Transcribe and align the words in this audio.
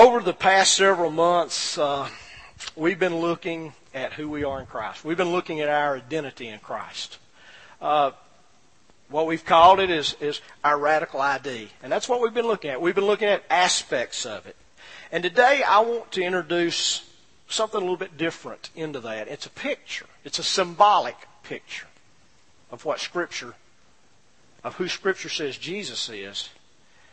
over 0.00 0.20
the 0.20 0.32
past 0.32 0.76
several 0.76 1.10
months, 1.10 1.76
uh, 1.76 2.08
we've 2.74 2.98
been 2.98 3.18
looking 3.18 3.74
at 3.92 4.14
who 4.14 4.30
we 4.30 4.44
are 4.44 4.58
in 4.58 4.64
Christ. 4.64 5.04
We've 5.04 5.18
been 5.18 5.30
looking 5.30 5.60
at 5.60 5.68
our 5.68 5.94
identity 5.94 6.48
in 6.48 6.58
Christ. 6.58 7.18
Uh, 7.82 8.12
what 9.10 9.26
we've 9.26 9.44
called 9.44 9.78
it 9.78 9.90
is, 9.90 10.16
is 10.18 10.40
our 10.64 10.78
radical 10.78 11.20
ID. 11.20 11.68
And 11.82 11.92
that's 11.92 12.08
what 12.08 12.22
we've 12.22 12.32
been 12.32 12.46
looking 12.46 12.70
at. 12.70 12.80
We've 12.80 12.94
been 12.94 13.04
looking 13.04 13.28
at 13.28 13.44
aspects 13.50 14.24
of 14.24 14.46
it. 14.46 14.56
And 15.12 15.22
today 15.22 15.62
I 15.62 15.80
want 15.80 16.10
to 16.12 16.22
introduce 16.22 17.06
something 17.50 17.76
a 17.76 17.80
little 17.82 17.98
bit 17.98 18.16
different 18.16 18.70
into 18.74 19.00
that. 19.00 19.28
It's 19.28 19.44
a 19.44 19.50
picture. 19.50 20.06
It's 20.24 20.38
a 20.38 20.42
symbolic 20.42 21.16
picture 21.42 21.88
of 22.70 22.86
what 22.86 23.00
Scripture, 23.00 23.52
of 24.64 24.76
who 24.76 24.88
Scripture 24.88 25.28
says 25.28 25.58
Jesus 25.58 26.08
is. 26.08 26.48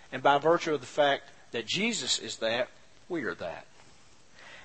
And 0.09 0.23
by 0.23 0.37
virtue 0.37 0.73
of 0.73 0.79
the 0.79 0.87
fact 0.87 1.31
that 1.51 1.65
Jesus 1.65 2.19
is 2.19 2.37
that, 2.37 2.69
we 3.09 3.23
are 3.23 3.35
that. 3.35 3.65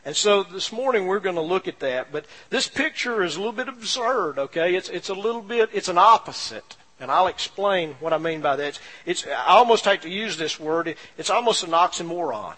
And 0.05 0.17
so 0.17 0.43
this 0.43 0.73
morning 0.73 1.07
we're 1.07 1.21
going 1.21 1.37
to 1.37 1.43
look 1.43 1.69
at 1.69 1.79
that, 1.79 2.11
but 2.11 2.27
this 2.51 2.67
picture 2.67 3.23
is 3.23 3.37
a 3.37 3.39
little 3.39 3.53
bit 3.53 3.69
absurd, 3.69 4.39
okay? 4.39 4.75
It's, 4.75 4.89
it's 4.89 5.09
a 5.09 5.15
little 5.15 5.43
bit, 5.43 5.71
it's 5.73 5.89
an 5.89 5.99
opposite. 5.99 6.77
And 6.99 7.11
I'll 7.11 7.29
explain 7.29 7.95
what 8.01 8.13
I 8.13 8.19
mean 8.19 8.41
by 8.41 8.57
that. 8.57 8.67
It's, 8.67 8.81
it's 9.07 9.27
I 9.27 9.55
almost 9.55 9.85
hate 9.85 10.03
to 10.03 10.09
use 10.09 10.37
this 10.37 10.59
word. 10.59 10.95
It's 11.19 11.31
almost 11.31 11.63
an 11.63 11.71
oxymoron, 11.71 12.55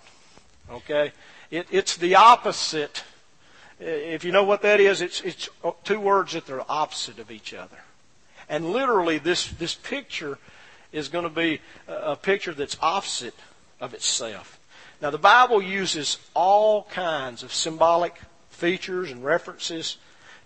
okay? 0.70 1.12
It, 1.51 1.67
it's 1.70 1.97
the 1.97 2.15
opposite. 2.15 3.05
If 3.79 4.25
you 4.25 4.33
know 4.33 4.45
what 4.45 4.62
that 4.62 4.81
is, 4.81 5.03
it's, 5.03 5.20
it's 5.20 5.48
two 5.84 6.01
words 6.01 6.33
that 6.33 6.48
are 6.48 6.65
opposite 6.69 7.19
of 7.19 7.31
each 7.31 7.53
other. 7.53 7.79
And 8.48 8.70
literally 8.70 9.19
this, 9.19 9.48
this 9.48 9.75
picture 9.75 10.39
is 10.93 11.09
going 11.09 11.25
to 11.25 11.31
be 11.31 11.61
a 11.89 12.17
picture 12.17 12.53
that's 12.53 12.77
opposite 12.81 13.34
of 13.84 13.95
itself. 13.95 14.59
Now, 15.02 15.11
the 15.11 15.19
Bible 15.19 15.61
uses 15.61 16.19
all 16.33 16.84
kinds 16.84 17.42
of 17.42 17.52
symbolic 17.52 18.19
features 18.48 19.11
and 19.11 19.22
references 19.22 19.98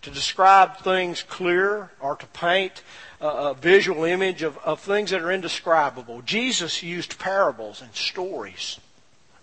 to 0.02 0.10
describe 0.10 0.78
things 0.78 1.22
clear 1.22 1.90
or 2.00 2.16
to 2.16 2.26
paint 2.26 2.82
a, 3.20 3.54
visual 3.54 4.04
image 4.04 4.42
of, 4.42 4.58
of 4.58 4.80
things 4.80 5.10
that 5.10 5.22
are 5.22 5.30
indescribable. 5.30 6.22
Jesus 6.22 6.82
used 6.82 7.18
parables 7.18 7.80
and 7.80 7.94
stories, 7.94 8.80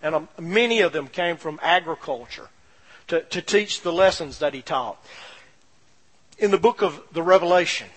and 0.02 0.16
um, 0.16 0.30
many 0.40 0.82
of 0.82 0.92
them 0.92 1.08
came 1.08 1.38
from 1.38 1.60
agriculture 1.62 2.50
to, 3.08 3.22
to 3.22 3.42
teach 3.42 3.82
the 3.82 3.94
lessons 3.94 4.40
that 4.40 4.54
he 4.54 4.62
taught. 4.62 4.98
In 6.38 6.52
the 6.52 6.58
book 6.58 6.82
of 6.82 7.02
the 7.14 7.24
Revelation, 7.24 7.88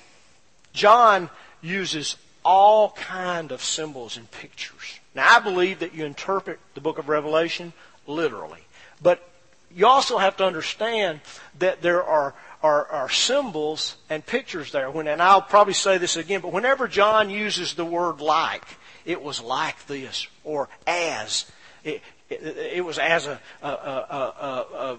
John 0.73 1.31
uses 1.61 2.17
all 2.45 2.93
kind 2.93 3.51
of 3.51 3.63
symbols 3.63 4.17
and 4.17 4.31
pictures. 4.31 4.98
Now, 5.19 5.37
I 5.37 5.41
believe 5.41 5.81
that 5.81 5.95
you 5.95 6.05
interpret 6.05 6.61
the 6.75 6.81
book 6.81 6.99
of 6.99 7.09
Revelation 7.09 7.73
literally. 8.07 8.61
But 9.03 9.29
you 9.75 9.85
also 9.85 10.17
have 10.17 10.37
to 10.37 10.45
understand 10.45 11.21
that 11.59 11.83
there 11.83 12.05
are, 12.05 12.35
are, 12.63 12.87
are 12.87 13.11
symbols 13.11 13.97
and 14.09 14.25
pictures 14.25 14.71
there. 14.71 14.89
When, 14.93 15.09
and 15.09 15.21
I'll 15.21 15.43
probably 15.43 15.75
say 15.75 15.99
this 15.99 16.17
again, 16.17 16.41
but 16.41 16.53
whenever 16.53 16.87
John 16.87 17.31
uses 17.31 17.75
the 17.75 17.85
word 17.85 18.21
like, 18.21 18.63
it 19.05 19.21
was 19.21 19.43
like 19.43 19.89
this, 19.89 20.29
or 20.45 20.69
as. 20.87 21.51
It, 21.83 22.01
it, 22.31 22.57
it 22.77 22.85
was 22.85 23.01
as 23.01 23.27
a, 23.27 23.41
a, 23.61 23.69
a, 23.69 24.99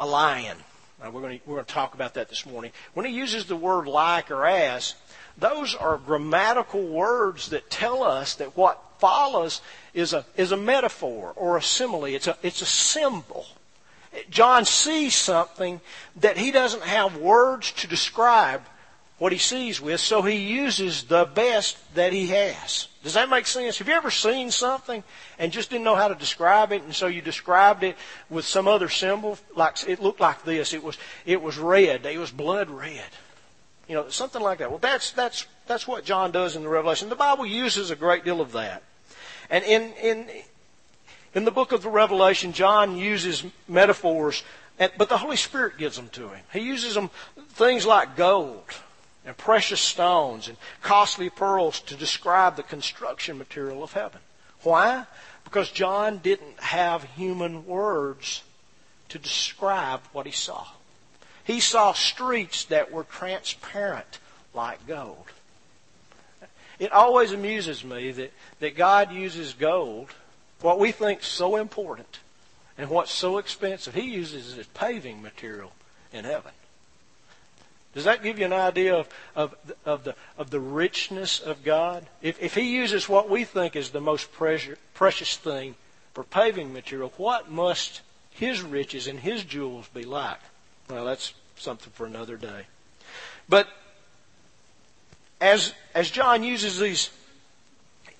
a 0.00 0.06
lion. 0.06 0.58
Now, 1.02 1.08
we're 1.10 1.22
going 1.22 1.38
to, 1.38 1.44
we're 1.46 1.56
going 1.56 1.66
to 1.66 1.72
talk 1.72 1.94
about 1.94 2.12
that 2.14 2.28
this 2.28 2.44
morning. 2.44 2.72
When 2.92 3.06
he 3.06 3.12
uses 3.12 3.46
the 3.46 3.56
word 3.56 3.86
like 3.86 4.30
or 4.30 4.44
as, 4.44 4.96
those 5.38 5.74
are 5.74 5.96
grammatical 5.96 6.82
words 6.82 7.48
that 7.48 7.70
tell 7.70 8.02
us 8.02 8.34
that 8.34 8.54
what 8.54 8.93
follows 9.04 9.60
is 9.92 10.14
a, 10.14 10.24
is 10.34 10.50
a 10.50 10.56
metaphor 10.56 11.34
or 11.36 11.58
a 11.58 11.62
simile. 11.62 12.06
It's 12.06 12.26
a, 12.26 12.38
it's 12.42 12.62
a 12.62 12.66
symbol. 12.66 13.44
John 14.30 14.64
sees 14.64 15.14
something 15.14 15.82
that 16.16 16.38
he 16.38 16.50
doesn't 16.50 16.84
have 16.84 17.18
words 17.18 17.72
to 17.72 17.86
describe 17.86 18.62
what 19.18 19.30
he 19.30 19.38
sees 19.38 19.78
with, 19.78 20.00
so 20.00 20.22
he 20.22 20.36
uses 20.36 21.04
the 21.04 21.26
best 21.34 21.76
that 21.94 22.14
he 22.14 22.28
has. 22.28 22.88
Does 23.02 23.12
that 23.12 23.28
make 23.28 23.46
sense? 23.46 23.76
Have 23.76 23.88
you 23.88 23.94
ever 23.94 24.10
seen 24.10 24.50
something 24.50 25.04
and 25.38 25.52
just 25.52 25.68
didn't 25.68 25.84
know 25.84 25.96
how 25.96 26.08
to 26.08 26.14
describe 26.14 26.72
it, 26.72 26.82
and 26.82 26.94
so 26.94 27.06
you 27.06 27.20
described 27.20 27.82
it 27.84 27.96
with 28.30 28.46
some 28.46 28.66
other 28.66 28.88
symbol? 28.88 29.36
Like 29.54 29.86
it 29.86 30.00
looked 30.00 30.20
like 30.20 30.44
this. 30.44 30.72
It 30.72 30.82
was 30.82 30.96
it 31.26 31.42
was 31.42 31.58
red. 31.58 32.06
It 32.06 32.18
was 32.18 32.30
blood 32.30 32.70
red. 32.70 33.10
You 33.86 33.96
know, 33.96 34.08
something 34.08 34.40
like 34.40 34.58
that. 34.58 34.70
Well, 34.70 34.78
that's, 34.78 35.10
that's, 35.10 35.46
that's 35.66 35.86
what 35.86 36.04
John 36.06 36.30
does 36.30 36.56
in 36.56 36.62
the 36.62 36.70
Revelation. 36.70 37.10
The 37.10 37.16
Bible 37.16 37.44
uses 37.44 37.90
a 37.90 37.96
great 37.96 38.24
deal 38.24 38.40
of 38.40 38.52
that. 38.52 38.82
And 39.54 39.62
in, 39.66 39.92
in, 40.02 40.26
in 41.32 41.44
the 41.44 41.52
book 41.52 41.70
of 41.70 41.82
the 41.82 41.88
Revelation, 41.88 42.52
John 42.52 42.96
uses 42.96 43.44
metaphors, 43.68 44.42
but 44.76 45.08
the 45.08 45.18
Holy 45.18 45.36
Spirit 45.36 45.78
gives 45.78 45.94
them 45.94 46.08
to 46.08 46.30
him. 46.30 46.42
He 46.52 46.58
uses 46.58 46.94
them, 46.94 47.08
things 47.50 47.86
like 47.86 48.16
gold 48.16 48.64
and 49.24 49.36
precious 49.36 49.80
stones 49.80 50.48
and 50.48 50.56
costly 50.82 51.30
pearls 51.30 51.78
to 51.82 51.94
describe 51.94 52.56
the 52.56 52.64
construction 52.64 53.38
material 53.38 53.84
of 53.84 53.92
heaven. 53.92 54.18
Why? 54.64 55.06
Because 55.44 55.70
John 55.70 56.18
didn't 56.18 56.58
have 56.58 57.04
human 57.04 57.64
words 57.64 58.42
to 59.10 59.20
describe 59.20 60.00
what 60.12 60.26
he 60.26 60.32
saw. 60.32 60.66
He 61.44 61.60
saw 61.60 61.92
streets 61.92 62.64
that 62.64 62.90
were 62.90 63.04
transparent 63.04 64.18
like 64.52 64.84
gold. 64.88 65.26
It 66.84 66.92
always 66.92 67.32
amuses 67.32 67.82
me 67.82 68.10
that, 68.10 68.30
that 68.60 68.76
God 68.76 69.10
uses 69.10 69.54
gold, 69.54 70.10
what 70.60 70.78
we 70.78 70.92
think 70.92 71.22
so 71.22 71.56
important 71.56 72.18
and 72.76 72.90
what's 72.90 73.10
so 73.10 73.38
expensive, 73.38 73.94
He 73.94 74.10
uses 74.10 74.58
as 74.58 74.66
paving 74.66 75.22
material 75.22 75.72
in 76.12 76.26
heaven. 76.26 76.52
Does 77.94 78.04
that 78.04 78.22
give 78.22 78.38
you 78.38 78.44
an 78.44 78.52
idea 78.52 78.94
of, 78.96 79.08
of, 79.34 79.54
of, 79.86 80.04
the, 80.04 80.14
of 80.36 80.50
the 80.50 80.60
richness 80.60 81.40
of 81.40 81.64
God? 81.64 82.04
If, 82.20 82.42
if 82.42 82.54
He 82.54 82.76
uses 82.76 83.08
what 83.08 83.30
we 83.30 83.44
think 83.44 83.76
is 83.76 83.88
the 83.88 84.02
most 84.02 84.30
precious, 84.30 84.76
precious 84.92 85.38
thing 85.38 85.76
for 86.12 86.22
paving 86.22 86.70
material, 86.74 87.14
what 87.16 87.50
must 87.50 88.02
His 88.28 88.60
riches 88.60 89.06
and 89.06 89.20
His 89.20 89.42
jewels 89.42 89.88
be 89.94 90.04
like? 90.04 90.40
Well, 90.90 91.06
that's 91.06 91.32
something 91.56 91.94
for 91.94 92.04
another 92.04 92.36
day. 92.36 92.66
But 93.48 93.68
as, 95.40 95.72
as 95.94 96.10
John 96.10 96.42
uses 96.42 96.78
these 96.78 97.10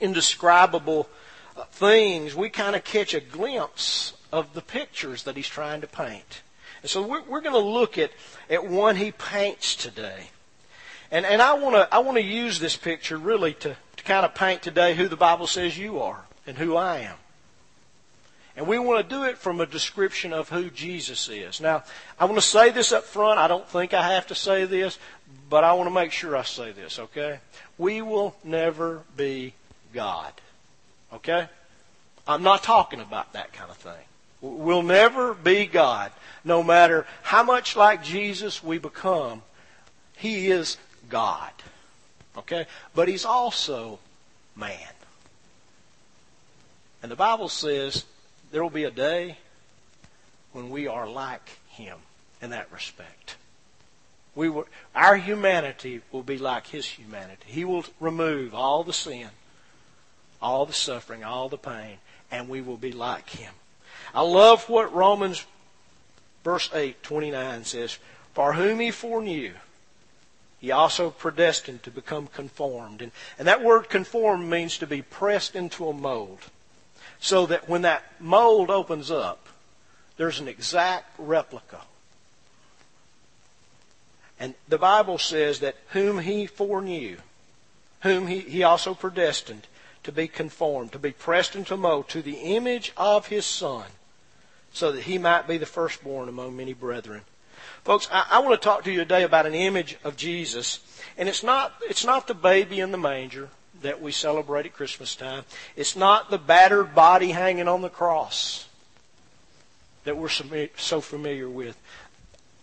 indescribable 0.01 1.09
uh, 1.57 1.65
things, 1.65 2.35
we 2.35 2.49
kind 2.49 2.77
of 2.77 2.85
catch 2.85 3.15
a 3.15 3.21
glimpse 3.21 4.15
of 4.33 4.55
the 4.55 4.63
pictures 4.63 5.25
that 5.25 5.37
he's 5.37 5.49
trying 5.49 5.81
to 5.81 5.87
paint. 5.87 6.43
And 6.83 6.91
so 6.91 7.03
we're, 7.07 7.23
we're 7.23 7.41
going 7.41 7.55
to 7.55 7.59
look 7.59 7.99
at, 7.99 8.11
at 8.51 8.67
one 8.67 8.97
he 8.97 9.13
paints 9.13 9.75
today. 9.75 10.31
And, 11.11 11.25
and 11.25 11.41
I 11.41 11.55
want 11.55 11.77
to 11.77 11.95
I 11.95 11.99
want 12.01 12.17
to 12.17 12.23
use 12.23 12.59
this 12.59 12.77
picture 12.77 13.17
really 13.17 13.53
to, 13.55 13.77
to 13.97 14.05
kind 14.05 14.25
of 14.25 14.35
paint 14.35 14.63
today 14.63 14.95
who 14.95 15.07
the 15.07 15.17
Bible 15.17 15.47
says 15.47 15.79
you 15.79 16.01
are 16.01 16.25
and 16.47 16.59
who 16.59 16.77
I 16.77 16.99
am. 16.99 17.17
And 18.57 18.69
we 18.69 18.79
want 18.79 19.09
to 19.09 19.15
do 19.15 19.25
it 19.25 19.37
from 19.37 19.61
a 19.61 19.67
description 19.67 20.33
of 20.33 20.49
who 20.49 20.71
Jesus 20.71 21.29
is. 21.29 21.61
Now, 21.61 21.83
I 22.19 22.25
want 22.27 22.37
to 22.37 22.43
say 22.43 22.71
this 22.71 22.93
up 22.93 23.05
front. 23.05 23.39
I 23.39 23.49
don't 23.49 23.69
think 23.69 23.93
I 23.93 24.13
have 24.13 24.29
to 24.29 24.35
say 24.35 24.65
this, 24.65 24.99
but 25.51 25.65
I 25.65 25.73
want 25.73 25.89
to 25.89 25.95
make 25.95 26.13
sure 26.13 26.37
I 26.37 26.45
say 26.45 26.71
this, 26.71 26.99
okay? 26.99 27.41
We 27.79 28.01
will 28.01 28.37
never 28.45 29.03
be 29.17 29.55
God. 29.93 30.33
Okay? 31.13 31.49
I'm 32.27 32.43
not 32.43 32.63
talking 32.63 33.01
about 33.01 33.33
that 33.33 33.53
kind 33.53 33.71
of 33.71 33.77
thing. 33.77 33.93
We'll 34.41 34.83
never 34.83 35.35
be 35.35 35.67
God. 35.67 36.13
No 36.45 36.63
matter 36.63 37.07
how 37.23 37.43
much 37.43 37.77
like 37.77 38.05
Jesus 38.05 38.63
we 38.63 38.79
become, 38.79 39.43
He 40.17 40.51
is 40.51 40.77
God. 41.09 41.53
Okay? 42.37 42.67
But 42.95 43.09
He's 43.09 43.25
also 43.25 43.99
man. 44.55 44.79
And 47.03 47.11
the 47.11 47.17
Bible 47.17 47.49
says 47.49 48.05
there 48.55 48.63
will 48.63 48.71
be 48.71 48.85
a 48.85 48.91
day 48.93 49.37
when 50.53 50.71
we 50.71 50.87
are 50.87 51.09
like 51.09 51.59
Him 51.71 51.99
in 52.41 52.51
that 52.51 52.71
respect. 52.71 53.35
We 54.37 54.49
will, 54.49 54.69
our 54.95 55.17
humanity 55.17 56.03
will 56.13 56.23
be 56.23 56.39
like 56.39 56.69
His 56.69 56.87
humanity. 56.87 57.43
He 57.47 57.65
will 57.65 57.85
remove 57.99 58.55
all 58.55 58.85
the 58.85 58.93
sin, 58.93 59.31
all 60.41 60.67
the 60.67 60.73
suffering, 60.73 61.25
all 61.25 61.49
the 61.49 61.59
pain, 61.59 61.99
and 62.31 62.49
we 62.49 62.61
will 62.61 62.77
be 62.77 62.93
like 62.93 63.29
Him. 63.31 63.53
I 64.15 64.23
love 64.23 64.69
what 64.69 64.95
Romans 64.95 65.45
verse 66.45 66.71
8, 66.73 67.03
29 67.03 67.65
says, 67.65 67.99
For 68.35 68.53
whom 68.53 68.79
He 68.79 68.93
foreknew, 68.93 69.55
He 70.61 70.71
also 70.71 71.11
predestined 71.11 71.83
to 71.83 71.91
become 71.91 72.29
conformed. 72.29 73.03
And, 73.03 73.11
and 73.37 73.49
that 73.49 73.65
word 73.65 73.89
conformed 73.89 74.49
means 74.49 74.79
to 74.79 74.87
be 74.87 75.03
pressed 75.03 75.57
into 75.57 75.89
a 75.89 75.93
mold 75.93 76.39
so 77.25 77.47
that 77.47 77.67
when 77.71 77.81
that 77.81 78.05
mold 78.21 78.69
opens 78.69 79.11
up, 79.11 79.49
there's 80.19 80.41
an 80.41 80.47
exact 80.47 81.11
replica. 81.17 81.81
And 84.39 84.55
the 84.69 84.77
Bible 84.77 85.17
says 85.17 85.61
that 85.61 85.75
whom 85.93 86.19
he 86.19 86.45
foreknew, 86.45 87.17
whom 88.03 88.27
he, 88.27 88.41
he 88.41 88.63
also 88.63 88.93
predestined 88.93 89.67
to 90.03 90.13
be 90.13 90.29
conformed, 90.29 90.93
to 90.93 90.99
be 90.99 91.13
pressed 91.13 91.57
into 91.57 91.79
mold 91.79 92.11
to 92.11 92.21
the 92.21 92.37
image 92.37 92.93
of 92.95 93.29
his 93.29 93.47
Son, 93.47 93.87
so 94.75 94.93
that 94.93 95.05
he 95.05 95.17
might 95.17 95.49
be 95.49 95.57
the 95.57 95.65
firstborn 95.65 96.29
among 96.29 96.55
many 96.55 96.75
brethren. 96.75 97.23
Folks, 97.85 98.07
I, 98.13 98.27
I 98.33 98.39
want 98.41 98.61
to 98.61 98.63
talk 98.63 98.85
to 98.85 98.93
you 98.93 98.99
today 98.99 99.23
about 99.23 99.47
an 99.47 99.55
image 99.55 99.97
of 100.05 100.19
Jesus, 100.19 100.81
and 101.17 101.27
it's 101.27 101.43
not, 101.43 101.73
it's 101.89 102.05
not 102.05 102.27
the 102.27 102.35
baby 102.35 102.81
in 102.81 102.93
the 102.93 102.99
manger 102.99 103.49
that 103.85 104.03
we 104.03 104.13
celebrate 104.13 104.67
at 104.67 104.75
Christmas 104.75 105.15
time. 105.15 105.45
It's 105.77 105.95
not 105.95 106.31
the 106.31 106.39
battered 106.39 106.95
body 106.95 107.31
hanging 107.31 107.69
on 107.69 107.83
the 107.83 107.89
cross 107.89 108.67
that 110.05 110.17
we're 110.17 110.29
so 110.77 111.01
familiar 111.01 111.49
with. 111.49 111.79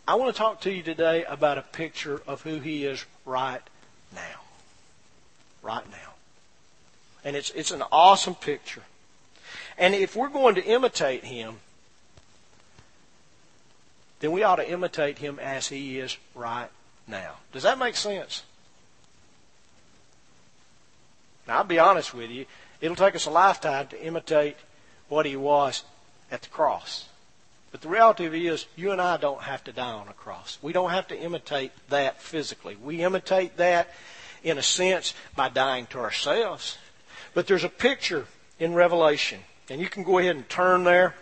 I 0.08 0.16
want 0.16 0.34
to 0.34 0.38
talk 0.38 0.62
to 0.62 0.72
you 0.72 0.84
today 0.84 1.24
about 1.24 1.58
a 1.58 1.62
picture 1.62 2.22
of 2.28 2.42
who 2.42 2.60
he 2.60 2.86
is 2.86 3.06
right 3.26 3.62
now. 4.14 4.42
Right 5.62 5.90
now. 5.90 6.14
And 7.24 7.36
it's, 7.36 7.52
it's 7.52 7.72
an 7.72 7.84
awesome 7.92 8.36
picture. 8.36 8.84
And 9.78 9.94
if 9.94 10.16
we're 10.16 10.30
going 10.30 10.56
to 10.56 10.66
imitate 10.66 11.24
him, 11.24 11.58
then 14.20 14.32
we 14.32 14.44
ought 14.44 14.58
to 14.58 14.70
imitate 14.70 15.20
him 15.20 15.40
as 15.40 15.68
he 15.68 16.00
is 16.00 16.18
right 16.34 16.70
now. 17.08 17.36
Does 17.54 17.64
that 17.64 17.78
make 17.80 17.96
sense? 17.96 18.44
Now, 21.52 21.58
I'll 21.58 21.64
be 21.66 21.80
honest 21.80 22.14
with 22.14 22.30
you, 22.30 22.46
it'll 22.80 22.96
take 22.96 23.14
us 23.14 23.26
a 23.26 23.30
lifetime 23.30 23.88
to 23.88 24.02
imitate 24.02 24.56
what 25.10 25.26
he 25.26 25.36
was 25.36 25.84
at 26.32 26.44
the 26.44 26.48
cross. 26.48 27.10
But 27.74 27.82
the 27.82 27.90
reality 27.90 28.24
of 28.24 28.34
it 28.34 28.42
is, 28.42 28.68
you 28.78 28.94
and 28.94 29.02
I 29.02 29.18
don't 29.18 29.42
have 29.42 29.62
to 29.66 29.74
die 29.74 29.92
on 29.92 30.08
a 30.08 30.14
cross. 30.14 30.58
We 30.62 30.72
don't 30.72 30.92
have 30.92 31.10
to 31.10 31.20
imitate 31.20 31.74
that 31.90 32.22
physically. 32.22 32.78
We 32.78 33.04
imitate 33.04 33.58
that, 33.58 33.90
in 34.44 34.58
a 34.58 34.62
sense, 34.62 35.14
by 35.36 35.50
dying 35.50 35.88
to 35.88 36.00
ourselves. 36.00 36.78
But 37.34 37.48
there's 37.48 37.66
a 37.66 37.70
picture 37.70 38.28
in 38.58 38.74
Revelation, 38.74 39.42
and 39.70 39.82
you 39.82 39.90
can 39.90 40.04
go 40.04 40.20
ahead 40.20 40.38
and 40.38 40.48
turn 40.48 40.86
there. 40.86 41.16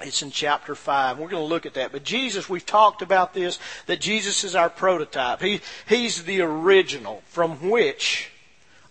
It's 0.00 0.22
in 0.22 0.32
chapter 0.32 0.74
5. 0.74 1.20
We're 1.20 1.28
going 1.28 1.44
to 1.44 1.48
look 1.48 1.64
at 1.64 1.74
that. 1.74 1.92
But 1.92 2.02
Jesus, 2.02 2.48
we've 2.48 2.66
talked 2.66 3.02
about 3.02 3.34
this, 3.34 3.60
that 3.86 4.00
Jesus 4.00 4.42
is 4.42 4.56
our 4.56 4.68
prototype. 4.68 5.40
He, 5.40 5.60
he's 5.88 6.24
the 6.24 6.40
original 6.40 7.22
from 7.28 7.70
which 7.70 8.32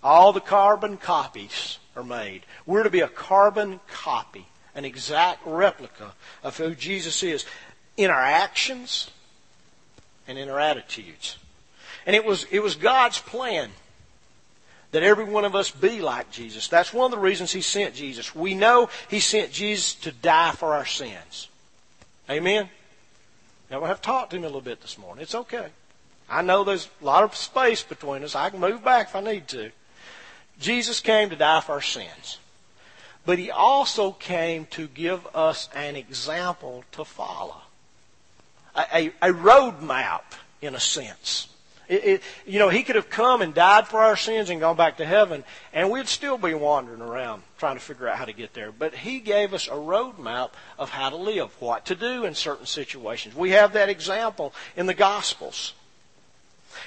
all 0.04 0.34
the 0.34 0.42
carbon 0.42 0.98
copies 0.98 1.80
are 1.96 2.04
made. 2.04 2.44
We're 2.66 2.84
to 2.84 2.90
be 2.90 3.02
a 3.02 3.08
carbon 3.08 3.80
copy 3.88 4.48
an 4.76 4.86
exact 4.86 5.42
replica 5.46 6.14
of 6.44 6.58
who 6.58 6.76
Jesus 6.76 7.24
is 7.24 7.46
in 7.96 8.10
our 8.10 8.22
actions 8.22 9.12
and 10.28 10.38
in 10.38 10.50
our 10.50 10.60
attitudes. 10.60 11.38
And 12.06 12.16
it 12.16 12.26
was, 12.26 12.46
it 12.52 12.62
was 12.62 12.76
God's 12.76 13.20
plan 13.20 13.70
that 14.92 15.04
every 15.04 15.26
one 15.26 15.46
of 15.46 15.56
us 15.56 15.72
be 15.72 16.02
like 16.02 16.32
Jesus. 16.32 16.68
That's 16.68 16.94
one 16.94 17.06
of 17.06 17.12
the 17.12 17.24
reasons 17.24 17.52
He 17.52 17.62
sent 17.62 17.96
Jesus. 17.96 18.36
We 18.36 18.54
know 18.54 18.90
He 19.10 19.20
sent 19.20 19.52
Jesus 19.52 19.96
to 19.96 20.12
die 20.12 20.52
for 20.52 20.74
our 20.74 20.86
sins. 20.86 21.50
Amen? 22.30 22.70
Now, 23.70 23.82
we 23.82 23.88
have 23.88 24.02
talked 24.02 24.32
to 24.32 24.38
Him 24.38 24.44
a 24.44 24.48
little 24.48 24.62
bit 24.62 24.82
this 24.82 24.98
morning. 24.98 25.24
It's 25.24 25.36
okay. 25.36 25.68
I 26.30 26.42
know 26.42 26.64
there's 26.64 26.90
a 27.02 27.06
lot 27.06 27.24
of 27.24 27.36
space 27.36 27.84
between 27.84 28.24
us. 28.24 28.36
I 28.36 28.50
can 28.50 28.60
move 28.60 28.84
back 28.84 29.10
if 29.10 29.16
I 29.16 29.22
need 29.22 29.48
to. 29.50 29.72
Jesus 30.64 31.00
came 31.00 31.30
to 31.30 31.36
die 31.36 31.60
for 31.60 31.74
our 31.74 31.82
sins. 31.82 32.40
But 33.26 33.38
he 33.38 33.52
also 33.52 34.12
came 34.12 34.66
to 34.72 34.88
give 34.88 35.26
us 35.36 35.70
an 35.76 35.96
example 35.96 36.84
to 36.94 37.06
follow. 37.06 37.62
A, 38.76 38.86
a, 38.94 39.30
a 39.30 39.34
roadmap, 39.34 40.24
in 40.62 40.76
a 40.76 40.80
sense. 40.80 41.48
It, 41.88 42.06
it, 42.06 42.22
you 42.46 42.60
know, 42.60 42.70
he 42.70 42.84
could 42.84 42.96
have 42.96 43.10
come 43.10 43.42
and 43.42 43.54
died 43.54 43.88
for 43.88 44.00
our 44.00 44.16
sins 44.16 44.50
and 44.50 44.60
gone 44.60 44.78
back 44.78 44.98
to 44.98 45.06
heaven, 45.06 45.44
and 45.74 45.92
we'd 45.92 46.08
still 46.08 46.38
be 46.38 46.54
wandering 46.54 47.02
around 47.02 47.44
trying 47.58 47.76
to 47.76 47.82
figure 47.82 48.08
out 48.08 48.18
how 48.18 48.26
to 48.26 48.34
get 48.34 48.54
there. 48.54 48.72
But 48.72 48.96
he 48.96 49.20
gave 49.20 49.54
us 49.54 49.68
a 49.68 49.72
roadmap 49.72 50.52
of 50.80 50.90
how 50.90 51.10
to 51.10 51.18
live, 51.18 51.50
what 51.62 51.86
to 51.88 51.96
do 51.96 52.24
in 52.26 52.36
certain 52.36 52.66
situations. 52.66 53.36
We 53.36 53.52
have 53.52 53.74
that 53.74 53.90
example 53.90 54.54
in 54.76 54.86
the 54.86 54.94
Gospels. 54.94 55.74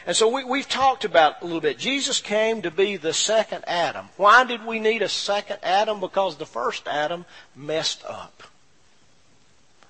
And 0.06 0.16
so 0.16 0.28
we, 0.28 0.44
we've 0.44 0.68
talked 0.68 1.04
about 1.04 1.42
a 1.42 1.44
little 1.44 1.60
bit. 1.60 1.78
Jesus 1.78 2.20
came 2.20 2.62
to 2.62 2.70
be 2.70 2.96
the 2.96 3.12
second 3.12 3.64
Adam. 3.66 4.08
Why 4.16 4.44
did 4.44 4.64
we 4.64 4.78
need 4.80 5.02
a 5.02 5.08
second 5.08 5.58
Adam? 5.62 6.00
Because 6.00 6.36
the 6.36 6.46
first 6.46 6.86
Adam 6.86 7.24
messed 7.54 8.04
up. 8.06 8.42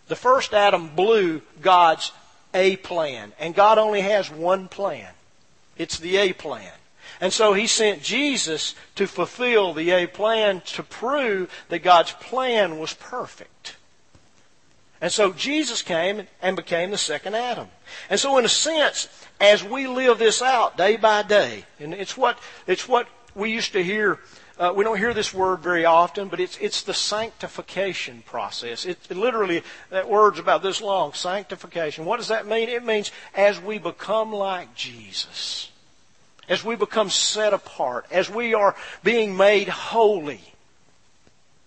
The 0.08 0.16
first 0.16 0.54
Adam 0.54 0.94
blew 0.94 1.42
God's 1.60 2.12
A 2.54 2.76
plan. 2.76 3.32
And 3.38 3.54
God 3.54 3.78
only 3.78 4.00
has 4.02 4.30
one 4.30 4.68
plan. 4.68 5.12
It's 5.76 5.98
the 5.98 6.16
A 6.16 6.32
plan. 6.32 6.72
And 7.20 7.32
so 7.32 7.52
he 7.52 7.66
sent 7.66 8.02
Jesus 8.02 8.74
to 8.96 9.06
fulfill 9.06 9.72
the 9.72 9.90
A 9.90 10.06
plan 10.06 10.60
to 10.66 10.82
prove 10.82 11.50
that 11.68 11.82
God's 11.82 12.12
plan 12.12 12.78
was 12.78 12.92
perfect. 12.94 13.75
And 15.00 15.12
so 15.12 15.32
Jesus 15.32 15.82
came 15.82 16.26
and 16.40 16.56
became 16.56 16.90
the 16.90 16.98
second 16.98 17.34
Adam. 17.34 17.68
And 18.08 18.18
so 18.18 18.38
in 18.38 18.44
a 18.44 18.48
sense, 18.48 19.08
as 19.40 19.62
we 19.62 19.86
live 19.86 20.18
this 20.18 20.40
out 20.40 20.76
day 20.76 20.96
by 20.96 21.22
day, 21.22 21.64
and 21.78 21.92
it's 21.92 22.16
what, 22.16 22.38
it's 22.66 22.88
what 22.88 23.06
we 23.34 23.52
used 23.52 23.72
to 23.72 23.84
hear, 23.84 24.18
uh, 24.58 24.72
we 24.74 24.84
don't 24.84 24.96
hear 24.96 25.12
this 25.12 25.34
word 25.34 25.60
very 25.60 25.84
often, 25.84 26.28
but 26.28 26.40
it's, 26.40 26.56
it's 26.58 26.82
the 26.82 26.94
sanctification 26.94 28.22
process. 28.24 28.86
It, 28.86 28.98
it 29.10 29.16
literally, 29.16 29.62
that 29.90 30.08
word's 30.08 30.38
about 30.38 30.62
this 30.62 30.80
long, 30.80 31.12
sanctification. 31.12 32.06
What 32.06 32.16
does 32.16 32.28
that 32.28 32.46
mean? 32.46 32.70
It 32.70 32.84
means 32.84 33.10
as 33.34 33.60
we 33.60 33.76
become 33.76 34.32
like 34.32 34.74
Jesus, 34.74 35.70
as 36.48 36.64
we 36.64 36.74
become 36.74 37.10
set 37.10 37.52
apart, 37.52 38.06
as 38.10 38.30
we 38.30 38.54
are 38.54 38.74
being 39.04 39.36
made 39.36 39.68
holy, 39.68 40.40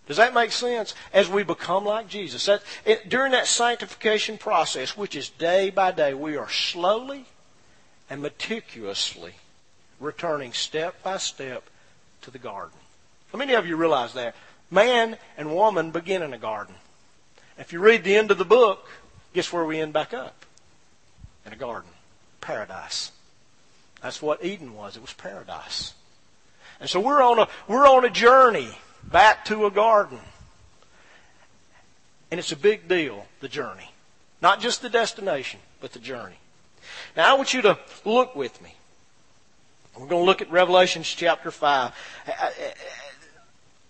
does 0.10 0.18
that 0.18 0.34
make 0.34 0.52
sense? 0.52 0.96
As 1.14 1.30
we 1.30 1.44
become 1.44 1.86
like 1.86 2.08
Jesus. 2.08 2.48
That, 2.48 2.64
it, 2.84 3.10
during 3.10 3.32
that 3.34 3.46
sanctification 3.46 4.40
process, 4.40 4.98
which 4.98 5.16
is 5.16 5.30
day 5.30 5.70
by 5.70 5.92
day, 5.92 6.16
we 6.16 6.36
are 6.36 6.50
slowly 6.50 7.26
and 8.10 8.20
meticulously 8.20 9.36
returning 10.00 10.52
step 10.52 11.04
by 11.04 11.18
step 11.18 11.70
to 12.24 12.32
the 12.32 12.40
garden. 12.40 12.80
How 13.32 13.38
many 13.38 13.54
of 13.54 13.68
you 13.68 13.76
realize 13.76 14.14
that? 14.14 14.36
Man 14.72 15.16
and 15.38 15.54
woman 15.54 15.92
begin 15.92 16.24
in 16.24 16.34
a 16.34 16.40
garden. 16.40 16.74
If 17.60 17.72
you 17.72 17.80
read 17.80 18.04
the 18.04 18.16
end 18.16 18.32
of 18.32 18.40
the 18.40 18.46
book, 18.46 18.90
guess 19.36 19.54
where 19.54 19.64
we 19.64 19.80
end 19.80 19.94
back 19.94 20.12
up? 20.12 20.44
In 21.46 21.54
a 21.54 21.56
garden. 21.56 21.92
Paradise. 22.42 23.12
That's 24.02 24.24
what 24.24 24.44
Eden 24.44 24.74
was. 24.74 24.96
It 24.96 25.04
was 25.04 25.14
paradise. 25.14 25.94
And 26.80 26.90
so 26.90 27.00
we're 27.00 27.22
on 27.22 27.38
a, 27.38 27.48
we're 27.68 27.88
on 27.88 28.06
a 28.06 28.10
journey 28.10 28.70
back 29.04 29.46
to 29.46 29.66
a 29.66 29.72
garden. 29.72 30.19
And 32.31 32.40
it's 32.40 32.51
a 32.51 32.57
big 32.57 32.88
deal, 32.88 33.25
the 33.39 33.48
journey. 33.48 33.91
Not 34.41 34.62
just 34.62 34.82
the 34.82 34.89
destination, 34.89 35.60
but 35.82 35.94
the 35.94 36.00
journey. 36.00 36.38
Now 37.18 37.34
I 37.34 37.38
want 37.38 37.53
you 37.53 37.62
to 37.63 37.77
look 38.06 38.36
with 38.36 38.62
me. 38.62 38.75
We're 39.98 40.08
going 40.08 40.22
to 40.22 40.25
look 40.25 40.41
at 40.41 40.50
Revelations 40.51 41.08
chapter 41.08 41.51
5. 41.51 41.91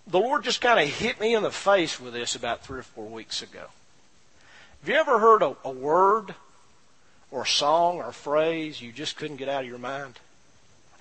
The 0.08 0.20
Lord 0.20 0.44
just 0.44 0.60
kind 0.60 0.80
of 0.80 0.88
hit 0.88 1.20
me 1.20 1.36
in 1.36 1.44
the 1.44 1.52
face 1.52 2.00
with 2.00 2.14
this 2.14 2.36
about 2.36 2.64
three 2.64 2.80
or 2.80 2.84
four 2.84 3.06
weeks 3.06 3.44
ago. 3.44 3.66
Have 4.80 4.90
you 4.90 4.96
ever 4.96 5.20
heard 5.20 5.44
a, 5.44 5.56
a 5.64 5.70
word 5.70 6.34
or 7.30 7.44
a 7.44 7.48
song 7.48 7.98
or 7.98 8.10
a 8.10 8.14
phrase 8.14 8.82
you 8.82 8.92
just 8.92 9.18
couldn't 9.18 9.38
get 9.38 9.50
out 9.50 9.64
of 9.64 9.70
your 9.70 9.78
mind? 9.78 10.20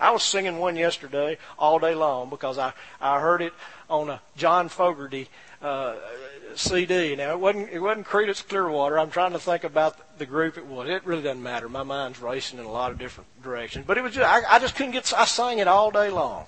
I 0.01 0.11
was 0.11 0.23
singing 0.23 0.59
one 0.59 0.77
yesterday 0.77 1.39
all 1.59 1.79
day 1.79 1.95
long 1.95 2.31
because 2.31 2.59
I, 2.59 2.73
I 3.01 3.21
heard 3.21 3.43
it 3.43 3.53
on 3.91 4.11
a 4.11 4.21
John 4.37 4.69
Fogerty 4.69 5.29
uh, 5.61 5.97
CD. 6.55 7.17
Now 7.17 7.33
it 7.33 7.41
wasn't 7.41 7.71
it 7.71 7.81
wasn't 7.81 8.07
Creedence 8.07 8.47
Clearwater. 8.47 8.99
I'm 8.99 9.11
trying 9.11 9.33
to 9.33 9.39
think 9.39 9.65
about 9.65 10.19
the 10.19 10.27
group 10.27 10.57
it 10.57 10.67
was. 10.67 10.89
It 10.89 11.05
really 11.05 11.23
doesn't 11.23 11.43
matter. 11.43 11.69
My 11.69 11.83
mind's 11.83 12.21
racing 12.21 12.59
in 12.59 12.65
a 12.65 12.71
lot 12.71 12.91
of 12.91 12.99
different 12.99 13.29
directions. 13.43 13.87
But 13.87 13.99
it 13.99 14.03
was 14.03 14.15
just, 14.15 14.27
I, 14.29 14.57
I 14.57 14.59
just 14.59 14.77
couldn't 14.77 14.93
get. 14.93 15.13
I 15.17 15.25
sang 15.25 15.59
it 15.59 15.69
all 15.69 15.91
day 15.91 16.11
long 16.11 16.47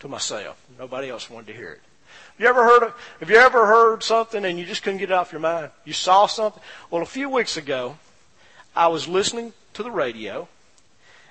to 0.00 0.08
myself. 0.08 0.62
Nobody 0.78 1.08
else 1.08 1.30
wanted 1.30 1.48
to 1.48 1.54
hear 1.54 1.72
it. 1.72 1.80
You 2.38 2.46
ever 2.46 2.64
heard? 2.64 2.82
Of, 2.84 2.94
have 3.20 3.30
you 3.30 3.36
ever 3.36 3.66
heard 3.66 4.02
something 4.02 4.44
and 4.44 4.58
you 4.58 4.64
just 4.64 4.82
couldn't 4.82 4.98
get 4.98 5.10
it 5.10 5.14
off 5.14 5.32
your 5.32 5.40
mind? 5.40 5.70
You 5.84 5.92
saw 5.92 6.26
something. 6.26 6.62
Well, 6.90 7.02
a 7.02 7.06
few 7.06 7.28
weeks 7.28 7.56
ago, 7.56 7.98
I 8.76 8.88
was 8.88 9.08
listening 9.08 9.52
to 9.74 9.82
the 9.82 9.90
radio 9.90 10.48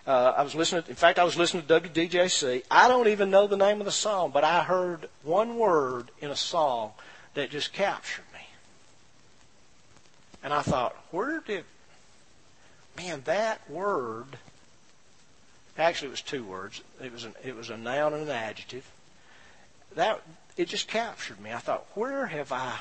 uh, 0.08 0.34
I 0.38 0.42
was 0.44 0.56
listening. 0.56 0.86
In 0.88 0.96
fact, 0.96 1.20
I 1.20 1.26
was 1.26 1.38
listening 1.38 1.66
to 1.66 1.82
WDJC. 1.82 2.64
I 2.72 2.88
don't 2.88 3.10
even 3.10 3.30
know 3.30 3.46
the 3.46 3.58
name 3.58 3.82
of 3.82 3.86
the 3.86 3.92
song, 3.92 4.32
but 4.34 4.46
I 4.46 4.64
heard 4.64 5.10
one 5.24 5.58
word 5.58 6.12
in 6.22 6.32
a 6.32 6.36
song 6.36 6.94
that 7.34 7.50
just 7.50 7.74
captured 7.74 8.24
me. 8.34 8.40
And 10.42 10.54
I 10.54 10.62
thought, 10.62 10.96
where 11.12 11.42
did, 11.42 11.66
man, 12.96 13.22
that 13.26 13.70
word. 13.70 14.38
Actually, 15.78 16.08
it 16.08 16.12
was 16.12 16.22
two 16.22 16.44
words. 16.44 16.82
It 17.04 17.12
was 17.12 17.26
an, 17.26 17.36
it 17.44 17.56
was 17.56 17.70
a 17.70 17.78
noun 17.78 18.14
and 18.14 18.24
an 18.24 18.30
adjective. 18.30 18.90
That 19.96 20.22
it 20.56 20.70
just 20.70 20.88
captured 20.88 21.40
me. 21.42 21.52
I 21.52 21.58
thought, 21.58 21.86
where 21.96 22.28
have 22.28 22.54
I, 22.54 22.80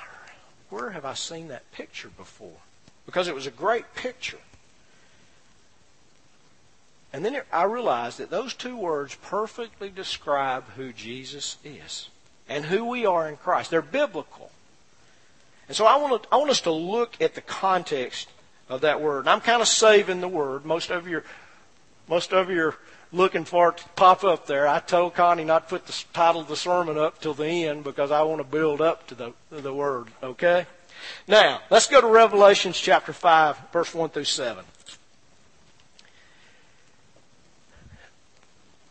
where 0.71 0.91
have 0.91 1.05
I 1.05 1.15
seen 1.15 1.49
that 1.49 1.71
picture 1.73 2.09
before? 2.17 2.57
Because 3.05 3.27
it 3.27 3.35
was 3.35 3.49
a 3.49 3.51
great 3.51 3.95
picture. 3.97 4.39
And 7.17 7.25
then 7.25 7.41
I 7.51 7.65
realized 7.65 8.19
that 8.19 8.29
those 8.29 8.53
two 8.53 8.77
words 8.77 9.15
perfectly 9.23 9.89
describe 9.89 10.65
who 10.77 10.93
Jesus 10.93 11.57
is 11.65 12.11
and 12.47 12.67
who 12.67 12.85
we 12.85 13.07
are 13.07 13.27
in 13.27 13.39
Christ. 13.39 13.71
They're 13.71 13.81
biblical. 13.81 14.51
And 15.67 15.75
so 15.75 15.87
I 15.87 15.97
want, 15.97 16.25
to, 16.25 16.29
I 16.31 16.37
want 16.37 16.51
us 16.51 16.61
to 16.61 16.71
look 16.71 17.19
at 17.23 17.35
the 17.35 17.41
context 17.41 18.29
of 18.69 18.83
that 18.83 19.01
word. 19.01 19.21
And 19.21 19.31
I'm 19.31 19.41
kind 19.41 19.63
of 19.63 19.69
saving 19.69 20.21
the 20.21 20.29
word. 20.29 20.67
Most 20.67 20.91
of 20.91 21.09
you, 21.09 21.23
most 22.07 22.35
of 22.35 22.51
you 22.51 22.67
are 22.67 22.77
looking 23.13 23.47
for 23.47 23.71
it 23.71 23.79
to 23.79 23.89
pop 23.97 24.23
up 24.23 24.47
there. 24.47 24.69
I 24.69 24.81
told 24.81 25.15
Connie 25.15 25.43
not 25.43 25.71
to 25.71 25.79
put 25.79 25.87
the 25.87 26.05
title 26.13 26.43
of 26.43 26.49
the 26.49 26.55
sermon 26.55 26.99
up 26.99 27.23
till 27.23 27.33
the 27.33 27.47
end 27.47 27.83
because 27.83 28.11
I 28.11 28.25
want 28.25 28.41
to 28.41 28.47
build 28.47 28.83
up 28.83 29.07
to 29.07 29.15
the, 29.15 29.33
the 29.51 29.73
word. 29.73 30.09
Okay? 30.23 30.67
Now, 31.27 31.63
let's 31.71 31.87
go 31.87 32.03
to 32.03 32.07
Revelations 32.09 32.79
chapter 32.79 33.15
5, 33.15 33.73
verse 33.73 33.95
1 33.95 34.11
through 34.11 34.25
7. 34.25 34.67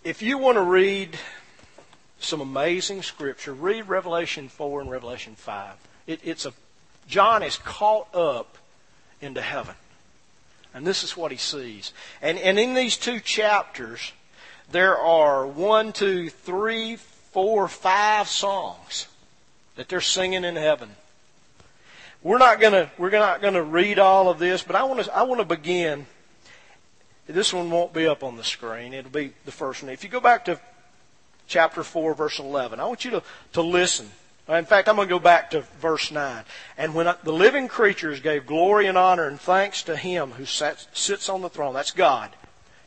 If 0.05 0.21
you 0.21 0.37
want 0.37 0.57
to 0.57 0.61
read 0.61 1.17
some 2.19 2.39
amazing 2.39 3.01
scripture, 3.01 3.55
read 3.55 3.89
Revelation 3.89 4.49
4 4.49 4.81
and 4.81 4.91
Revelation 4.91 5.33
5. 5.33 5.73
It, 6.05 6.19
it's 6.23 6.45
a 6.45 6.53
John 7.07 7.41
is 7.41 7.57
caught 7.57 8.13
up 8.13 8.59
into 9.19 9.41
heaven. 9.41 9.73
And 10.75 10.85
this 10.85 11.03
is 11.03 11.17
what 11.17 11.31
he 11.31 11.37
sees. 11.37 11.91
And, 12.21 12.37
and 12.37 12.59
in 12.59 12.75
these 12.75 12.97
two 12.97 13.19
chapters, 13.19 14.11
there 14.71 14.95
are 14.95 15.47
one, 15.47 15.91
two, 15.91 16.29
three, 16.29 16.97
four, 16.97 17.67
five 17.67 18.27
songs 18.27 19.07
that 19.75 19.89
they're 19.89 20.01
singing 20.01 20.43
in 20.43 20.55
heaven. 20.55 20.91
We're 22.21 22.37
not 22.37 22.59
gonna 22.59 22.91
we're 22.99 23.09
not 23.09 23.41
gonna 23.41 23.63
read 23.63 23.97
all 23.97 24.29
of 24.29 24.37
this, 24.37 24.61
but 24.61 24.75
I 24.75 24.83
want 24.83 25.03
to 25.03 25.15
I 25.15 25.23
want 25.23 25.41
to 25.41 25.45
begin. 25.45 26.05
This 27.27 27.53
one 27.53 27.71
won't 27.71 27.93
be 27.93 28.07
up 28.07 28.23
on 28.23 28.37
the 28.37 28.43
screen. 28.43 28.93
It'll 28.93 29.11
be 29.11 29.33
the 29.45 29.51
first 29.51 29.81
one. 29.81 29.91
If 29.91 30.03
you 30.03 30.09
go 30.09 30.19
back 30.19 30.45
to 30.45 30.59
chapter 31.47 31.83
four, 31.83 32.13
verse 32.13 32.39
eleven, 32.39 32.79
I 32.79 32.85
want 32.85 33.05
you 33.05 33.11
to 33.11 33.23
to 33.53 33.61
listen 33.61 34.09
in 34.47 34.65
fact, 34.65 34.87
I'm 34.87 34.95
going 34.95 35.07
to 35.07 35.13
go 35.13 35.19
back 35.19 35.51
to 35.51 35.61
verse 35.81 36.11
9. 36.11 36.43
And 36.77 36.93
when 36.93 37.13
the 37.23 37.33
living 37.33 37.67
creatures 37.67 38.19
gave 38.19 38.45
glory 38.45 38.85
and 38.85 38.97
honor 38.97 39.27
and 39.27 39.39
thanks 39.39 39.81
to 39.83 39.97
him 39.97 40.31
who 40.31 40.45
sat, 40.45 40.85
sits 40.93 41.29
on 41.29 41.41
the 41.41 41.49
throne, 41.49 41.73
that's 41.73 41.91
God, 41.91 42.31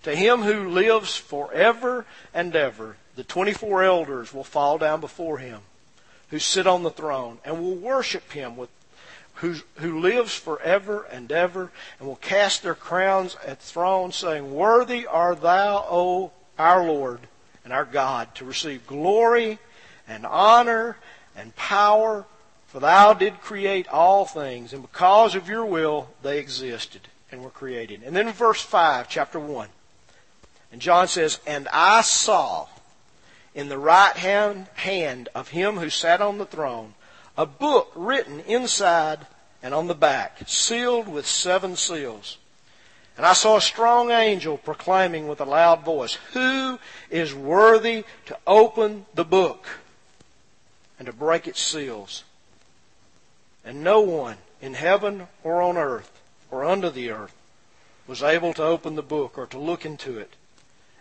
to 0.04 0.14
him 0.14 0.42
who 0.42 0.68
lives 0.68 1.16
forever 1.16 2.07
and 2.33 2.54
ever, 2.54 2.97
the 3.16 3.25
24 3.25 3.83
elders 3.83 4.33
will 4.33 4.45
fall 4.45 4.78
down 4.78 5.00
before 5.00 5.38
him 5.38 5.62
who 6.30 6.38
sit 6.38 6.66
on 6.66 6.85
the 6.85 6.90
throne 6.90 7.38
and 7.45 7.61
will 7.61 7.75
worship 7.75 8.30
him 8.33 8.57
with 8.57 8.68
who, 9.40 9.54
who 9.76 10.00
lives 10.00 10.35
forever 10.35 11.07
and 11.11 11.30
ever 11.30 11.71
and 11.99 12.09
will 12.09 12.16
cast 12.16 12.62
their 12.62 12.75
crowns 12.75 13.37
at 13.47 13.61
the 13.61 13.66
throne 13.66 14.12
saying, 14.12 14.52
Worthy 14.52 15.07
are 15.07 15.35
thou, 15.35 15.87
O 15.88 16.33
our 16.59 16.85
Lord 16.85 17.21
and 17.64 17.73
our 17.73 17.85
God, 17.85 18.35
to 18.37 18.45
receive 18.45 18.87
glory 18.87 19.59
and 20.09 20.26
honor 20.26 20.97
and 21.37 21.54
power, 21.54 22.25
for 22.66 22.80
thou 22.80 23.14
did 23.14 23.40
create 23.40 23.87
all 23.88 24.25
things, 24.25 24.73
and 24.73 24.83
because 24.83 25.35
of 25.35 25.49
your 25.49 25.64
will 25.64 26.09
they 26.23 26.38
existed 26.38 27.02
and 27.30 27.42
were 27.42 27.50
created. 27.50 28.02
And 28.04 28.16
then 28.16 28.33
verse 28.33 28.61
5, 28.61 29.09
chapter 29.09 29.38
1, 29.38 29.68
and 30.73 30.80
John 30.80 31.07
says, 31.07 31.38
And 31.47 31.68
I 31.73 32.00
saw 32.00 32.66
in 33.54 33.68
the 33.68 33.78
right 33.78 34.16
hand, 34.16 34.66
hand 34.75 35.28
of 35.35 35.49
him 35.49 35.76
who 35.76 35.90
sat 35.90 36.21
on 36.21 36.38
the 36.38 36.47
throne 36.47 36.95
a 37.38 37.47
book 37.47 37.92
written 37.95 38.40
inside 38.40 39.25
and 39.62 39.73
on 39.73 39.87
the 39.87 39.95
back, 39.95 40.40
sealed 40.47 41.09
with 41.09 41.26
seven 41.26 41.76
seals. 41.76 42.37
And 43.16 43.25
I 43.25 43.33
saw 43.33 43.57
a 43.57 43.61
strong 43.61 44.11
angel 44.11 44.59
proclaiming 44.59 45.28
with 45.28 45.40
a 45.40 45.45
loud 45.45 45.85
voice, 45.85 46.14
Who 46.33 46.78
is 47.11 47.35
worthy 47.35 48.04
to 48.26 48.37
open 48.47 49.07
the 49.14 49.25
book 49.25 49.66
and 50.99 51.07
to 51.07 51.12
break 51.12 51.47
its 51.47 51.61
seals. 51.61 52.25
And 53.64 53.83
no 53.83 54.00
one 54.00 54.37
in 54.61 54.75
heaven 54.75 55.28
or 55.45 55.62
on 55.62 55.76
earth 55.76 56.21
or 56.50 56.64
under 56.64 56.90
the 56.90 57.11
earth 57.11 57.35
was 58.07 58.23
able 58.23 58.52
to 58.54 58.62
open 58.62 58.97
the 58.97 59.02
book 59.02 59.38
or 59.38 59.47
to 59.47 59.59
look 59.59 59.85
into 59.85 60.18
it. 60.18 60.33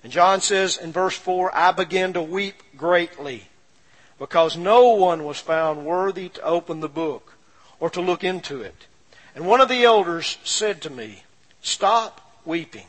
And 0.04 0.12
John 0.12 0.42
says 0.42 0.78
in 0.78 0.92
verse 0.92 1.16
4, 1.16 1.56
I 1.56 1.72
began 1.72 2.14
to 2.14 2.22
weep 2.22 2.62
greatly 2.76 3.48
because 4.20 4.58
no 4.58 4.90
one 4.90 5.24
was 5.24 5.40
found 5.40 5.86
worthy 5.86 6.30
to 6.30 6.42
open 6.42 6.80
the 6.80 6.90
book 6.90 7.34
or 7.80 7.90
to 7.90 8.02
look 8.02 8.24
into 8.24 8.62
it. 8.62 8.88
And 9.36 9.46
one 9.46 9.62
of 9.62 9.70
the 9.70 9.84
elders 9.84 10.38
said 10.44 10.82
to 10.82 10.90
me, 10.90 11.24
Stop 11.62 12.22
weeping. 12.46 12.88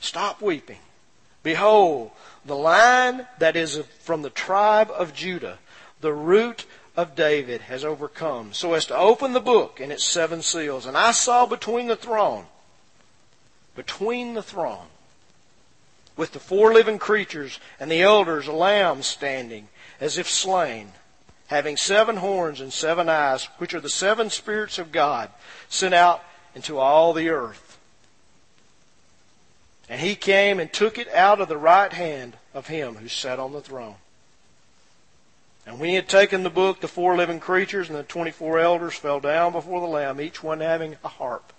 Stop 0.00 0.42
weeping. 0.42 0.80
Behold, 1.42 2.10
the 2.44 2.56
lion 2.56 3.26
that 3.38 3.56
is 3.56 3.78
from 4.00 4.22
the 4.22 4.30
tribe 4.30 4.90
of 4.90 5.14
Judah, 5.14 5.58
the 6.00 6.12
root 6.12 6.66
of 6.96 7.14
David 7.14 7.62
has 7.62 7.84
overcome, 7.84 8.52
so 8.52 8.74
as 8.74 8.86
to 8.86 8.96
open 8.96 9.32
the 9.32 9.40
book 9.40 9.80
and 9.80 9.90
its 9.90 10.04
seven 10.04 10.42
seals. 10.42 10.86
And 10.86 10.96
I 10.96 11.12
saw 11.12 11.46
between 11.46 11.86
the 11.86 11.96
throne, 11.96 12.46
between 13.74 14.34
the 14.34 14.42
throne, 14.42 14.86
with 16.16 16.32
the 16.32 16.38
four 16.38 16.72
living 16.72 16.98
creatures 16.98 17.58
and 17.80 17.90
the 17.90 18.02
elders, 18.02 18.46
a 18.46 18.52
lamb 18.52 19.02
standing 19.02 19.68
as 20.00 20.18
if 20.18 20.28
slain, 20.28 20.92
having 21.46 21.76
seven 21.76 22.16
horns 22.16 22.60
and 22.60 22.72
seven 22.72 23.08
eyes, 23.08 23.44
which 23.58 23.74
are 23.74 23.80
the 23.80 23.88
seven 23.88 24.30
spirits 24.30 24.78
of 24.78 24.92
God 24.92 25.30
sent 25.68 25.94
out 25.94 26.22
into 26.54 26.78
all 26.78 27.12
the 27.12 27.28
earth. 27.30 27.78
And 29.88 30.00
he 30.00 30.14
came 30.16 30.60
and 30.60 30.72
took 30.72 30.98
it 30.98 31.08
out 31.12 31.40
of 31.40 31.48
the 31.48 31.56
right 31.56 31.92
hand 31.92 32.36
of 32.52 32.66
him 32.66 32.96
who 32.96 33.08
sat 33.08 33.38
on 33.38 33.52
the 33.52 33.60
throne. 33.60 33.96
And 35.66 35.80
when 35.80 35.88
he 35.88 35.94
had 35.94 36.08
taken 36.08 36.42
the 36.42 36.50
book, 36.50 36.80
the 36.80 36.88
four 36.88 37.16
living 37.16 37.40
creatures 37.40 37.88
and 37.88 37.98
the 37.98 38.02
twenty-four 38.02 38.58
elders 38.58 38.94
fell 38.94 39.18
down 39.18 39.52
before 39.52 39.80
the 39.80 39.86
Lamb, 39.86 40.20
each 40.20 40.42
one 40.42 40.60
having 40.60 40.96
a 41.02 41.08
harp 41.08 41.53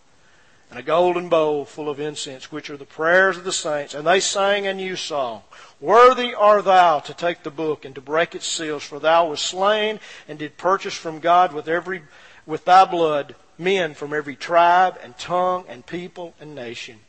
and 0.70 0.80
a 0.80 0.84
golden 0.84 1.30
bowl 1.30 1.66
full 1.66 1.90
of 1.90 2.00
incense, 2.00 2.52
which 2.52 2.70
are 2.70 2.78
the 2.78 2.86
prayers 2.86 3.38
of 3.38 3.44
the 3.44 3.52
saints. 3.52 3.94
And 3.94 4.06
they 4.06 4.20
sang 4.20 4.68
a 4.68 4.74
new 4.74 4.96
song. 4.96 5.44
Worthy 5.80 6.34
art 6.34 6.66
thou 6.66 7.00
to 7.00 7.14
take 7.14 7.44
the 7.44 7.52
book 7.52 7.86
and 7.86 7.94
to 7.96 8.02
break 8.02 8.34
its 8.36 8.48
seals, 8.48 8.84
for 8.84 9.00
thou 9.00 9.30
wast 9.30 9.46
slain 9.46 10.00
and 10.28 10.40
did 10.40 10.58
purchase 10.58 10.96
from 10.96 11.20
God 11.20 11.54
with 11.54 11.68
every, 11.68 12.04
with 12.46 12.66
thy 12.66 12.86
blood 12.86 13.36
men 13.58 13.94
from 13.94 14.14
every 14.14 14.36
tribe 14.36 14.98
and 15.04 15.18
tongue 15.18 15.66
and 15.70 15.86
people 15.86 16.34
and 16.40 16.56
nation. 16.56 17.00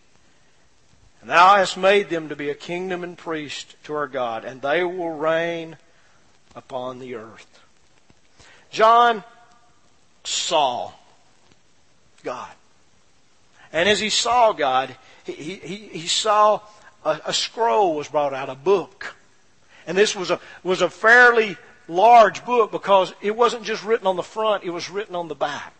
And 1.20 1.30
thou 1.30 1.56
hast 1.56 1.76
made 1.76 2.08
them 2.08 2.28
to 2.28 2.36
be 2.36 2.50
a 2.50 2.54
kingdom 2.54 3.02
and 3.02 3.18
priest 3.18 3.74
to 3.84 3.94
our 3.94 4.06
God, 4.06 4.44
and 4.44 4.62
they 4.62 4.84
will 4.84 5.10
reign 5.10 5.76
upon 6.54 6.98
the 6.98 7.16
earth. 7.16 7.60
John 8.70 9.24
saw 10.24 10.92
God. 12.22 12.55
And 13.76 13.90
as 13.90 14.00
he 14.00 14.08
saw 14.08 14.54
God, 14.54 14.96
he, 15.24 15.32
he, 15.32 15.76
he 15.76 16.06
saw 16.06 16.60
a, 17.04 17.20
a 17.26 17.32
scroll 17.34 17.94
was 17.94 18.08
brought 18.08 18.32
out, 18.32 18.48
a 18.48 18.54
book. 18.54 19.14
And 19.86 19.98
this 19.98 20.16
was 20.16 20.30
a, 20.30 20.40
was 20.64 20.80
a 20.80 20.88
fairly 20.88 21.58
large 21.86 22.42
book 22.46 22.72
because 22.72 23.12
it 23.20 23.36
wasn't 23.36 23.64
just 23.64 23.84
written 23.84 24.06
on 24.06 24.16
the 24.16 24.22
front, 24.22 24.64
it 24.64 24.70
was 24.70 24.88
written 24.88 25.14
on 25.14 25.28
the 25.28 25.34
back. 25.34 25.74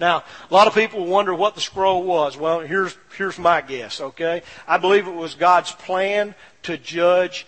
Now, 0.00 0.24
a 0.50 0.54
lot 0.54 0.68
of 0.68 0.74
people 0.74 1.04
wonder 1.04 1.34
what 1.34 1.54
the 1.54 1.60
scroll 1.60 2.02
was. 2.02 2.34
Well, 2.34 2.60
here's, 2.60 2.96
here's 3.18 3.38
my 3.38 3.60
guess, 3.60 4.00
okay? 4.00 4.40
I 4.66 4.78
believe 4.78 5.06
it 5.06 5.14
was 5.14 5.34
God's 5.34 5.70
plan 5.70 6.34
to 6.62 6.78
judge 6.78 7.46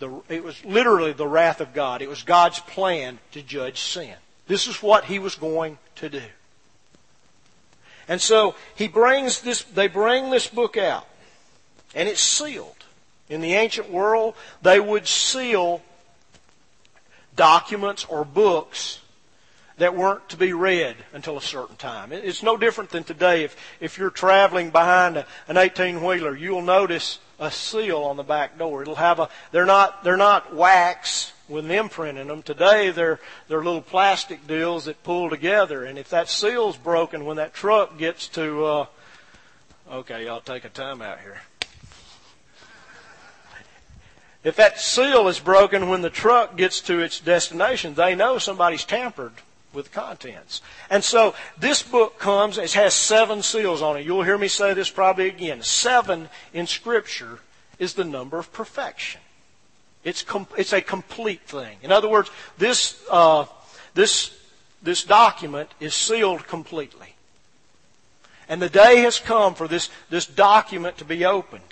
the, 0.00 0.20
it 0.28 0.44
was 0.44 0.62
literally 0.66 1.14
the 1.14 1.26
wrath 1.26 1.62
of 1.62 1.72
God. 1.72 2.02
It 2.02 2.10
was 2.10 2.22
God's 2.24 2.60
plan 2.60 3.18
to 3.32 3.40
judge 3.40 3.80
sin. 3.80 4.16
This 4.48 4.66
is 4.66 4.82
what 4.82 5.06
he 5.06 5.18
was 5.18 5.34
going 5.34 5.78
to 5.94 6.10
do. 6.10 6.22
And 8.08 8.20
so 8.20 8.54
he 8.74 8.88
brings 8.88 9.40
this, 9.40 9.62
they 9.62 9.88
bring 9.88 10.30
this 10.30 10.46
book 10.46 10.76
out, 10.76 11.06
and 11.94 12.08
it's 12.08 12.20
sealed. 12.20 12.84
In 13.28 13.40
the 13.40 13.54
ancient 13.54 13.90
world, 13.90 14.34
they 14.62 14.78
would 14.78 15.06
seal 15.06 15.82
documents 17.34 18.04
or 18.04 18.24
books 18.24 19.00
that 19.78 19.96
weren't 19.96 20.28
to 20.28 20.36
be 20.36 20.52
read 20.52 20.96
until 21.12 21.36
a 21.36 21.42
certain 21.42 21.76
time. 21.76 22.12
It's 22.12 22.42
no 22.42 22.56
different 22.56 22.90
than 22.90 23.02
today. 23.02 23.42
If, 23.42 23.56
if 23.80 23.98
you're 23.98 24.10
traveling 24.10 24.70
behind 24.70 25.16
a, 25.16 25.26
an 25.48 25.56
18 25.56 26.02
wheeler, 26.04 26.36
you'll 26.36 26.62
notice 26.62 27.18
a 27.40 27.50
seal 27.50 27.98
on 28.02 28.16
the 28.16 28.22
back 28.22 28.56
door. 28.56 28.82
It'll 28.82 28.94
have 28.94 29.18
a, 29.18 29.28
they're 29.50 29.66
not, 29.66 30.04
they're 30.04 30.16
not 30.16 30.54
wax 30.54 31.32
with 31.48 31.64
an 31.64 31.70
imprint 31.70 32.18
in 32.18 32.28
them. 32.28 32.42
Today 32.42 32.90
they're, 32.90 33.20
they're 33.48 33.62
little 33.62 33.82
plastic 33.82 34.46
deals 34.46 34.86
that 34.86 35.02
pull 35.02 35.30
together. 35.30 35.84
And 35.84 35.98
if 35.98 36.10
that 36.10 36.28
seal's 36.28 36.76
broken 36.76 37.24
when 37.24 37.36
that 37.36 37.54
truck 37.54 37.98
gets 37.98 38.28
to, 38.28 38.64
uh, 38.64 38.86
okay, 39.90 40.24
y'all 40.24 40.40
take 40.40 40.64
a 40.64 40.68
time 40.68 41.02
out 41.02 41.20
here. 41.20 41.40
If 44.42 44.56
that 44.56 44.78
seal 44.78 45.28
is 45.28 45.40
broken 45.40 45.88
when 45.88 46.02
the 46.02 46.10
truck 46.10 46.56
gets 46.56 46.82
to 46.82 47.00
its 47.00 47.18
destination, 47.18 47.94
they 47.94 48.14
know 48.14 48.36
somebody's 48.38 48.84
tampered 48.84 49.32
with 49.72 49.90
contents. 49.90 50.60
And 50.90 51.02
so 51.02 51.34
this 51.58 51.82
book 51.82 52.18
comes, 52.18 52.58
it 52.58 52.72
has 52.74 52.94
seven 52.94 53.42
seals 53.42 53.80
on 53.80 53.96
it. 53.96 54.04
You'll 54.04 54.22
hear 54.22 54.38
me 54.38 54.48
say 54.48 54.74
this 54.74 54.90
probably 54.90 55.28
again. 55.28 55.62
Seven 55.62 56.28
in 56.52 56.66
Scripture 56.66 57.40
is 57.78 57.94
the 57.94 58.04
number 58.04 58.38
of 58.38 58.52
perfection. 58.52 59.20
It's, 60.04 60.22
com- 60.22 60.46
it's 60.56 60.72
a 60.72 60.80
complete 60.80 61.42
thing. 61.42 61.78
In 61.82 61.90
other 61.90 62.08
words, 62.08 62.30
this, 62.58 63.02
uh, 63.10 63.46
this, 63.94 64.36
this 64.82 65.02
document 65.02 65.70
is 65.80 65.94
sealed 65.94 66.46
completely. 66.46 67.14
And 68.48 68.60
the 68.60 68.68
day 68.68 68.98
has 69.00 69.18
come 69.18 69.54
for 69.54 69.66
this, 69.66 69.88
this 70.10 70.26
document 70.26 70.98
to 70.98 71.04
be 71.04 71.24
opened. 71.24 71.62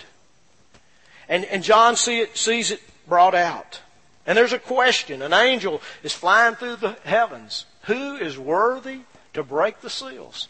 And, 1.29 1.45
and 1.45 1.63
John 1.63 1.95
see 1.95 2.19
it, 2.19 2.35
sees 2.35 2.71
it 2.71 2.81
brought 3.07 3.35
out. 3.35 3.81
And 4.25 4.37
there's 4.37 4.53
a 4.53 4.59
question. 4.59 5.21
An 5.21 5.33
angel 5.33 5.81
is 6.01 6.13
flying 6.13 6.55
through 6.55 6.77
the 6.77 6.97
heavens. 7.03 7.65
Who 7.83 8.15
is 8.15 8.37
worthy 8.37 9.01
to 9.33 9.43
break 9.43 9.81
the 9.81 9.89
seals? 9.89 10.47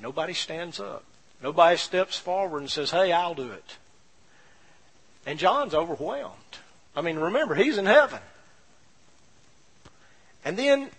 Nobody 0.00 0.32
stands 0.32 0.80
up. 0.80 1.04
Nobody 1.42 1.76
steps 1.76 2.18
forward 2.18 2.60
and 2.60 2.70
says, 2.70 2.90
Hey, 2.90 3.12
I'll 3.12 3.34
do 3.34 3.50
it. 3.52 3.76
And 5.26 5.38
John's 5.38 5.74
overwhelmed. 5.74 6.34
I 6.96 7.02
mean, 7.02 7.18
remember, 7.18 7.54
he's 7.54 7.78
in 7.78 7.86
heaven. 7.86 8.20
And 10.44 10.56
then 10.56 10.90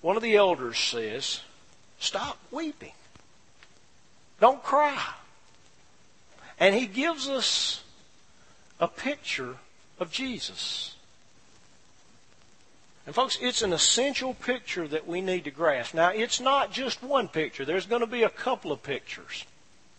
one 0.00 0.16
of 0.16 0.22
the 0.22 0.36
elders 0.36 0.78
says, 0.78 1.40
Stop 1.98 2.38
weeping. 2.50 2.92
Don't 4.40 4.62
cry. 4.62 5.14
And 6.58 6.74
he 6.74 6.86
gives 6.86 7.28
us 7.28 7.82
a 8.80 8.88
picture 8.88 9.56
of 9.98 10.10
Jesus. 10.10 10.96
And 13.06 13.14
folks, 13.14 13.38
it's 13.40 13.62
an 13.62 13.72
essential 13.72 14.34
picture 14.34 14.86
that 14.88 15.06
we 15.06 15.20
need 15.20 15.44
to 15.44 15.50
grasp. 15.50 15.94
Now, 15.94 16.10
it's 16.10 16.40
not 16.40 16.72
just 16.72 17.02
one 17.02 17.28
picture. 17.28 17.64
There's 17.64 17.86
going 17.86 18.00
to 18.00 18.06
be 18.06 18.22
a 18.22 18.28
couple 18.28 18.72
of 18.72 18.82
pictures. 18.82 19.44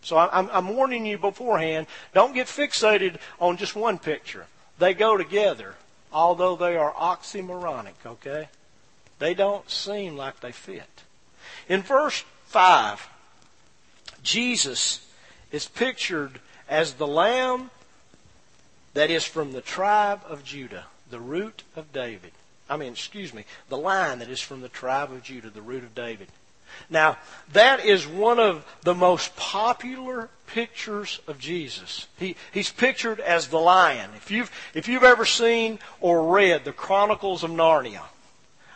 So 0.02 0.18
I'm, 0.18 0.50
I'm 0.52 0.76
warning 0.76 1.06
you 1.06 1.18
beforehand, 1.18 1.88
don't 2.14 2.34
get 2.34 2.48
fixated 2.48 3.18
on 3.40 3.58
just 3.58 3.76
one 3.76 4.00
picture. 4.00 4.46
They 4.80 4.94
go 4.94 5.16
together, 5.16 5.76
although 6.12 6.56
they 6.56 6.76
are 6.76 6.92
oxymoronic, 6.94 7.94
okay? 8.06 8.50
They 9.20 9.34
don't 9.36 9.70
seem 9.70 10.18
like 10.18 10.40
they 10.40 10.52
fit. 10.52 11.04
In 11.70 11.84
verse 11.84 12.24
5, 12.48 13.08
Jesus 14.24 15.06
is 15.52 15.68
pictured 15.68 16.40
as 16.68 16.94
the 16.94 17.08
lamb 17.08 17.70
that 18.94 19.12
is 19.12 19.24
from 19.24 19.52
the 19.52 19.62
tribe 19.62 20.22
of 20.28 20.44
Judah, 20.44 20.86
the 21.10 21.20
root 21.20 21.64
of 21.76 21.94
David. 21.94 22.32
I 22.70 22.78
mean, 22.78 22.94
excuse 22.94 23.34
me, 23.34 23.46
the 23.70 23.78
line 23.78 24.20
that 24.20 24.30
is 24.30 24.42
from 24.42 24.62
the 24.62 24.70
tribe 24.70 25.12
of 25.12 25.24
Judah, 25.24 25.50
the 25.50 25.62
root 25.62 25.84
of 25.84 25.94
David. 25.94 26.30
Now, 26.90 27.18
that 27.54 27.86
is 27.86 28.08
one 28.08 28.40
of 28.40 28.66
the 28.82 28.96
most 28.96 29.36
popular 29.36 30.30
pictures 30.48 31.22
of 31.28 31.40
Jesus. 31.40 32.08
He, 32.18 32.36
he's 32.52 32.72
pictured 32.72 33.20
as 33.20 33.48
the 33.48 33.58
lion. 33.58 34.12
If 34.16 34.32
you've, 34.32 34.52
if 34.74 34.88
you've 34.88 35.04
ever 35.04 35.26
seen 35.26 35.80
or 36.00 36.34
read 36.34 36.66
the 36.66 36.74
Chronicles 36.74 37.44
of 37.44 37.52
Narnia, 37.52 38.04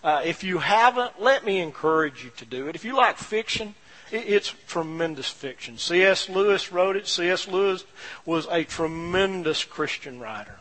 uh, 0.04 0.22
if 0.24 0.44
you 0.44 0.60
haven't, 0.60 1.22
let 1.22 1.44
me 1.44 1.60
encourage 1.60 2.24
you 2.24 2.32
to 2.38 2.46
do 2.46 2.68
it. 2.68 2.76
If 2.76 2.86
you 2.86 2.96
like 2.96 3.18
fiction, 3.18 3.76
it, 4.12 4.26
it's 4.28 4.54
tremendous 4.68 5.30
fiction. 5.30 5.78
C.S. 5.78 6.30
Lewis 6.30 6.72
wrote 6.72 6.96
it. 6.96 7.08
C.S. 7.08 7.48
Lewis 7.48 7.84
was 8.26 8.48
a 8.52 8.64
tremendous 8.64 9.64
Christian 9.64 10.20
writer. 10.20 10.58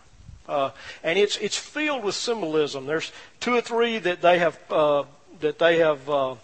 Uh, 0.49 0.71
and 1.03 1.19
it's 1.19 1.39
it's 1.39 1.57
filled 1.57 2.05
with 2.05 2.15
symbolism. 2.15 2.85
There's 2.85 3.13
two 3.41 3.55
or 3.55 3.63
three 3.63 3.99
that 3.99 4.21
they 4.21 4.39
have 4.39 4.59
uh, 4.71 5.05
that 5.41 5.59
they 5.59 5.79
have 5.79 6.09
uh, 6.11 6.35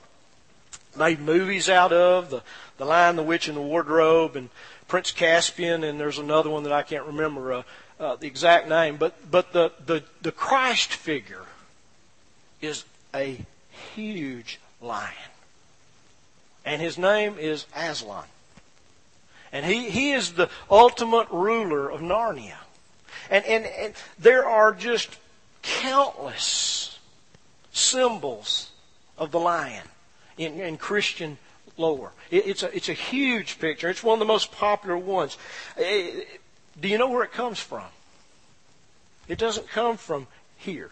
made 0.96 1.20
movies 1.20 1.68
out 1.68 1.92
of 1.92 2.30
the 2.30 2.42
the 2.78 2.84
Lion, 2.86 3.16
the 3.16 3.22
Witch, 3.22 3.46
and 3.46 3.56
the 3.56 3.62
Wardrobe, 3.62 4.36
and 4.36 4.48
Prince 4.88 5.12
Caspian, 5.12 5.84
and 5.84 6.00
there's 6.00 6.18
another 6.18 6.48
one 6.48 6.62
that 6.62 6.72
I 6.72 6.82
can't 6.82 7.04
remember 7.04 7.52
uh, 7.52 7.62
uh, 8.00 8.16
the 8.16 8.26
exact 8.26 8.68
name. 8.68 8.96
But 8.96 9.30
but 9.30 9.52
the 9.52 9.72
the 9.84 10.02
the 10.22 10.32
Christ 10.32 10.92
figure 10.92 11.44
is 12.60 12.84
a 13.14 13.44
huge 13.94 14.60
lion, 14.80 15.12
and 16.64 16.80
his 16.80 16.96
name 16.96 17.36
is 17.38 17.66
Aslan, 17.76 18.24
and 19.52 19.66
he 19.66 19.90
he 19.90 20.12
is 20.12 20.32
the 20.32 20.48
ultimate 20.70 21.28
ruler 21.30 21.90
of 21.90 22.00
Narnia. 22.00 22.56
And, 23.30 23.44
and, 23.44 23.64
and 23.64 23.94
there 24.18 24.44
are 24.44 24.72
just 24.72 25.16
countless 25.62 26.98
symbols 27.72 28.70
of 29.16 29.30
the 29.30 29.38
lion 29.38 29.86
in, 30.40 30.58
in 30.58 30.78
Christian 30.78 31.36
lore. 31.76 32.12
It, 32.30 32.46
it's, 32.46 32.62
a, 32.62 32.74
it's 32.74 32.88
a 32.88 32.94
huge 32.94 33.58
picture. 33.58 33.88
It's 33.88 34.02
one 34.02 34.14
of 34.14 34.20
the 34.20 34.24
most 34.24 34.50
popular 34.52 34.96
ones. 34.96 35.36
It, 35.76 36.28
eh, 36.28 36.36
do 36.80 36.88
you 36.88 36.96
know 36.96 37.10
where 37.10 37.24
it 37.24 37.32
comes 37.32 37.60
from? 37.60 37.84
It 39.28 39.38
doesn't 39.38 39.68
come 39.68 39.98
from 39.98 40.26
here. 40.56 40.90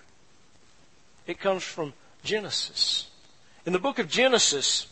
It 1.27 1.41
comes 1.41 1.63
from 1.65 1.95
Genesis. 2.23 3.09
In 3.65 3.73
the 3.73 3.79
book 3.79 3.99
of 3.99 4.09
Genesis, 4.09 4.87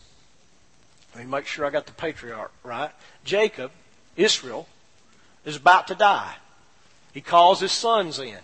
let 1.14 1.24
me 1.24 1.30
make 1.30 1.46
sure 1.46 1.66
I 1.66 1.70
got 1.70 1.86
the 1.86 1.92
patriarch 1.92 2.52
right. 2.64 2.90
Jacob, 3.24 3.72
Israel, 4.16 4.68
is 5.44 5.56
about 5.56 5.88
to 5.88 5.94
die. 5.94 6.36
He 7.12 7.20
calls 7.20 7.60
his 7.60 7.72
sons 7.72 8.18
in. 8.18 8.38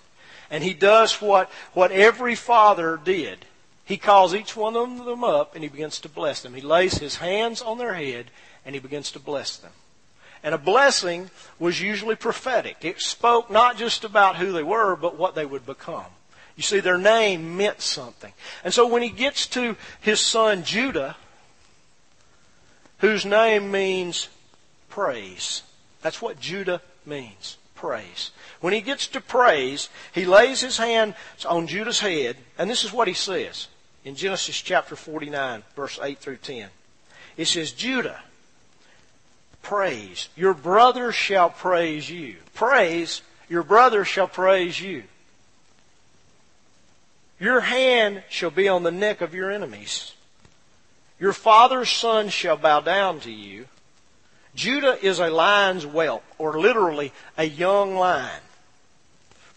And 0.51 0.63
he 0.63 0.75
does 0.75 1.23
what, 1.23 1.51
what 1.73 1.91
every 1.91 2.35
father 2.35 3.01
did. 3.03 3.47
He 3.93 3.99
calls 3.99 4.35
each 4.35 4.57
one 4.57 4.75
of 4.75 5.05
them 5.05 5.23
up 5.23 5.55
and 5.55 5.63
he 5.63 5.69
begins 5.69 6.01
to 6.01 6.09
bless 6.09 6.41
them. 6.41 6.55
He 6.55 6.63
lays 6.63 6.97
his 6.97 7.17
hands 7.17 7.61
on 7.61 7.77
their 7.77 7.93
head 7.93 8.31
and 8.65 8.75
he 8.75 8.81
begins 8.81 9.13
to 9.13 9.19
bless 9.19 9.59
them. 9.59 9.73
And 10.43 10.55
a 10.55 10.59
blessing 10.59 11.29
was 11.59 11.83
usually 11.83 12.17
prophetic. 12.17 12.87
It 12.87 13.03
spoke 13.03 13.51
not 13.51 13.77
just 13.77 14.03
about 14.03 14.37
who 14.37 14.51
they 14.51 14.63
were, 14.63 14.97
but 14.97 15.19
what 15.19 15.35
they 15.35 15.45
would 15.45 15.67
become. 15.67 16.07
You 16.57 16.63
see, 16.63 16.81
their 16.81 16.97
name 16.97 17.59
meant 17.59 17.83
something. 17.83 18.33
And 18.65 18.73
so 18.73 18.87
when 18.87 19.03
he 19.03 19.11
gets 19.11 19.47
to 19.49 19.77
his 20.01 20.21
son 20.21 20.65
Judah, 20.65 21.17
whose 23.01 23.27
name 23.27 23.71
means 23.71 24.31
praise, 24.89 25.65
that's 26.01 26.23
what 26.23 26.41
Judah 26.41 26.81
means 27.05 27.59
praise. 27.75 28.31
When 28.63 28.73
he 28.73 28.81
gets 28.81 29.07
to 29.09 29.21
praise, 29.21 29.91
he 30.15 30.25
lays 30.25 30.63
his 30.63 30.79
hand 30.79 31.15
on 31.47 31.67
Judah's 31.67 32.01
head, 32.01 32.39
and 32.57 32.71
this 32.71 32.85
is 32.85 32.93
what 32.95 33.07
he 33.07 33.13
says 33.13 33.69
in 34.05 34.15
Genesis 34.15 34.61
chapter 34.61 34.97
49, 34.97 35.63
verse 35.77 35.99
8 36.03 36.19
through 36.19 36.37
10. 36.39 36.69
It 37.37 37.47
says, 37.47 37.73
Judah, 37.73 38.21
praise. 39.63 40.29
Your 40.37 40.55
brother 40.55 41.13
shall 41.13 41.51
praise 41.51 42.11
you. 42.11 42.37
Praise, 42.55 43.23
your 43.49 43.63
brother 43.63 44.05
shall 44.05 44.29
praise 44.29 44.81
you. 44.81 45.05
Your 47.39 47.61
hand 47.61 48.23
shall 48.29 48.51
be 48.51 48.69
on 48.69 48.83
the 48.83 48.93
neck 48.93 49.21
of 49.21 49.35
your 49.35 49.51
enemies. 49.51 50.15
Your 51.19 51.33
father's 51.33 51.91
son 51.91 52.29
shall 52.29 52.57
bow 52.57 52.81
down 52.81 53.21
to 53.21 53.31
you. 53.31 53.67
Judah 54.55 54.99
is 55.05 55.19
a 55.19 55.31
lion's 55.31 55.85
whelp, 55.85 56.25
or 56.39 56.61
literally 56.61 57.13
a 57.39 57.45
young 57.45 57.95
lion. 57.97 58.43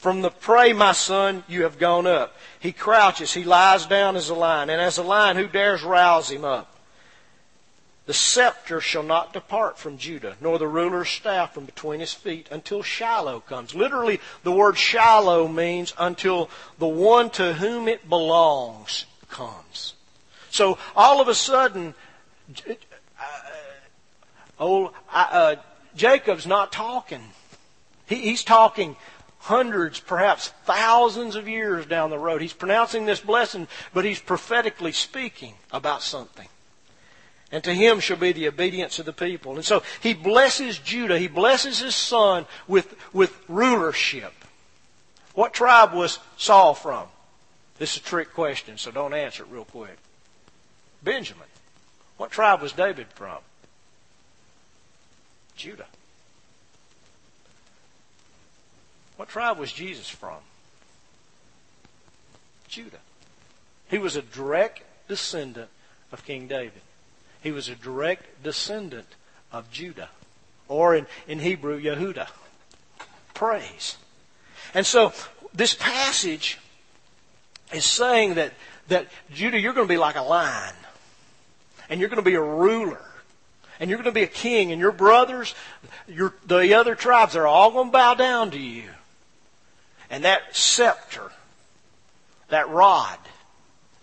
From 0.06 0.22
the 0.22 0.30
prey, 0.30 0.72
my 0.72 0.92
son, 0.92 1.44
you 1.48 1.64
have 1.64 1.80
gone 1.80 2.06
up. 2.06 2.36
He 2.60 2.72
crouches, 2.72 3.34
he 3.34 3.44
lies 3.44 3.88
down 3.88 4.16
as 4.16 4.30
a 4.30 4.36
lion, 4.36 4.70
and 4.70 4.80
as 4.80 5.00
a 5.00 5.02
lion, 5.02 5.36
who 5.36 5.48
dares 5.48 5.82
rouse 5.82 6.30
him 6.30 6.46
up? 6.46 6.78
The 8.06 8.14
scepter 8.14 8.80
shall 8.80 9.02
not 9.02 9.34
depart 9.34 9.80
from 9.80 9.98
Judah, 9.98 10.36
nor 10.40 10.60
the 10.60 10.68
ruler's 10.68 11.10
staff 11.10 11.56
from 11.56 11.66
between 11.66 12.02
his 12.02 12.14
feet 12.14 12.48
until 12.52 12.84
Shiloh 12.84 13.40
comes. 13.40 13.74
Literally, 13.74 14.22
the 14.44 14.52
word 14.52 14.78
Shiloh 14.78 15.48
means 15.48 15.92
until 15.98 16.52
the 16.78 16.86
one 16.86 17.32
to 17.32 17.56
whom 17.56 17.88
it 17.88 18.08
belongs 18.08 19.08
comes. 19.32 19.96
So 20.52 20.78
all 20.96 21.20
of 21.20 21.28
a 21.28 21.34
sudden, 21.34 21.96
Oh, 24.60 24.94
uh, 25.12 25.56
Jacob's 25.96 26.46
not 26.46 26.72
talking. 26.72 27.24
He, 28.06 28.18
he's 28.18 28.44
talking 28.44 28.98
hundreds, 29.46 30.00
perhaps 30.00 30.48
thousands 30.66 31.36
of 31.36 31.48
years 31.48 31.86
down 31.86 32.10
the 32.10 32.18
road. 32.18 32.42
He's 32.42 32.52
pronouncing 32.52 33.06
this 33.06 33.20
blessing, 33.20 33.68
but 33.94 34.04
he's 34.04 34.20
prophetically 34.20 34.92
speaking 34.92 35.54
about 35.72 36.02
something. 36.02 36.48
And 37.52 37.64
to 37.64 37.74
him 37.74 38.00
shall 38.00 38.18
be 38.18 38.32
the 38.32 38.48
obedience 38.48 38.98
of 38.98 39.06
the 39.06 39.14
people. 39.14 39.56
And 39.56 39.64
so 39.64 39.84
he 40.02 40.16
blesses 40.16 40.80
Judah. 40.80 41.20
He 41.20 41.28
blesses 41.28 41.78
his 41.78 41.96
son 41.96 42.48
with, 42.68 42.96
with 43.14 43.40
rulership. 43.48 44.34
What 45.36 45.54
tribe 45.54 45.94
was 45.94 46.18
Saul 46.38 46.74
from? 46.74 47.08
This 47.78 47.92
is 47.92 48.02
a 48.02 48.04
trick 48.04 48.34
question, 48.34 48.80
so 48.80 48.90
don't 48.90 49.14
answer 49.14 49.44
it 49.44 49.50
real 49.52 49.66
quick. 49.66 49.98
Benjamin. 51.04 51.48
What 52.18 52.32
tribe 52.32 52.64
was 52.64 52.72
David 52.72 53.08
from? 53.14 53.38
Judah. 55.56 55.86
What 59.18 59.30
tribe 59.30 59.58
was 59.58 59.72
Jesus 59.72 60.10
from? 60.10 60.38
Judah. 62.68 63.00
He 63.90 63.98
was 63.98 64.16
a 64.16 64.22
direct 64.22 64.82
descendant 65.08 65.70
of 66.12 66.26
King 66.26 66.48
David. 66.48 66.82
He 67.42 67.52
was 67.52 67.70
a 67.70 67.76
direct 67.76 68.44
descendant 68.44 69.08
of 69.52 69.72
Judah, 69.72 70.10
or 70.68 70.96
in, 70.96 71.06
in 71.28 71.40
Hebrew, 71.40 71.80
Yehuda. 71.80 72.28
Praise. 73.34 73.98
And 74.74 74.86
so 74.86 75.14
this 75.54 75.74
passage 75.74 76.58
is 77.72 77.86
saying 77.86 78.36
that, 78.36 78.54
that 78.88 79.08
Judah, 79.32 79.60
you're 79.60 79.74
going 79.74 79.88
to 79.88 79.94
be 79.94 79.98
like 79.98 80.16
a 80.16 80.22
lion. 80.22 80.74
And 81.90 82.00
you're 82.00 82.10
going 82.10 82.24
to 82.24 82.30
be 82.30 82.36
a 82.36 82.42
ruler. 82.42 83.02
And 83.80 83.90
you're 83.90 83.98
going 83.98 84.06
to 84.06 84.12
be 84.12 84.24
a 84.24 84.28
king. 84.28 84.72
And 84.72 84.82
your 84.82 84.92
brothers, 84.92 85.54
your, 86.08 86.34
the 86.46 86.74
other 86.74 86.96
tribes, 86.96 87.34
they're 87.34 87.48
all 87.48 87.72
going 87.72 87.88
to 87.88 87.92
bow 87.92 88.16
down 88.16 88.52
to 88.52 88.60
you. 88.60 88.90
And 90.10 90.24
that 90.24 90.56
scepter, 90.56 91.32
that 92.50 92.70
rod, 92.70 93.18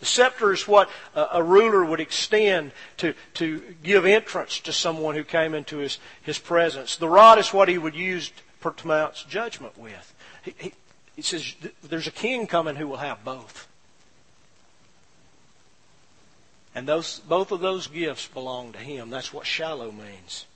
the 0.02 0.06
scepter 0.06 0.52
is 0.52 0.66
what 0.66 0.90
a, 1.14 1.40
ruler 1.44 1.84
would 1.84 2.00
extend 2.00 2.72
to, 2.96 3.14
to 3.34 3.62
give 3.84 4.04
entrance 4.04 4.58
to 4.58 4.72
someone 4.72 5.14
who 5.14 5.22
came 5.22 5.54
into 5.54 5.78
his, 5.78 5.98
his 6.22 6.40
presence. 6.40 6.96
The 6.96 7.08
rod 7.08 7.38
is 7.38 7.52
what 7.54 7.68
he 7.68 7.78
would 7.78 7.94
use 7.94 8.32
to 8.62 8.72
pronounce 8.72 9.22
judgment 9.22 9.78
with. 9.78 10.12
He, 10.44 10.54
he, 10.58 10.72
he 11.14 11.22
says, 11.22 11.54
There's 11.84 12.08
a 12.08 12.10
king 12.10 12.48
coming 12.48 12.74
who 12.74 12.88
will 12.88 12.96
have 12.96 13.22
both. 13.24 13.68
And 16.74 16.88
those, 16.88 17.20
both 17.20 17.52
of 17.52 17.60
those 17.60 17.86
gifts 17.86 18.26
belong 18.26 18.72
to 18.72 18.80
him. 18.80 19.08
That's 19.08 19.32
what 19.32 19.46
Shiloh 19.46 19.92
means. 19.92 20.46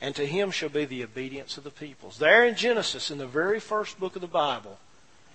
And 0.00 0.14
to 0.16 0.26
him 0.26 0.50
shall 0.50 0.70
be 0.70 0.86
the 0.86 1.04
obedience 1.04 1.58
of 1.58 1.64
the 1.64 1.70
peoples. 1.70 2.18
There 2.18 2.44
in 2.44 2.54
Genesis, 2.54 3.10
in 3.10 3.18
the 3.18 3.26
very 3.26 3.60
first 3.60 4.00
book 4.00 4.14
of 4.14 4.22
the 4.22 4.28
Bible, 4.28 4.78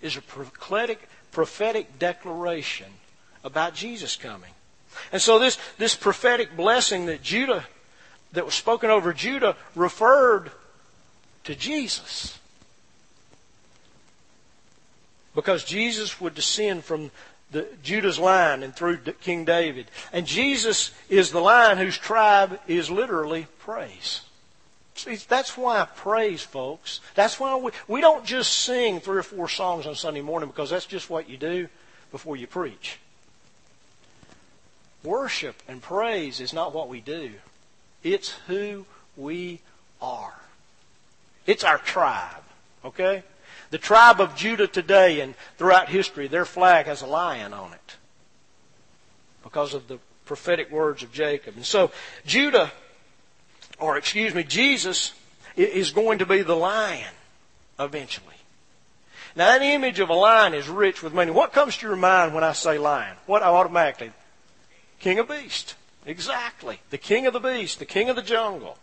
is 0.01 0.17
a 0.17 0.21
prophetic, 0.21 1.08
prophetic 1.32 1.99
declaration 1.99 2.88
about 3.43 3.75
Jesus 3.75 4.15
coming. 4.15 4.51
And 5.12 5.21
so 5.21 5.38
this, 5.39 5.58
this 5.78 5.95
prophetic 5.95 6.56
blessing 6.58 7.06
that 7.08 7.21
Judah, 7.21 7.65
that 8.34 8.45
was 8.45 8.56
spoken 8.56 8.89
over 8.89 9.13
Judah, 9.13 9.56
referred 9.75 10.51
to 11.43 11.56
Jesus. 11.56 12.39
Because 15.36 15.63
Jesus 15.63 16.19
would 16.19 16.34
descend 16.34 16.86
from 16.86 17.12
the, 17.51 17.67
Judah's 17.84 18.17
line 18.17 18.63
and 18.63 18.75
through 18.75 18.97
King 19.21 19.45
David. 19.45 19.91
And 20.12 20.25
Jesus 20.25 20.91
is 21.10 21.32
the 21.32 21.41
line 21.41 21.78
whose 21.78 21.97
tribe 21.97 22.60
is 22.67 22.89
literally 22.89 23.47
praise. 23.60 24.21
See, 24.96 25.16
that's 25.16 25.58
why 25.58 25.82
I 25.82 25.86
praise, 25.86 26.42
folks. 26.42 27.02
That's 27.16 27.40
why 27.40 27.56
we, 27.58 27.72
we 27.88 28.02
don't 28.02 28.26
just 28.26 28.56
sing 28.56 29.02
three 29.02 29.18
or 29.18 29.24
four 29.24 29.50
songs 29.50 29.86
on 29.86 29.96
Sunday 29.96 30.22
morning 30.22 30.50
because 30.50 30.70
that's 30.70 30.86
just 30.86 31.10
what 31.10 31.30
you 31.30 31.38
do 31.38 31.68
before 32.12 32.38
you 32.38 32.48
preach. 32.48 32.98
Worship 35.04 35.62
and 35.68 35.82
praise 35.82 36.40
is 36.40 36.54
not 36.54 36.74
what 36.74 36.88
we 36.88 37.02
do. 37.02 37.34
It's 38.04 38.32
who 38.48 38.86
we 39.18 39.60
are. 40.02 40.34
It's 41.46 41.66
our 41.66 41.78
tribe. 41.78 42.44
Okay? 42.86 43.24
The 43.72 43.78
tribe 43.78 44.22
of 44.22 44.36
Judah 44.36 44.68
today 44.68 45.20
and 45.20 45.36
throughout 45.58 45.90
history, 45.90 46.28
their 46.28 46.46
flag 46.46 46.86
has 46.86 47.02
a 47.02 47.08
lion 47.08 47.54
on 47.54 47.74
it 47.74 47.98
because 49.44 49.74
of 49.74 49.90
the 49.90 50.00
prophetic 50.26 50.72
words 50.72 51.04
of 51.04 51.12
Jacob. 51.12 51.56
And 51.56 51.66
so 51.66 51.92
Judah, 52.26 52.72
or 53.80 53.98
excuse 53.98 54.34
me, 54.34 54.44
Jesus 54.44 55.14
is 55.56 55.92
going 55.92 56.20
to 56.20 56.26
be 56.26 56.42
the 56.42 56.56
lion 56.56 57.14
eventually. 57.80 58.36
Now 59.36 59.48
that 59.48 59.62
image 59.62 60.00
of 60.00 60.10
a 60.10 60.14
lion 60.14 60.54
is 60.54 60.70
rich 60.70 61.04
with 61.04 61.14
meaning. 61.14 61.34
What 61.34 61.52
comes 61.52 61.78
to 61.78 61.88
your 61.88 61.96
mind 61.96 62.34
when 62.34 62.44
I 62.44 62.54
say 62.54 62.78
lion? 62.78 63.18
What 63.26 63.44
automatically? 63.44 64.12
King 65.00 65.20
of 65.20 65.28
beasts. 65.28 65.76
Exactly. 66.06 66.80
The 66.90 66.98
king 66.98 67.26
of 67.26 67.34
the 67.34 67.40
beast, 67.40 67.80
the 67.80 67.86
king 67.86 68.10
of 68.10 68.16
the 68.16 68.22
jungle. 68.22 68.78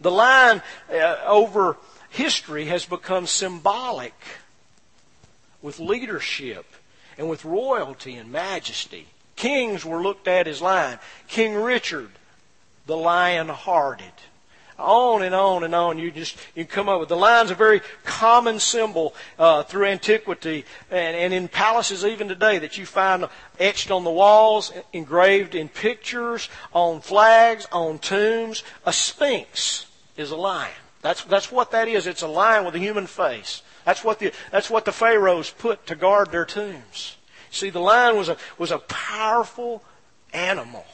The 0.00 0.10
lion 0.10 0.62
uh, 0.90 1.16
over 1.26 1.76
history 2.10 2.66
has 2.66 2.84
become 2.84 3.26
symbolic 3.26 4.14
with 5.60 5.78
leadership 5.78 6.66
and 7.18 7.28
with 7.28 7.44
royalty 7.44 8.14
and 8.14 8.30
majesty. 8.30 9.06
Kings 9.34 9.84
were 9.84 10.02
looked 10.02 10.28
at 10.28 10.46
as 10.46 10.62
lion. 10.62 10.98
King 11.28 11.54
Richard, 11.54 12.10
the 12.86 12.96
lion 12.96 13.48
hearted. 13.48 14.12
On 14.78 15.22
and 15.22 15.34
on 15.34 15.64
and 15.64 15.74
on. 15.74 15.98
You 15.98 16.10
just 16.10 16.36
you 16.54 16.66
come 16.66 16.88
up 16.88 17.00
with 17.00 17.08
the 17.08 17.16
lion's 17.16 17.50
a 17.50 17.54
very 17.54 17.80
common 18.04 18.60
symbol 18.60 19.14
uh, 19.38 19.62
through 19.62 19.86
antiquity 19.86 20.66
and, 20.90 21.16
and 21.16 21.32
in 21.32 21.48
palaces 21.48 22.04
even 22.04 22.28
today 22.28 22.58
that 22.58 22.76
you 22.76 22.84
find 22.84 23.26
etched 23.58 23.90
on 23.90 24.04
the 24.04 24.10
walls, 24.10 24.72
engraved 24.92 25.54
in 25.54 25.68
pictures, 25.68 26.50
on 26.74 27.00
flags, 27.00 27.66
on 27.72 27.98
tombs. 27.98 28.62
A 28.84 28.92
sphinx 28.92 29.86
is 30.16 30.30
a 30.30 30.36
lion. 30.36 30.72
That's, 31.02 31.24
that's 31.24 31.52
what 31.52 31.70
that 31.70 31.88
is. 31.88 32.06
It's 32.06 32.22
a 32.22 32.28
lion 32.28 32.64
with 32.64 32.74
a 32.74 32.80
human 32.80 33.06
face. 33.06 33.62
That's 33.84 34.02
what 34.02 34.18
the, 34.18 34.32
that's 34.50 34.68
what 34.68 34.84
the 34.84 34.92
pharaohs 34.92 35.50
put 35.50 35.86
to 35.86 35.94
guard 35.94 36.32
their 36.32 36.44
tombs. 36.44 37.16
See, 37.50 37.70
the 37.70 37.80
lion 37.80 38.16
was 38.16 38.28
a, 38.28 38.36
was 38.58 38.72
a 38.72 38.78
powerful 38.78 39.84
animal 40.32 40.84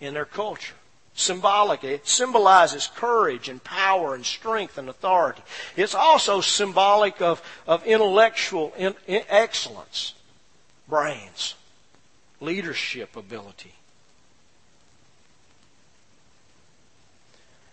in 0.00 0.14
their 0.14 0.24
culture. 0.24 0.74
Symbolic. 1.14 1.84
It 1.84 2.08
symbolizes 2.08 2.88
courage 2.88 3.48
and 3.48 3.62
power 3.62 4.14
and 4.14 4.26
strength 4.26 4.78
and 4.78 4.88
authority. 4.88 5.42
It's 5.76 5.94
also 5.94 6.40
symbolic 6.40 7.22
of, 7.22 7.40
of 7.66 7.86
intellectual 7.86 8.72
in, 8.76 8.94
in 9.06 9.22
excellence, 9.28 10.14
brains, 10.88 11.54
leadership 12.40 13.16
ability. 13.16 13.74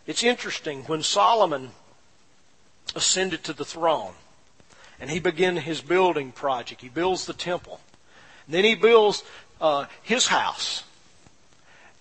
It's 0.06 0.23
interesting 0.23 0.84
when 0.84 1.01
Solomon 1.01 1.71
ascended 2.95 3.43
to 3.45 3.54
the 3.54 3.65
throne 3.65 4.13
and 4.99 5.10
he 5.10 5.19
began 5.19 5.58
his 5.58 5.82
building 5.82 6.32
project. 6.32 6.82
He 6.82 6.89
builds 6.89 7.25
the 7.25 7.34
temple. 7.34 7.80
Then 8.47 8.63
he 8.63 8.75
builds 8.75 9.23
uh, 9.60 9.86
his 10.04 10.27
house. 10.27 10.84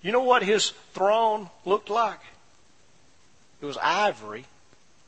You 0.03 0.13
know 0.13 0.23
what 0.23 0.43
his 0.43 0.71
throne 0.93 1.51
looked 1.65 1.91
like? 1.91 2.21
It 3.61 3.67
was 3.67 3.77
ivory. 3.79 4.47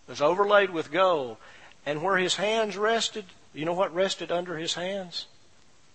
It 0.07 0.11
was 0.11 0.21
overlaid 0.21 0.71
with 0.71 0.93
gold. 0.93 1.39
And 1.87 2.03
where 2.03 2.19
his 2.19 2.37
hands 2.37 2.77
rested, 2.77 3.25
you 3.55 3.65
know 3.65 3.73
what 3.73 3.95
rested 3.95 4.31
under 4.31 4.57
his 4.57 4.75
hands? 4.75 5.27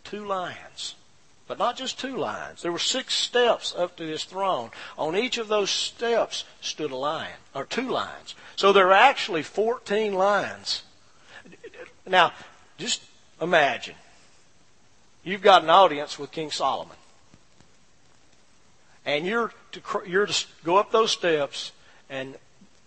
Two 0.03 0.25
lions. 0.25 0.95
But 1.47 1.59
not 1.59 1.77
just 1.77 1.99
two 1.99 2.17
lions. 2.17 2.61
There 2.61 2.71
were 2.71 2.79
six 2.79 3.13
steps 3.13 3.73
up 3.77 3.95
to 3.97 4.03
his 4.03 4.25
throne. 4.25 4.71
On 4.97 5.15
each 5.15 5.37
of 5.37 5.47
those 5.47 5.69
steps 5.69 6.43
stood 6.59 6.91
a 6.91 6.95
lion, 6.95 7.37
or 7.53 7.63
two 7.63 7.89
lions. 7.89 8.35
So 8.57 8.73
there 8.73 8.87
are 8.87 8.93
actually 8.93 9.43
14 9.43 10.13
lions. 10.13 10.83
Now, 12.05 12.33
just 12.77 13.01
imagine. 13.41 13.95
You've 15.23 15.41
got 15.41 15.63
an 15.63 15.69
audience 15.69 16.19
with 16.19 16.31
King 16.31 16.51
Solomon. 16.51 16.97
And 19.07 19.25
you're 19.25 19.51
to, 19.71 19.81
you're 20.05 20.27
to 20.27 20.45
go 20.65 20.75
up 20.75 20.91
those 20.91 21.11
steps, 21.11 21.71
and, 22.09 22.35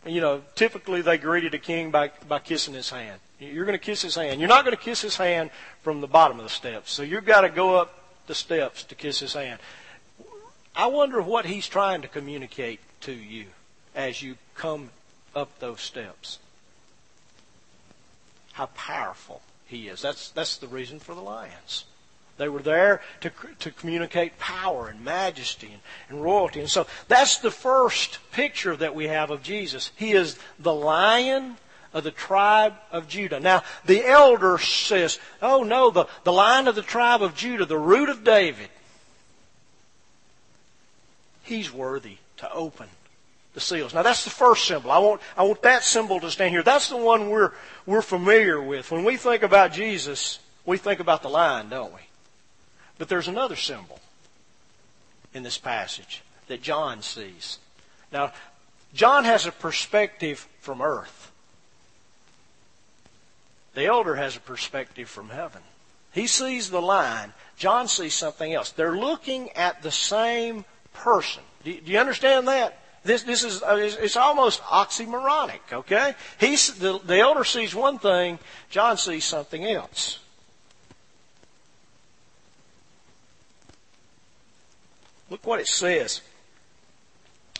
you 0.06 0.20
know, 0.20 0.42
typically 0.54 1.00
they 1.00 1.16
greeted 1.16 1.54
a 1.54 1.58
king 1.58 1.90
by, 1.90 2.12
by 2.28 2.38
kissing 2.38 2.74
his 2.74 2.90
hand. 2.90 3.18
You're 3.40 3.64
going 3.64 3.76
to 3.76 3.84
kiss 3.84 4.02
his 4.02 4.16
hand. 4.16 4.38
You're 4.38 4.48
not 4.50 4.66
going 4.66 4.76
to 4.76 4.82
kiss 4.82 5.00
his 5.00 5.16
hand 5.16 5.50
from 5.82 6.02
the 6.02 6.06
bottom 6.06 6.38
of 6.38 6.44
the 6.44 6.50
steps. 6.50 6.92
So 6.92 7.02
you've 7.02 7.24
got 7.24 7.40
to 7.40 7.48
go 7.48 7.74
up 7.74 7.98
the 8.26 8.34
steps 8.34 8.84
to 8.84 8.94
kiss 8.94 9.18
his 9.18 9.32
hand. 9.32 9.60
I 10.76 10.86
wonder 10.88 11.22
what 11.22 11.46
he's 11.46 11.66
trying 11.66 12.02
to 12.02 12.08
communicate 12.08 12.80
to 13.00 13.12
you 13.12 13.46
as 13.94 14.22
you 14.22 14.36
come 14.54 14.90
up 15.34 15.58
those 15.58 15.80
steps. 15.80 16.38
How 18.52 18.66
powerful 18.66 19.40
he 19.66 19.88
is. 19.88 20.02
That's, 20.02 20.28
that's 20.30 20.58
the 20.58 20.68
reason 20.68 20.98
for 20.98 21.14
the 21.14 21.22
lions. 21.22 21.86
They 22.40 22.48
were 22.48 22.62
there 22.62 23.02
to, 23.20 23.30
to 23.58 23.70
communicate 23.70 24.38
power 24.38 24.88
and 24.88 25.04
majesty 25.04 25.66
and, 25.66 25.82
and 26.08 26.24
royalty. 26.24 26.60
And 26.60 26.70
so 26.70 26.86
that's 27.06 27.36
the 27.36 27.50
first 27.50 28.18
picture 28.32 28.74
that 28.76 28.94
we 28.94 29.08
have 29.08 29.30
of 29.30 29.42
Jesus. 29.42 29.92
He 29.94 30.12
is 30.12 30.38
the 30.58 30.72
lion 30.72 31.58
of 31.92 32.02
the 32.02 32.10
tribe 32.10 32.72
of 32.90 33.08
Judah. 33.08 33.40
Now, 33.40 33.62
the 33.84 34.06
elder 34.06 34.56
says, 34.56 35.18
oh 35.42 35.64
no, 35.64 35.90
the, 35.90 36.06
the 36.24 36.32
line 36.32 36.66
of 36.66 36.76
the 36.76 36.82
tribe 36.82 37.20
of 37.20 37.34
Judah, 37.34 37.66
the 37.66 37.76
root 37.76 38.08
of 38.08 38.24
David, 38.24 38.70
he's 41.42 41.70
worthy 41.70 42.16
to 42.38 42.50
open 42.52 42.88
the 43.52 43.60
seals. 43.60 43.92
Now 43.92 44.02
that's 44.02 44.24
the 44.24 44.30
first 44.30 44.66
symbol. 44.66 44.90
I 44.90 44.98
want, 44.98 45.20
I 45.36 45.42
want 45.42 45.60
that 45.60 45.84
symbol 45.84 46.20
to 46.20 46.30
stand 46.30 46.52
here. 46.52 46.62
That's 46.62 46.88
the 46.88 46.96
one 46.96 47.28
we're, 47.28 47.52
we're 47.84 48.00
familiar 48.00 48.62
with. 48.62 48.90
When 48.90 49.04
we 49.04 49.18
think 49.18 49.42
about 49.42 49.72
Jesus, 49.72 50.38
we 50.64 50.78
think 50.78 51.00
about 51.00 51.20
the 51.20 51.28
lion, 51.28 51.68
don't 51.68 51.92
we? 51.92 52.00
But 53.00 53.08
there's 53.08 53.28
another 53.28 53.56
symbol 53.56 53.98
in 55.32 55.42
this 55.42 55.56
passage 55.56 56.20
that 56.48 56.60
John 56.60 57.00
sees. 57.00 57.58
Now, 58.12 58.34
John 58.92 59.24
has 59.24 59.46
a 59.46 59.52
perspective 59.52 60.46
from 60.60 60.82
earth. 60.82 61.32
The 63.72 63.86
elder 63.86 64.16
has 64.16 64.36
a 64.36 64.40
perspective 64.40 65.08
from 65.08 65.30
heaven. 65.30 65.62
He 66.12 66.26
sees 66.26 66.68
the 66.68 66.82
line. 66.82 67.32
John 67.56 67.88
sees 67.88 68.12
something 68.12 68.52
else. 68.52 68.70
They're 68.70 68.98
looking 68.98 69.48
at 69.52 69.80
the 69.80 69.90
same 69.90 70.66
person. 70.92 71.42
Do 71.64 71.70
you, 71.70 71.98
understand 71.98 72.48
that? 72.48 72.80
This, 73.02 73.22
this 73.22 73.44
is, 73.44 73.62
uh, 73.62 73.76
it's 73.80 74.18
almost 74.18 74.60
oxymoronic, 74.60 75.60
okay? 75.72 76.14
He's, 76.38 76.74
the, 76.74 77.00
the 77.02 77.18
elder 77.20 77.44
sees 77.44 77.74
one 77.74 77.98
thing, 77.98 78.38
John 78.68 78.98
sees 78.98 79.24
something 79.24 79.64
else. 79.64 80.19
Look 85.30 85.46
what 85.46 85.60
it 85.60 85.68
says 85.68 86.20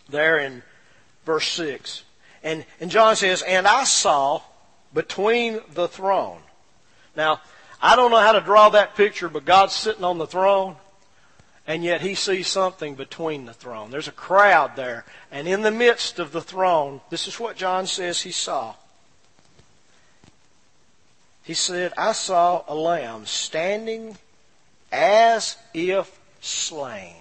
there 0.09 0.39
in 0.39 0.63
verse 1.25 1.49
6. 1.53 2.03
And, 2.43 2.65
and 2.81 2.91
John 2.91 3.17
says, 3.17 3.43
And 3.43 3.67
I 3.67 3.85
saw 3.85 4.43
between 4.93 5.61
the 5.73 5.89
throne. 5.89 6.41
Now, 7.17 7.41
I 7.81 7.97
don't 7.97 8.11
know 8.11 8.19
how 8.19 8.33
to 8.33 8.41
draw 8.41 8.71
that 8.71 8.97
picture, 8.97 9.29
but 9.29 9.45
God's 9.45 9.75
sitting 9.75 10.05
on 10.05 10.19
the 10.19 10.27
throne, 10.27 10.77
and 11.67 11.85
yet 11.85 12.01
he 12.01 12.15
sees 12.15 12.49
something 12.49 12.95
between 12.95 13.47
the 13.47 13.55
throne. 13.55 13.91
There's 13.91 14.09
a 14.09 14.13
crowd 14.13 14.77
there, 14.77 15.05
and 15.31 15.47
in 15.49 15.63
the 15.63 15.71
midst 15.71 16.19
of 16.19 16.33
the 16.33 16.43
throne, 16.43 17.01
this 17.09 17.27
is 17.27 17.39
what 17.39 17.57
John 17.57 17.87
says 17.87 18.21
he 18.21 18.33
saw. 18.33 18.75
He 21.43 21.55
said, 21.55 21.93
I 21.97 22.13
saw 22.13 22.65
a 22.69 22.75
lamb 22.75 23.27
standing 23.27 24.19
as 24.93 25.57
if 25.73 26.19
slain. 26.41 27.20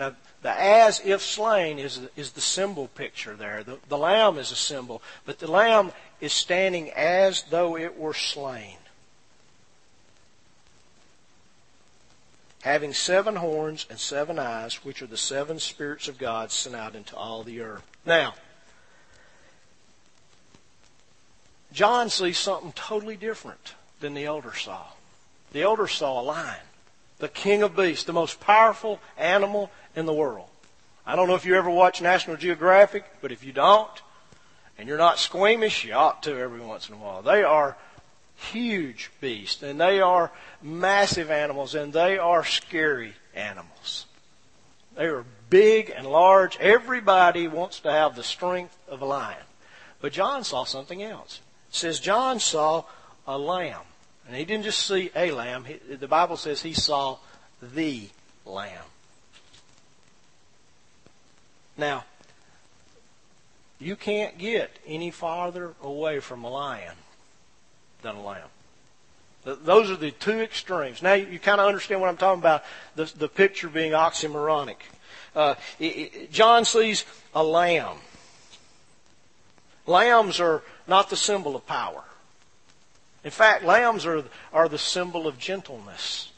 Now, 0.00 0.14
the 0.40 0.50
as 0.50 1.02
if 1.04 1.20
slain 1.20 1.78
is, 1.78 2.00
is 2.16 2.32
the 2.32 2.40
symbol 2.40 2.88
picture 2.88 3.36
there. 3.36 3.62
The, 3.62 3.78
the 3.90 3.98
lamb 3.98 4.38
is 4.38 4.50
a 4.50 4.56
symbol, 4.56 5.02
but 5.26 5.38
the 5.38 5.50
lamb 5.50 5.92
is 6.22 6.32
standing 6.32 6.90
as 6.90 7.42
though 7.50 7.76
it 7.76 7.98
were 7.98 8.14
slain. 8.14 8.78
Having 12.62 12.94
seven 12.94 13.36
horns 13.36 13.86
and 13.90 13.98
seven 13.98 14.38
eyes, 14.38 14.84
which 14.84 15.02
are 15.02 15.06
the 15.06 15.18
seven 15.18 15.58
spirits 15.58 16.08
of 16.08 16.16
God 16.16 16.50
sent 16.50 16.74
out 16.74 16.94
into 16.94 17.14
all 17.14 17.42
the 17.42 17.60
earth. 17.60 17.84
Now, 18.06 18.34
John 21.74 22.08
sees 22.08 22.38
something 22.38 22.72
totally 22.72 23.16
different 23.16 23.74
than 24.00 24.14
the 24.14 24.24
elder 24.24 24.54
saw. 24.54 24.86
The 25.52 25.62
elder 25.62 25.86
saw 25.86 26.20
a 26.20 26.22
lion, 26.22 26.56
the 27.20 27.28
king 27.28 27.62
of 27.62 27.76
beasts, 27.76 28.04
the 28.04 28.12
most 28.12 28.40
powerful 28.40 28.98
animal 29.16 29.70
in 29.94 30.06
the 30.06 30.12
world. 30.12 30.48
I 31.06 31.16
don't 31.16 31.28
know 31.28 31.34
if 31.34 31.46
you 31.46 31.54
ever 31.54 31.70
watch 31.70 32.02
National 32.02 32.36
Geographic, 32.36 33.04
but 33.20 33.32
if 33.32 33.44
you 33.44 33.52
don't, 33.52 33.90
and 34.78 34.88
you're 34.88 34.98
not 34.98 35.18
squeamish, 35.18 35.84
you 35.84 35.92
ought 35.92 36.22
to 36.24 36.36
every 36.36 36.60
once 36.60 36.88
in 36.88 36.94
a 36.94 36.98
while. 36.98 37.22
They 37.22 37.42
are 37.42 37.76
huge 38.36 39.10
beasts, 39.20 39.62
and 39.62 39.80
they 39.80 40.00
are 40.00 40.32
massive 40.62 41.30
animals, 41.30 41.74
and 41.74 41.92
they 41.92 42.18
are 42.18 42.44
scary 42.44 43.14
animals. 43.34 44.06
They 44.96 45.06
are 45.06 45.24
big 45.50 45.92
and 45.94 46.06
large. 46.06 46.56
Everybody 46.58 47.48
wants 47.48 47.80
to 47.80 47.90
have 47.90 48.16
the 48.16 48.22
strength 48.22 48.76
of 48.88 49.02
a 49.02 49.06
lion. 49.06 49.44
But 50.00 50.12
John 50.12 50.44
saw 50.44 50.64
something 50.64 51.02
else. 51.02 51.40
It 51.68 51.74
says 51.74 52.00
John 52.00 52.40
saw 52.40 52.84
a 53.26 53.36
lamb. 53.36 53.82
And 54.30 54.38
he 54.38 54.44
didn't 54.44 54.62
just 54.62 54.86
see 54.86 55.10
a 55.16 55.32
lamb. 55.32 55.66
The 55.88 56.06
Bible 56.06 56.36
says 56.36 56.62
he 56.62 56.72
saw 56.72 57.18
the 57.60 58.08
lamb. 58.46 58.84
Now, 61.76 62.04
you 63.80 63.96
can't 63.96 64.38
get 64.38 64.70
any 64.86 65.10
farther 65.10 65.74
away 65.82 66.20
from 66.20 66.44
a 66.44 66.48
lion 66.48 66.94
than 68.02 68.14
a 68.14 68.22
lamb. 68.22 68.46
Those 69.42 69.90
are 69.90 69.96
the 69.96 70.12
two 70.12 70.38
extremes. 70.38 71.02
Now 71.02 71.14
you 71.14 71.40
kind 71.40 71.60
of 71.60 71.66
understand 71.66 72.00
what 72.00 72.08
I'm 72.08 72.16
talking 72.16 72.40
about, 72.40 72.62
the, 72.94 73.12
the 73.16 73.28
picture 73.28 73.68
being 73.68 73.92
oxymoronic. 73.92 74.76
Uh, 75.34 75.56
it, 75.80 75.84
it, 75.84 76.32
John 76.32 76.64
sees 76.64 77.04
a 77.34 77.42
lamb. 77.42 77.96
Lambs 79.86 80.38
are 80.38 80.62
not 80.86 81.10
the 81.10 81.16
symbol 81.16 81.56
of 81.56 81.66
power. 81.66 82.04
In 83.24 83.30
fact, 83.30 83.64
lambs 83.64 84.06
are, 84.06 84.24
are 84.52 84.68
the 84.68 84.78
symbol 84.78 85.26
of 85.26 85.38
gentleness. 85.38 86.32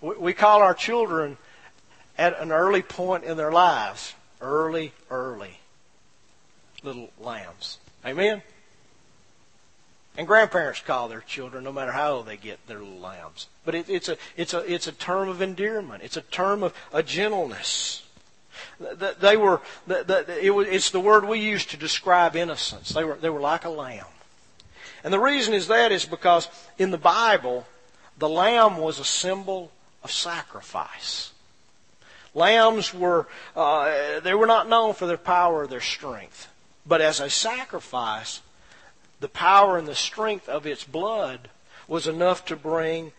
We, 0.00 0.16
we 0.16 0.32
call 0.32 0.62
our 0.62 0.74
children 0.74 1.36
at 2.16 2.38
an 2.40 2.52
early 2.52 2.82
point 2.82 3.24
in 3.24 3.36
their 3.36 3.52
lives 3.52 4.14
early, 4.40 4.92
early 5.10 5.58
little 6.82 7.10
lambs. 7.20 7.78
Amen? 8.04 8.42
And 10.16 10.26
grandparents 10.26 10.80
call 10.80 11.08
their 11.08 11.20
children, 11.20 11.64
no 11.64 11.72
matter 11.72 11.92
how 11.92 12.12
old 12.12 12.26
they 12.26 12.36
get, 12.36 12.64
their 12.66 12.80
little 12.80 12.98
lambs. 12.98 13.46
But 13.64 13.74
it, 13.74 13.88
it's, 13.88 14.08
a, 14.08 14.16
it's, 14.36 14.52
a, 14.52 14.72
it's 14.72 14.86
a 14.88 14.92
term 14.92 15.28
of 15.28 15.40
endearment. 15.40 16.02
It's 16.02 16.16
a 16.16 16.22
term 16.22 16.62
of 16.62 16.74
a 16.92 17.02
gentleness. 17.02 18.02
They 19.20 19.36
were, 19.36 19.60
it 19.88 20.52
was, 20.52 20.66
it's 20.68 20.90
the 20.90 21.00
word 21.00 21.24
we 21.24 21.38
use 21.40 21.64
to 21.66 21.76
describe 21.76 22.34
innocence. 22.34 22.90
They 22.90 23.04
were, 23.04 23.14
they 23.14 23.30
were 23.30 23.40
like 23.40 23.64
a 23.64 23.70
lamb. 23.70 24.06
And 25.08 25.12
the 25.14 25.18
reason 25.18 25.54
is 25.54 25.68
that 25.68 25.90
is 25.90 26.04
because 26.04 26.50
in 26.76 26.90
the 26.90 26.98
Bible, 26.98 27.66
the 28.18 28.28
lamb 28.28 28.76
was 28.76 28.98
a 28.98 29.06
symbol 29.06 29.72
of 30.04 30.12
sacrifice. 30.12 31.32
Lambs 32.34 32.92
were, 32.92 33.26
uh, 33.56 34.20
they 34.20 34.34
were 34.34 34.46
not 34.46 34.68
known 34.68 34.92
for 34.92 35.06
their 35.06 35.16
power 35.16 35.62
or 35.62 35.66
their 35.66 35.80
strength. 35.80 36.48
But 36.84 37.00
as 37.00 37.20
a 37.20 37.30
sacrifice, 37.30 38.42
the 39.20 39.30
power 39.30 39.78
and 39.78 39.88
the 39.88 39.94
strength 39.94 40.46
of 40.46 40.66
its 40.66 40.84
blood 40.84 41.48
was 41.86 42.06
enough 42.06 42.44
to 42.44 42.54
bring 42.54 43.12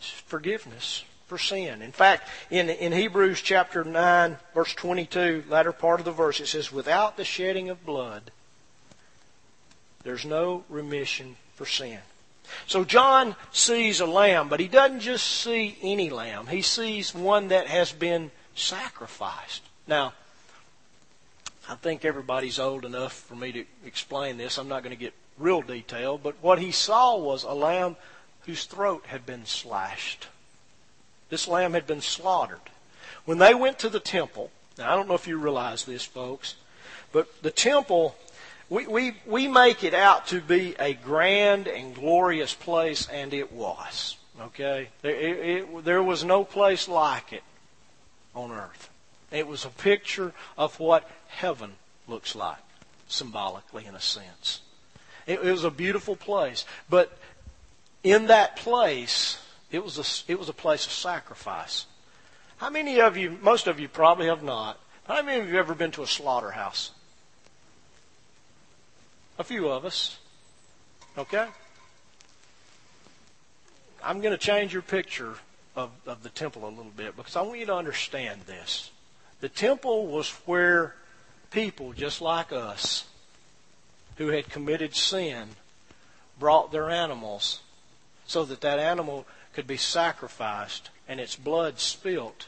forgiveness 0.00 1.04
for 1.26 1.36
sin. 1.36 1.82
In 1.82 1.92
fact, 1.92 2.26
in, 2.48 2.70
in 2.70 2.92
Hebrews 2.92 3.42
chapter 3.42 3.84
9, 3.84 4.38
verse 4.54 4.72
22, 4.72 5.44
latter 5.50 5.72
part 5.72 6.00
of 6.00 6.06
the 6.06 6.10
verse, 6.10 6.40
it 6.40 6.46
says, 6.46 6.72
Without 6.72 7.18
the 7.18 7.24
shedding 7.26 7.68
of 7.68 7.84
blood, 7.84 8.30
there's 10.04 10.24
no 10.24 10.64
remission 10.68 11.36
for 11.54 11.66
sin. 11.66 11.98
So 12.66 12.84
John 12.84 13.36
sees 13.52 14.00
a 14.00 14.06
lamb, 14.06 14.48
but 14.48 14.60
he 14.60 14.68
doesn't 14.68 15.00
just 15.00 15.26
see 15.26 15.78
any 15.82 16.10
lamb. 16.10 16.48
He 16.48 16.62
sees 16.62 17.14
one 17.14 17.48
that 17.48 17.66
has 17.66 17.92
been 17.92 18.30
sacrificed. 18.54 19.62
Now, 19.86 20.12
I 21.68 21.76
think 21.76 22.04
everybody's 22.04 22.58
old 22.58 22.84
enough 22.84 23.12
for 23.12 23.34
me 23.34 23.52
to 23.52 23.64
explain 23.86 24.36
this. 24.36 24.58
I'm 24.58 24.68
not 24.68 24.82
going 24.82 24.94
to 24.94 25.00
get 25.00 25.14
real 25.38 25.62
detail, 25.62 26.18
but 26.18 26.34
what 26.42 26.58
he 26.58 26.72
saw 26.72 27.16
was 27.16 27.44
a 27.44 27.52
lamb 27.52 27.96
whose 28.46 28.64
throat 28.64 29.04
had 29.06 29.24
been 29.24 29.46
slashed. 29.46 30.26
This 31.30 31.48
lamb 31.48 31.72
had 31.72 31.86
been 31.86 32.00
slaughtered. 32.00 32.60
When 33.24 33.38
they 33.38 33.54
went 33.54 33.78
to 33.80 33.88
the 33.88 34.00
temple, 34.00 34.50
now 34.76 34.92
I 34.92 34.96
don't 34.96 35.08
know 35.08 35.14
if 35.14 35.28
you 35.28 35.38
realize 35.38 35.84
this, 35.84 36.04
folks, 36.04 36.56
but 37.12 37.42
the 37.42 37.50
temple 37.50 38.16
we, 38.72 38.86
we, 38.86 39.12
we 39.26 39.48
make 39.48 39.84
it 39.84 39.92
out 39.92 40.28
to 40.28 40.40
be 40.40 40.74
a 40.78 40.94
grand 40.94 41.68
and 41.68 41.94
glorious 41.94 42.54
place, 42.54 43.06
and 43.06 43.34
it 43.34 43.52
was. 43.52 44.16
Okay? 44.40 44.88
There, 45.02 45.14
it, 45.14 45.38
it, 45.46 45.84
there 45.84 46.02
was 46.02 46.24
no 46.24 46.42
place 46.42 46.88
like 46.88 47.34
it 47.34 47.42
on 48.34 48.50
earth. 48.50 48.88
It 49.30 49.46
was 49.46 49.66
a 49.66 49.68
picture 49.68 50.32
of 50.56 50.80
what 50.80 51.06
heaven 51.28 51.74
looks 52.08 52.34
like, 52.34 52.56
symbolically, 53.08 53.84
in 53.84 53.94
a 53.94 54.00
sense. 54.00 54.62
It, 55.26 55.40
it 55.40 55.52
was 55.52 55.64
a 55.64 55.70
beautiful 55.70 56.16
place. 56.16 56.64
But 56.88 57.14
in 58.02 58.28
that 58.28 58.56
place, 58.56 59.38
it 59.70 59.84
was, 59.84 59.98
a, 59.98 60.32
it 60.32 60.38
was 60.38 60.48
a 60.48 60.54
place 60.54 60.86
of 60.86 60.92
sacrifice. 60.92 61.84
How 62.56 62.70
many 62.70 63.02
of 63.02 63.18
you, 63.18 63.36
most 63.42 63.66
of 63.66 63.78
you 63.78 63.88
probably 63.88 64.28
have 64.28 64.42
not, 64.42 64.80
how 65.06 65.20
many 65.20 65.42
of 65.42 65.48
you 65.48 65.56
have 65.56 65.66
ever 65.66 65.74
been 65.74 65.90
to 65.90 66.02
a 66.02 66.06
slaughterhouse? 66.06 66.92
A 69.38 69.44
few 69.44 69.68
of 69.68 69.84
us. 69.84 70.18
Okay? 71.16 71.46
I'm 74.02 74.20
going 74.20 74.32
to 74.32 74.38
change 74.38 74.72
your 74.72 74.82
picture 74.82 75.34
of, 75.76 75.90
of 76.06 76.22
the 76.22 76.28
temple 76.28 76.66
a 76.66 76.70
little 76.70 76.92
bit 76.96 77.16
because 77.16 77.36
I 77.36 77.42
want 77.42 77.58
you 77.58 77.66
to 77.66 77.74
understand 77.74 78.42
this. 78.42 78.90
The 79.40 79.48
temple 79.48 80.06
was 80.06 80.30
where 80.46 80.94
people 81.50 81.92
just 81.92 82.20
like 82.20 82.52
us 82.52 83.04
who 84.16 84.28
had 84.28 84.48
committed 84.48 84.94
sin 84.94 85.48
brought 86.38 86.72
their 86.72 86.90
animals 86.90 87.60
so 88.26 88.44
that 88.44 88.60
that 88.60 88.78
animal 88.78 89.26
could 89.52 89.66
be 89.66 89.76
sacrificed 89.76 90.90
and 91.08 91.20
its 91.20 91.36
blood 91.36 91.78
spilt 91.78 92.46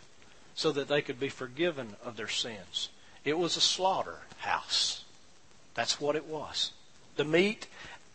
so 0.55 0.73
that 0.73 0.89
they 0.89 1.03
could 1.03 1.21
be 1.21 1.29
forgiven 1.29 1.97
of 2.05 2.17
their 2.17 2.29
sins. 2.29 2.89
It 3.25 3.39
was 3.39 3.57
a 3.57 3.61
slaughterhouse. 3.61 5.04
That's 5.75 6.01
what 6.01 6.17
it 6.17 6.27
was. 6.27 6.73
The 7.17 7.25
meat 7.25 7.67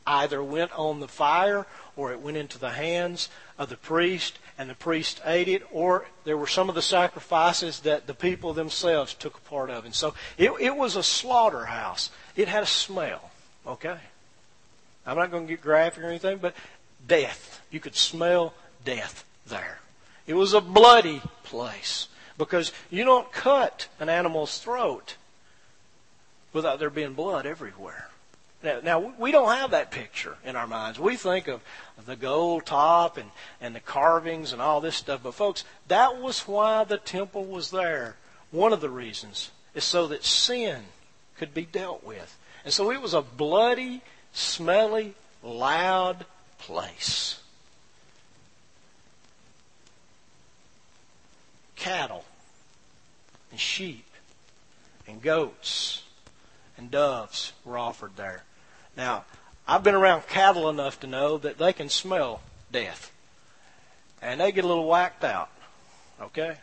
either 0.06 0.44
went 0.44 0.72
on 0.78 1.00
the 1.00 1.08
fire 1.08 1.68
or 1.96 2.12
it 2.12 2.22
went 2.22 2.38
into 2.38 2.58
the 2.58 2.72
hands 2.72 3.30
of 3.58 3.70
the 3.70 3.78
priest 3.78 4.40
and 4.58 4.70
the 4.70 4.76
priest 4.76 5.22
ate 5.26 5.48
it, 5.48 5.64
or 5.72 6.06
there 6.26 6.38
were 6.38 6.48
some 6.48 6.68
of 6.68 6.76
the 6.76 6.82
sacrifices 6.82 7.82
that 7.82 8.08
the 8.08 8.14
people 8.14 8.54
themselves 8.54 9.14
took 9.14 9.38
a 9.38 9.50
part 9.50 9.70
of. 9.70 9.86
And 9.86 9.94
so 9.94 10.14
it, 10.38 10.52
it 10.60 10.76
was 10.76 10.96
a 10.96 11.04
slaughterhouse. 11.04 12.10
It 12.36 12.48
had 12.48 12.64
a 12.64 12.68
smell, 12.68 13.32
okay? 13.66 13.98
I'm 15.06 15.18
not 15.18 15.32
going 15.32 15.48
to 15.48 15.54
get 15.54 15.62
graphic 15.62 16.04
or 16.04 16.08
anything, 16.08 16.40
but 16.40 16.56
death. 17.08 17.62
You 17.72 17.80
could 17.80 17.96
smell 17.96 18.54
death 18.84 19.24
there. 19.48 19.80
It 20.28 20.34
was 20.34 20.54
a 20.54 20.62
bloody 20.62 21.22
place 21.44 22.08
because 22.38 22.72
you 22.90 23.04
don't 23.04 23.32
cut 23.32 23.88
an 24.00 24.10
animal's 24.10 24.60
throat 24.60 25.16
without 26.54 26.80
there 26.80 26.90
being 26.90 27.14
blood 27.14 27.46
everywhere. 27.46 28.10
Now, 28.62 28.80
now, 28.84 29.14
we 29.18 29.32
don't 29.32 29.56
have 29.56 29.72
that 29.72 29.90
picture 29.90 30.36
in 30.44 30.58
our 30.58 30.68
minds. 30.68 31.00
We 31.00 31.16
think 31.16 31.48
of 31.48 31.62
the 32.06 32.18
gold 32.18 32.66
top 32.66 33.18
and, 33.18 33.32
and 33.62 33.74
the 33.74 33.80
carvings 33.80 34.52
and 34.52 34.62
all 34.62 34.82
this 34.82 34.98
stuff. 34.98 35.22
But, 35.24 35.34
folks, 35.34 35.64
that 35.88 36.18
was 36.22 36.42
why 36.42 36.84
the 36.84 36.98
temple 36.98 37.46
was 37.46 37.72
there. 37.72 38.18
One 38.52 38.74
of 38.74 38.82
the 38.82 38.90
reasons 38.90 39.52
is 39.74 39.86
so 39.86 40.08
that 40.08 40.26
sin 40.26 40.84
could 41.38 41.54
be 41.54 41.66
dealt 41.66 42.04
with. 42.04 42.38
And 42.66 42.74
so 42.74 42.92
it 42.92 43.02
was 43.02 43.14
a 43.14 43.22
bloody, 43.22 44.02
smelly, 44.34 45.14
loud 45.42 46.26
place. 46.58 47.40
Cattle 51.78 52.26
and 53.52 53.60
sheep 53.60 54.06
and 55.08 55.22
goats 55.22 56.04
and 56.80 56.90
doves 56.90 57.54
were 57.66 57.78
offered 57.78 58.16
there. 58.16 58.44
Now, 58.98 59.26
I've 59.68 59.84
been 59.84 59.96
around 59.96 60.28
cattle 60.28 60.70
enough 60.70 61.00
to 61.02 61.08
know 61.08 61.38
that 61.38 61.58
they 61.58 61.74
can 61.74 61.90
smell 61.90 62.42
death. 62.72 63.12
And 64.22 64.40
they 64.42 64.52
get 64.52 64.64
a 64.64 64.68
little 64.68 64.88
whacked 64.88 65.24
out. 65.24 65.50
Okay? 66.20 66.58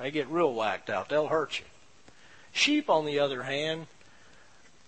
They 0.00 0.10
get 0.10 0.28
real 0.28 0.54
whacked 0.54 0.88
out. 0.88 1.08
They'll 1.08 1.26
hurt 1.28 1.58
you. 1.58 1.64
Sheep, 2.52 2.88
on 2.88 3.04
the 3.04 3.18
other 3.18 3.42
hand, 3.42 3.88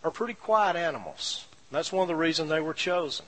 are 0.03 0.11
pretty 0.11 0.35
quiet 0.35 0.77
animals. 0.77 1.45
That's 1.71 1.93
one 1.93 2.03
of 2.03 2.09
the 2.09 2.17
reasons 2.17 2.49
they 2.49 2.61
were 2.61 2.75
chosen. 2.75 3.27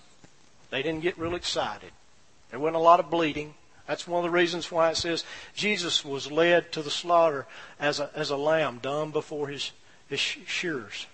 They 0.70 0.82
didn't 0.82 1.02
get 1.02 1.18
real 1.18 1.34
excited. 1.34 1.90
There 2.50 2.60
wasn't 2.60 2.76
a 2.76 2.80
lot 2.80 3.00
of 3.00 3.10
bleeding. 3.10 3.54
That's 3.86 4.06
one 4.06 4.24
of 4.24 4.30
the 4.30 4.36
reasons 4.36 4.70
why 4.70 4.90
it 4.90 4.96
says 4.96 5.24
Jesus 5.54 6.04
was 6.04 6.30
led 6.30 6.72
to 6.72 6.82
the 6.82 6.90
slaughter 6.90 7.46
as 7.78 7.98
a, 7.98 8.08
as 8.14 8.30
a 8.30 8.36
lamb 8.36 8.78
dumb 8.80 9.10
before 9.10 9.48
his, 9.48 9.72
his 10.10 10.20
shearers. 10.20 11.06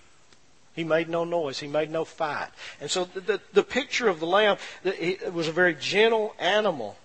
He 0.75 0.83
made 0.83 1.09
no 1.09 1.23
noise. 1.23 1.59
He 1.59 1.67
made 1.67 1.89
no 1.89 2.03
fight. 2.05 2.49
And 2.81 2.91
so 2.91 3.05
the, 3.05 3.21
the, 3.21 3.41
the 3.53 3.63
picture 3.63 4.07
of 4.09 4.19
the 4.19 4.27
lamb 4.27 4.57
it 4.83 5.33
was 5.33 5.47
a 5.47 5.51
very 5.51 5.73
gentle 5.73 6.35
animal. 6.37 6.97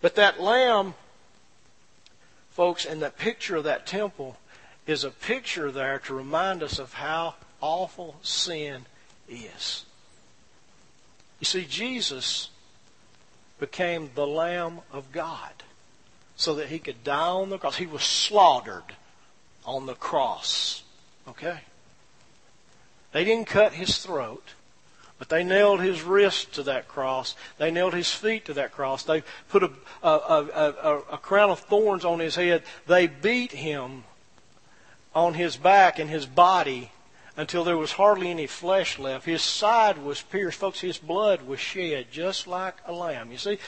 But 0.00 0.14
that 0.16 0.40
lamb, 0.40 0.94
folks, 2.50 2.84
and 2.84 3.02
that 3.02 3.18
picture 3.18 3.56
of 3.56 3.64
that 3.64 3.86
temple 3.86 4.38
is 4.86 5.04
a 5.04 5.10
picture 5.10 5.70
there 5.70 6.00
to 6.00 6.14
remind 6.14 6.62
us 6.62 6.78
of 6.78 6.94
how 6.94 7.34
awful 7.60 8.16
sin 8.22 8.86
is. 9.28 9.84
You 11.38 11.44
see, 11.44 11.64
Jesus 11.64 12.50
became 13.58 14.10
the 14.14 14.26
Lamb 14.26 14.80
of 14.92 15.12
God 15.12 15.52
so 16.34 16.56
that 16.56 16.68
he 16.68 16.80
could 16.80 17.04
die 17.04 17.28
on 17.28 17.50
the 17.50 17.58
cross. 17.58 17.76
He 17.76 17.86
was 17.86 18.02
slaughtered 18.02 18.96
on 19.64 19.86
the 19.86 19.94
cross. 19.94 20.81
Okay? 21.28 21.60
They 23.12 23.24
didn't 23.24 23.46
cut 23.46 23.74
his 23.74 23.98
throat, 23.98 24.54
but 25.18 25.28
they 25.28 25.44
nailed 25.44 25.80
his 25.80 26.02
wrist 26.02 26.54
to 26.54 26.62
that 26.64 26.88
cross. 26.88 27.36
They 27.58 27.70
nailed 27.70 27.94
his 27.94 28.10
feet 28.10 28.46
to 28.46 28.54
that 28.54 28.72
cross. 28.72 29.04
They 29.04 29.22
put 29.48 29.62
a, 29.62 29.70
a, 30.02 30.08
a, 30.08 31.02
a 31.12 31.18
crown 31.18 31.50
of 31.50 31.60
thorns 31.60 32.04
on 32.04 32.18
his 32.18 32.34
head. 32.34 32.62
They 32.86 33.06
beat 33.06 33.52
him 33.52 34.04
on 35.14 35.34
his 35.34 35.56
back 35.56 35.98
and 35.98 36.08
his 36.08 36.26
body 36.26 36.90
until 37.36 37.64
there 37.64 37.78
was 37.78 37.92
hardly 37.92 38.30
any 38.30 38.46
flesh 38.46 38.98
left. 38.98 39.26
His 39.26 39.42
side 39.42 39.98
was 39.98 40.20
pierced. 40.20 40.58
Folks, 40.58 40.80
his 40.80 40.98
blood 40.98 41.42
was 41.42 41.60
shed 41.60 42.06
just 42.10 42.46
like 42.46 42.76
a 42.86 42.92
lamb. 42.92 43.30
You 43.30 43.38
see, 43.38 43.58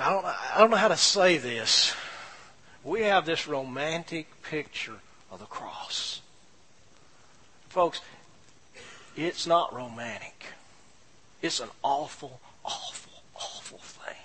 I 0.00 0.10
don't, 0.10 0.24
I 0.24 0.58
don't 0.58 0.70
know 0.70 0.76
how 0.76 0.88
to 0.88 0.96
say 0.96 1.38
this. 1.38 1.94
We 2.84 3.02
have 3.02 3.26
this 3.26 3.46
romantic 3.46 4.42
picture 4.42 5.00
of 5.30 5.40
the 5.40 5.46
cross. 5.46 6.20
Folks, 7.68 8.00
it's 9.16 9.46
not 9.46 9.74
romantic. 9.74 10.46
It's 11.42 11.60
an 11.60 11.68
awful, 11.82 12.40
awful, 12.64 13.22
awful 13.34 13.78
thing. 13.78 14.16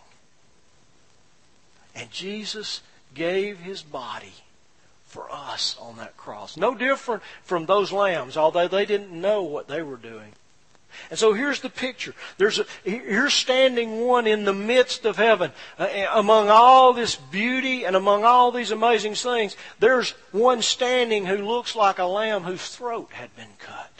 And 1.95 2.11
Jesus 2.11 2.81
gave 3.13 3.59
his 3.59 3.81
body 3.81 4.33
for 5.05 5.31
us 5.31 5.77
on 5.79 5.97
that 5.97 6.17
cross. 6.17 6.57
No 6.57 6.73
different 6.73 7.21
from 7.43 7.65
those 7.65 7.91
lambs, 7.91 8.35
although 8.35 8.67
they 8.67 8.85
didn't 8.85 9.11
know 9.11 9.43
what 9.43 9.67
they 9.67 9.83
were 9.83 9.97
doing. 9.97 10.33
And 11.09 11.19
so 11.19 11.33
here's 11.33 11.61
the 11.61 11.69
picture. 11.69 12.15
There's 12.37 12.59
a, 12.59 12.65
here's 12.83 13.33
standing 13.33 14.01
one 14.01 14.25
in 14.25 14.45
the 14.45 14.53
midst 14.53 15.05
of 15.05 15.17
heaven. 15.17 15.51
Uh, 15.77 15.87
among 16.13 16.49
all 16.49 16.93
this 16.93 17.15
beauty 17.15 17.85
and 17.85 17.95
among 17.95 18.25
all 18.25 18.51
these 18.51 18.71
amazing 18.71 19.15
things, 19.15 19.55
there's 19.79 20.11
one 20.31 20.61
standing 20.61 21.25
who 21.25 21.37
looks 21.37 21.75
like 21.75 21.99
a 21.99 22.05
lamb 22.05 22.43
whose 22.43 22.67
throat 22.67 23.11
had 23.13 23.35
been 23.35 23.53
cut. 23.59 23.91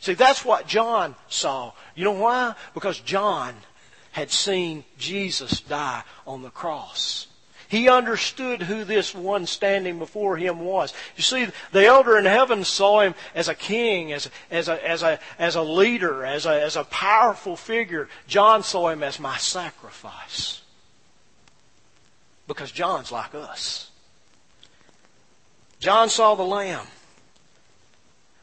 See, 0.00 0.14
that's 0.14 0.44
what 0.44 0.66
John 0.66 1.14
saw. 1.28 1.72
You 1.94 2.04
know 2.04 2.12
why? 2.12 2.54
Because 2.74 2.98
John 3.00 3.54
had 4.10 4.30
seen 4.30 4.84
Jesus 4.98 5.60
die 5.60 6.02
on 6.26 6.42
the 6.42 6.50
cross. 6.50 7.27
He 7.68 7.90
understood 7.90 8.62
who 8.62 8.84
this 8.84 9.14
one 9.14 9.46
standing 9.46 9.98
before 9.98 10.38
him 10.38 10.60
was. 10.60 10.94
You 11.16 11.22
see, 11.22 11.48
the 11.70 11.84
elder 11.84 12.16
in 12.16 12.24
heaven 12.24 12.64
saw 12.64 13.00
him 13.00 13.14
as 13.34 13.48
a 13.48 13.54
king, 13.54 14.10
as, 14.12 14.30
as, 14.50 14.68
a, 14.68 14.88
as, 14.88 15.02
a, 15.02 15.20
as 15.38 15.54
a 15.54 15.62
leader, 15.62 16.24
as 16.24 16.46
a, 16.46 16.62
as 16.62 16.76
a 16.76 16.84
powerful 16.84 17.56
figure. 17.56 18.08
John 18.26 18.62
saw 18.62 18.88
him 18.88 19.02
as 19.02 19.20
my 19.20 19.36
sacrifice. 19.36 20.62
Because 22.46 22.72
John's 22.72 23.12
like 23.12 23.34
us. 23.34 23.90
John 25.78 26.08
saw 26.08 26.34
the 26.34 26.42
Lamb. 26.42 26.86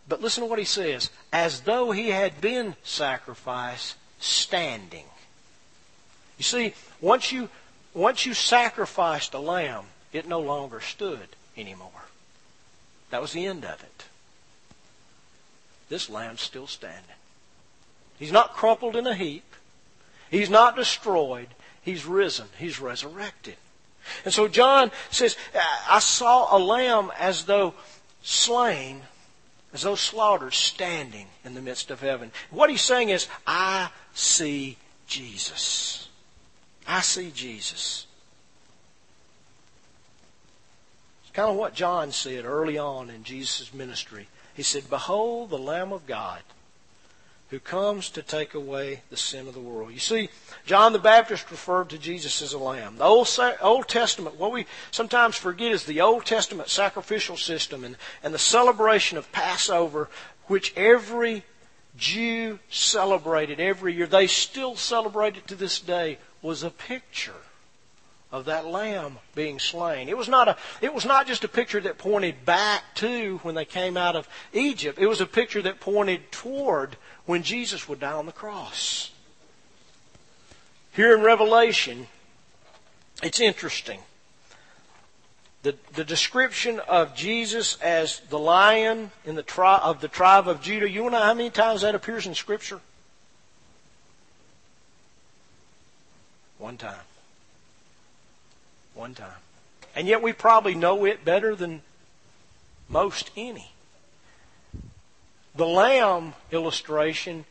But 0.07 0.21
listen 0.21 0.43
to 0.43 0.49
what 0.49 0.59
he 0.59 0.65
says. 0.65 1.09
As 1.33 1.61
though 1.61 1.89
he 1.89 2.09
had 2.09 2.39
been 2.41 2.75
sacrificed 2.83 3.95
standing. 4.19 5.05
You 6.38 6.43
see, 6.43 6.73
once 7.01 7.31
you 7.31 7.49
once 7.95 8.25
you 8.25 8.34
sacrificed 8.34 9.34
a 9.34 9.39
lamb, 9.39 9.86
it 10.12 10.27
no 10.27 10.39
longer 10.39 10.81
stood 10.81 11.29
anymore. 11.58 11.89
That 13.10 13.21
was 13.21 13.31
the 13.31 13.45
end 13.45 13.63
of 13.63 13.81
it. 13.81 14.05
This 15.89 16.10
lamb's 16.10 16.41
still 16.41 16.67
standing. 16.67 17.01
He's 18.19 18.31
not 18.31 18.53
crumpled 18.53 18.95
in 18.95 19.08
a 19.08 19.15
heap. 19.15 19.43
He's 20.29 20.49
not 20.49 20.75
destroyed. 20.75 21.47
He's 21.81 22.05
risen. 22.05 22.47
He's 22.58 22.79
resurrected. 22.79 23.55
And 24.23 24.34
so 24.34 24.47
John 24.47 24.91
says, 25.10 25.38
I 25.89 25.99
saw 25.99 26.55
a 26.55 26.60
lamb 26.60 27.12
as 27.17 27.45
though 27.45 27.73
slain, 28.21 29.01
as 29.73 29.84
though 29.84 29.95
slaughtered, 29.95 30.53
standing 30.53 31.27
in 31.43 31.53
the 31.53 31.62
midst 31.62 31.91
of 31.91 32.01
heaven. 32.01 32.31
What 32.51 32.69
he's 32.69 32.81
saying 32.81 33.10
is, 33.10 33.27
I 33.47 33.89
see 34.13 34.77
Jesus. 35.08 36.04
I 36.88 37.02
see 37.02 37.32
Jesus. 37.32 38.06
It's 41.24 41.32
kind 41.34 41.50
of 41.50 41.56
what 41.56 41.74
John 41.74 42.12
said 42.12 42.45
early 42.45 42.78
on 42.78 43.10
in 43.10 43.24
Jesus' 43.24 43.74
ministry. 43.74 44.28
He 44.54 44.63
said, 44.63 44.89
Behold 44.89 45.50
the 45.50 45.58
Lamb 45.58 45.91
of 45.91 46.08
God 46.08 46.41
who 47.50 47.60
comes 47.60 48.10
to 48.10 48.21
take 48.24 48.54
away 48.54 49.02
the 49.10 49.17
sin 49.17 49.48
of 49.48 49.54
the 49.54 49.60
world. 49.60 49.91
You 49.91 50.00
see, 50.00 50.30
John 50.65 50.93
the 50.93 51.00
Baptist 51.00 51.52
referred 51.52 51.89
to 51.89 51.98
Jesus 51.98 52.41
as 52.41 52.54
a 52.54 52.58
lamb. 52.58 52.98
The 52.98 53.04
Old, 53.04 53.30
Old 53.62 53.88
Testament, 53.88 54.39
what 54.39 54.52
we 54.52 54.65
sometimes 54.89 55.36
forget 55.36 55.71
is 55.71 55.84
the 55.84 56.02
Old 56.02 56.26
Testament 56.26 56.69
sacrificial 56.69 57.38
system 57.38 57.84
and, 57.84 57.98
and 58.24 58.34
the 58.34 58.39
celebration 58.39 59.17
of 59.17 59.32
Passover, 59.32 60.10
which 60.48 60.74
every 60.76 61.43
Jew 61.98 62.60
celebrated 62.69 63.60
every 63.60 63.93
year. 63.93 64.08
They 64.08 64.28
still 64.28 64.76
celebrate 64.76 65.38
it 65.38 65.48
to 65.48 65.56
this 65.56 65.80
day 65.80 66.17
was 66.45 66.62
a 66.62 66.69
picture 66.69 67.41
of 68.31 68.45
that 68.45 68.67
lamb 68.67 69.17
being 69.34 69.60
slain. 69.60 70.08
It 70.08 70.17
was 70.17 70.29
not 70.29 70.47
a 70.47 70.58
it 70.79 70.93
was 70.93 71.05
not 71.05 71.25
just 71.25 71.43
a 71.43 71.47
picture 71.47 71.81
that 71.81 71.97
pointed 71.97 72.45
back 72.45 72.84
to 72.95 73.39
when 73.43 73.55
they 73.55 73.65
came 73.65 73.97
out 73.97 74.15
of 74.15 74.27
Egypt. 74.53 75.00
It 75.00 75.08
was 75.08 75.21
a 75.21 75.25
picture 75.25 75.62
that 75.63 75.79
pointed 75.79 76.31
toward 76.31 76.98
when 77.25 77.41
Jesus 77.41 77.89
would 77.89 78.00
die 78.00 78.12
on 78.12 78.27
the 78.27 78.31
cross. 78.31 79.12
Here 80.91 81.15
in 81.15 81.23
Revelation, 81.23 82.08
it's 83.23 83.39
interesting. 83.39 84.00
The, 85.63 85.75
the 85.93 86.04
description 86.04 86.79
of 86.79 87.15
Jesus 87.15 87.77
as 87.81 88.19
the 88.29 88.37
lion 88.37 89.12
in 89.25 89.33
the 89.33 89.43
tri- 89.43 89.79
of 89.79 90.00
the 90.00 90.08
tribe 90.08 90.48
of 90.48 90.62
Judah, 90.62 90.87
you 90.87 91.10
know 91.10 91.19
how 91.19 91.33
many 91.33 91.50
times 91.50 91.81
that 91.81 91.96
appears 91.96 92.27
in 92.27 92.35
Scripture? 92.35 92.81
One 96.65 96.77
time. 96.77 97.05
One 98.95 99.13
time. 99.13 99.37
And 99.95 100.07
yet 100.07 100.23
we 100.23 100.33
probably 100.33 100.73
know 100.73 101.05
it 101.05 101.23
better 101.23 101.55
than 101.55 101.83
most 102.89 103.29
any. 103.37 103.69
The 105.53 105.67
lamb 105.67 106.33
illustration 106.51 107.45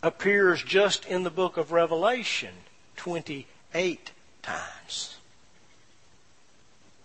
appears 0.00 0.62
just 0.62 1.04
in 1.06 1.24
the 1.24 1.30
book 1.30 1.56
of 1.56 1.72
Revelation 1.72 2.54
28 2.98 4.12
times. 4.42 5.16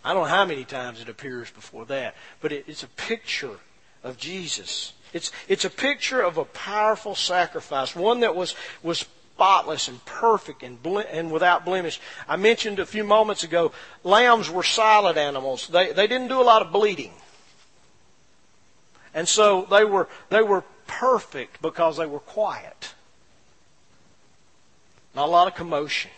I 0.05 0.13
don't 0.13 0.25
know 0.25 0.29
how 0.29 0.45
many 0.45 0.63
times 0.63 1.01
it 1.01 1.09
appears 1.09 1.49
before 1.49 1.85
that, 1.87 2.13
but 2.39 2.51
it, 2.51 2.65
it's 2.67 2.83
a 2.83 2.87
picture 2.87 3.57
of 4.03 4.19
Jesus. 4.19 4.93
It's, 5.11 5.31
it's 5.47 5.65
a 5.65 5.71
picture 5.71 6.21
of 6.21 6.37
a 6.37 6.45
powerful 6.45 7.15
sacrifice, 7.15 7.95
one 7.95 8.19
that 8.19 8.35
was, 8.35 8.53
was 8.83 9.07
spotless 9.37 9.87
and 9.87 10.03
perfect 10.03 10.63
and, 10.63 10.81
ble- 10.81 10.97
and 11.11 11.31
without 11.31 11.63
blemish. 11.63 12.01
I 12.27 12.37
mentioned 12.37 12.79
a 12.79 12.87
few 12.87 13.03
moments 13.03 13.43
ago, 13.43 13.71
lambs 14.03 14.49
were 14.49 14.63
silent 14.63 15.15
animals. 15.15 15.67
They, 15.67 15.93
they 15.93 16.07
didn't 16.07 16.29
do 16.29 16.41
a 16.41 16.43
lot 16.43 16.63
of 16.63 16.71
bleeding. 16.71 17.13
And 19.13 19.27
so 19.27 19.67
they 19.69 19.85
were, 19.85 20.09
they 20.29 20.41
were 20.41 20.63
perfect 20.87 21.61
because 21.61 21.97
they 21.97 22.07
were 22.07 22.19
quiet. 22.19 22.95
Not 25.15 25.27
a 25.27 25.31
lot 25.31 25.47
of 25.47 25.53
commotion. 25.53 26.09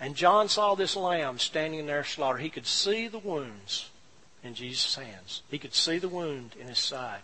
And 0.00 0.16
John 0.16 0.48
saw 0.48 0.74
this 0.74 0.96
lamb 0.96 1.38
standing 1.38 1.84
there 1.84 2.02
slaughtered. 2.02 2.40
He 2.40 2.48
could 2.48 2.66
see 2.66 3.08
the 3.08 3.18
wounds 3.18 3.90
in 4.42 4.54
Jesus' 4.54 4.94
hands. 4.94 5.42
He 5.50 5.58
could 5.58 5.74
see 5.74 5.98
the 5.98 6.08
wound 6.08 6.52
in 6.58 6.66
his 6.66 6.78
side. 6.78 7.20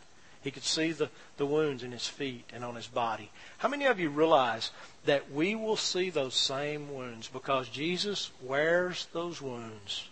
He 0.48 0.52
could 0.52 0.64
see 0.64 0.92
the, 0.92 1.10
the 1.36 1.44
wounds 1.44 1.82
in 1.82 1.92
his 1.92 2.06
feet 2.06 2.46
and 2.54 2.64
on 2.64 2.74
his 2.74 2.86
body. 2.86 3.30
How 3.58 3.68
many 3.68 3.84
of 3.84 4.00
you 4.00 4.08
realize 4.08 4.70
that 5.04 5.30
we 5.30 5.54
will 5.54 5.76
see 5.76 6.08
those 6.08 6.32
same 6.32 6.94
wounds 6.94 7.28
because 7.28 7.68
Jesus 7.68 8.30
wears 8.42 9.08
those 9.12 9.42
wounds 9.42 10.08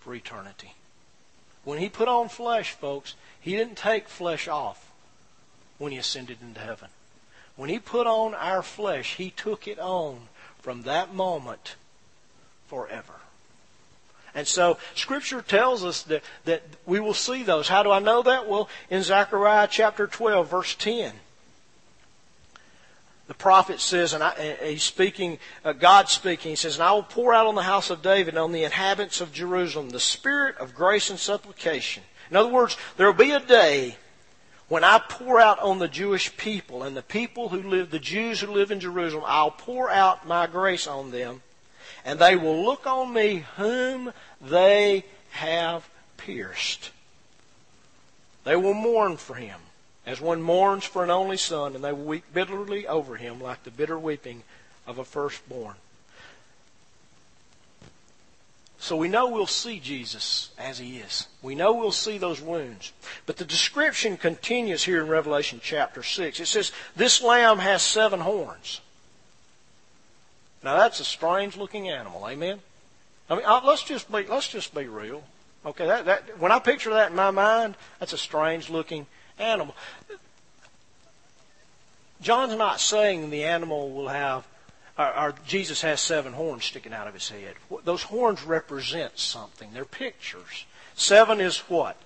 for 0.00 0.12
eternity? 0.12 0.74
When 1.62 1.78
he 1.78 1.88
put 1.88 2.08
on 2.08 2.28
flesh, 2.28 2.72
folks, 2.72 3.14
he 3.40 3.52
didn't 3.52 3.78
take 3.78 4.08
flesh 4.08 4.48
off 4.48 4.90
when 5.78 5.92
he 5.92 5.98
ascended 5.98 6.38
into 6.42 6.58
heaven. 6.58 6.88
When 7.54 7.70
he 7.70 7.78
put 7.78 8.08
on 8.08 8.34
our 8.34 8.64
flesh, 8.64 9.14
he 9.14 9.30
took 9.30 9.68
it 9.68 9.78
on 9.78 10.22
from 10.58 10.82
that 10.82 11.14
moment 11.14 11.76
forever. 12.66 13.20
And 14.36 14.46
so 14.46 14.76
Scripture 14.94 15.40
tells 15.40 15.82
us 15.82 16.02
that, 16.02 16.22
that 16.44 16.62
we 16.84 17.00
will 17.00 17.14
see 17.14 17.42
those. 17.42 17.68
How 17.68 17.82
do 17.82 17.90
I 17.90 18.00
know 18.00 18.22
that? 18.22 18.46
Well, 18.46 18.68
in 18.90 19.02
Zechariah 19.02 19.66
chapter 19.68 20.06
12, 20.06 20.50
verse 20.50 20.74
10. 20.74 21.14
The 23.28 23.34
prophet 23.34 23.80
says, 23.80 24.12
and 24.12 24.22
I, 24.22 24.56
he's 24.62 24.82
speaking, 24.82 25.38
uh, 25.64 25.72
God 25.72 26.10
speaking, 26.10 26.50
he 26.50 26.56
says, 26.56 26.76
And 26.76 26.84
I 26.84 26.92
will 26.92 27.02
pour 27.02 27.32
out 27.32 27.46
on 27.46 27.54
the 27.54 27.62
house 27.62 27.88
of 27.88 28.02
David 28.02 28.34
and 28.34 28.38
on 28.38 28.52
the 28.52 28.62
inhabitants 28.62 29.22
of 29.22 29.32
Jerusalem 29.32 29.88
the 29.88 29.98
spirit 29.98 30.58
of 30.58 30.74
grace 30.74 31.08
and 31.08 31.18
supplication. 31.18 32.02
In 32.30 32.36
other 32.36 32.50
words, 32.50 32.76
there 32.98 33.06
will 33.06 33.14
be 33.14 33.30
a 33.30 33.40
day 33.40 33.96
when 34.68 34.84
I 34.84 35.00
pour 35.08 35.40
out 35.40 35.58
on 35.60 35.78
the 35.78 35.88
Jewish 35.88 36.36
people 36.36 36.82
and 36.82 36.94
the 36.94 37.02
people 37.02 37.48
who 37.48 37.62
live, 37.62 37.90
the 37.90 37.98
Jews 37.98 38.40
who 38.40 38.52
live 38.52 38.70
in 38.70 38.80
Jerusalem, 38.80 39.24
I'll 39.26 39.50
pour 39.50 39.90
out 39.90 40.26
my 40.26 40.46
grace 40.46 40.86
on 40.86 41.10
them 41.10 41.40
and 42.04 42.18
they 42.18 42.36
will 42.36 42.64
look 42.64 42.86
on 42.86 43.12
me 43.12 43.44
whom 43.56 44.12
they 44.40 45.04
have 45.30 45.88
pierced. 46.16 46.90
They 48.44 48.56
will 48.56 48.74
mourn 48.74 49.16
for 49.16 49.34
him 49.34 49.60
as 50.06 50.20
one 50.20 50.40
mourns 50.40 50.84
for 50.84 51.02
an 51.02 51.10
only 51.10 51.36
son, 51.36 51.74
and 51.74 51.82
they 51.82 51.92
will 51.92 52.04
weep 52.04 52.24
bitterly 52.32 52.86
over 52.86 53.16
him 53.16 53.40
like 53.40 53.64
the 53.64 53.70
bitter 53.70 53.98
weeping 53.98 54.44
of 54.86 54.98
a 54.98 55.04
firstborn. 55.04 55.74
So 58.78 58.96
we 58.96 59.08
know 59.08 59.28
we'll 59.28 59.48
see 59.48 59.80
Jesus 59.80 60.50
as 60.56 60.78
he 60.78 60.98
is. 60.98 61.26
We 61.42 61.56
know 61.56 61.72
we'll 61.72 61.90
see 61.90 62.18
those 62.18 62.40
wounds. 62.40 62.92
But 63.24 63.36
the 63.36 63.44
description 63.44 64.16
continues 64.16 64.84
here 64.84 65.02
in 65.02 65.08
Revelation 65.08 65.60
chapter 65.60 66.04
6. 66.04 66.38
It 66.38 66.46
says, 66.46 66.70
This 66.94 67.20
lamb 67.20 67.58
has 67.58 67.82
seven 67.82 68.20
horns. 68.20 68.80
Now 70.62 70.76
that's 70.76 71.00
a 71.00 71.04
strange 71.04 71.56
looking 71.56 71.88
animal, 71.88 72.26
amen. 72.28 72.60
I 73.28 73.36
mean, 73.36 73.44
let's 73.64 73.82
just 73.82 74.10
be 74.10 74.24
let's 74.24 74.48
just 74.48 74.74
be 74.74 74.86
real. 74.86 75.22
Okay, 75.64 75.86
that, 75.86 76.04
that 76.04 76.38
when 76.38 76.52
I 76.52 76.60
picture 76.60 76.90
that 76.90 77.10
in 77.10 77.16
my 77.16 77.32
mind, 77.32 77.74
that's 77.98 78.12
a 78.12 78.18
strange 78.18 78.70
looking 78.70 79.06
animal. 79.38 79.74
John's 82.22 82.54
not 82.54 82.80
saying 82.80 83.30
the 83.30 83.44
animal 83.44 83.90
will 83.90 84.08
have, 84.08 84.46
or, 84.96 85.18
or, 85.18 85.34
Jesus 85.46 85.82
has 85.82 86.00
seven 86.00 86.32
horns 86.32 86.64
sticking 86.64 86.92
out 86.92 87.08
of 87.08 87.14
his 87.14 87.28
head. 87.28 87.54
Those 87.84 88.04
horns 88.04 88.42
represent 88.44 89.18
something. 89.18 89.70
They're 89.74 89.84
pictures. 89.84 90.64
Seven 90.94 91.40
is 91.40 91.58
what? 91.68 91.96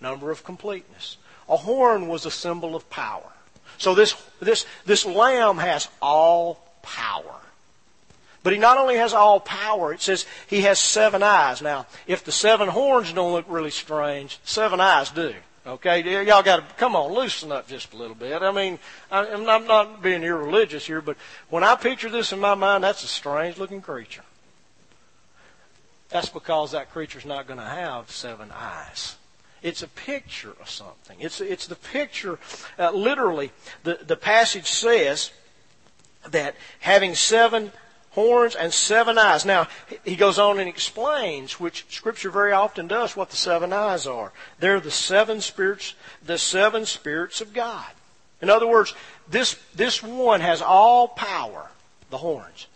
Number 0.00 0.30
of 0.30 0.42
completeness. 0.42 1.18
A 1.48 1.58
horn 1.58 2.08
was 2.08 2.26
a 2.26 2.30
symbol 2.30 2.74
of 2.74 2.88
power. 2.90 3.30
So 3.78 3.94
this 3.94 4.14
this 4.40 4.66
this 4.84 5.04
lamb 5.04 5.58
has 5.58 5.88
all 6.00 6.60
power. 6.82 7.40
But 8.42 8.54
he 8.54 8.58
not 8.58 8.78
only 8.78 8.96
has 8.96 9.12
all 9.12 9.40
power, 9.40 9.92
it 9.92 10.00
says 10.00 10.24
he 10.46 10.62
has 10.62 10.78
seven 10.78 11.22
eyes. 11.22 11.60
Now, 11.60 11.86
if 12.06 12.24
the 12.24 12.32
seven 12.32 12.68
horns 12.68 13.12
don't 13.12 13.32
look 13.32 13.44
really 13.48 13.70
strange, 13.70 14.38
seven 14.44 14.80
eyes 14.80 15.10
do. 15.10 15.34
Okay, 15.66 16.24
y'all 16.24 16.42
got 16.42 16.66
to 16.68 16.74
come 16.76 16.96
on, 16.96 17.12
loosen 17.12 17.52
up 17.52 17.68
just 17.68 17.92
a 17.92 17.96
little 17.96 18.14
bit. 18.14 18.40
I 18.40 18.50
mean, 18.50 18.78
I'm 19.12 19.44
not 19.44 20.02
being 20.02 20.22
irreligious 20.22 20.86
here, 20.86 21.02
but 21.02 21.18
when 21.50 21.62
I 21.62 21.76
picture 21.76 22.08
this 22.08 22.32
in 22.32 22.40
my 22.40 22.54
mind, 22.54 22.82
that's 22.82 23.04
a 23.04 23.06
strange-looking 23.06 23.82
creature. 23.82 24.24
That's 26.08 26.30
because 26.30 26.72
that 26.72 26.90
creature's 26.90 27.26
not 27.26 27.46
going 27.46 27.60
to 27.60 27.66
have 27.66 28.10
seven 28.10 28.50
eyes. 28.52 29.16
It's 29.62 29.82
a 29.82 29.88
picture 29.88 30.54
of 30.60 30.70
something. 30.70 31.18
It's 31.20 31.42
it's 31.42 31.66
the 31.66 31.76
picture. 31.76 32.38
Uh, 32.78 32.92
literally, 32.92 33.52
the 33.84 33.98
the 34.02 34.16
passage 34.16 34.70
says 34.70 35.30
that 36.30 36.54
having 36.80 37.14
seven 37.14 37.70
horns 38.10 38.54
and 38.54 38.72
seven 38.72 39.18
eyes. 39.18 39.44
Now, 39.44 39.68
he 40.04 40.16
goes 40.16 40.38
on 40.38 40.58
and 40.58 40.68
explains, 40.68 41.60
which 41.60 41.86
Scripture 41.88 42.30
very 42.30 42.52
often 42.52 42.86
does, 42.86 43.16
what 43.16 43.30
the 43.30 43.36
seven 43.36 43.72
eyes 43.72 44.06
are. 44.06 44.32
They're 44.58 44.80
the 44.80 44.90
seven 44.90 45.40
spirits, 45.40 45.94
the 46.24 46.38
seven 46.38 46.86
spirits 46.86 47.40
of 47.40 47.52
God. 47.52 47.86
In 48.42 48.50
other 48.50 48.66
words, 48.66 48.94
this, 49.28 49.56
this 49.74 50.02
one 50.02 50.40
has 50.40 50.62
all 50.62 51.08
power, 51.08 51.70
the 52.10 52.18
horns, 52.18 52.66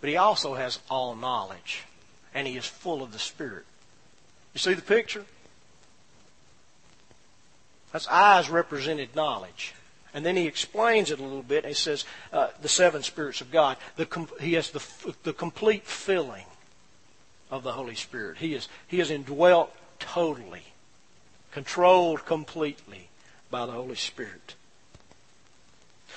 but 0.00 0.10
he 0.10 0.16
also 0.16 0.54
has 0.54 0.78
all 0.90 1.14
knowledge, 1.14 1.84
and 2.34 2.46
he 2.46 2.56
is 2.56 2.66
full 2.66 3.02
of 3.02 3.12
the 3.12 3.18
Spirit. 3.18 3.64
You 4.54 4.58
see 4.58 4.74
the 4.74 4.82
picture? 4.82 5.24
That's 7.92 8.08
eyes 8.08 8.50
represented 8.50 9.14
knowledge. 9.14 9.74
And 10.16 10.24
then 10.24 10.34
he 10.34 10.46
explains 10.46 11.10
it 11.10 11.20
a 11.20 11.22
little 11.22 11.42
bit. 11.42 11.66
He 11.66 11.74
says 11.74 12.06
uh, 12.32 12.48
the 12.62 12.70
seven 12.70 13.02
spirits 13.02 13.42
of 13.42 13.52
God. 13.52 13.76
The 13.96 14.06
com- 14.06 14.30
he 14.40 14.54
has 14.54 14.70
the, 14.70 14.82
the 15.24 15.34
complete 15.34 15.84
filling 15.84 16.46
of 17.50 17.62
the 17.62 17.72
Holy 17.72 17.94
Spirit. 17.94 18.38
He 18.38 18.54
is, 18.54 18.66
he 18.88 18.98
is 18.98 19.10
indwelt 19.10 19.76
totally, 19.98 20.62
controlled 21.52 22.24
completely 22.24 23.10
by 23.50 23.66
the 23.66 23.72
Holy 23.72 23.94
Spirit. 23.94 24.54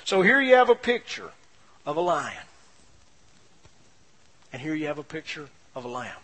So 0.06 0.22
here 0.22 0.40
you 0.40 0.56
have 0.56 0.70
a 0.70 0.76
picture 0.76 1.32
of 1.86 1.98
a 1.98 2.02
lion. 2.02 2.46
And 4.54 4.62
here 4.62 4.76
you 4.76 4.88
have 4.88 4.98
a 4.98 5.04
picture 5.04 5.50
of 5.76 5.84
a 5.84 5.90
lamb. 5.90 6.16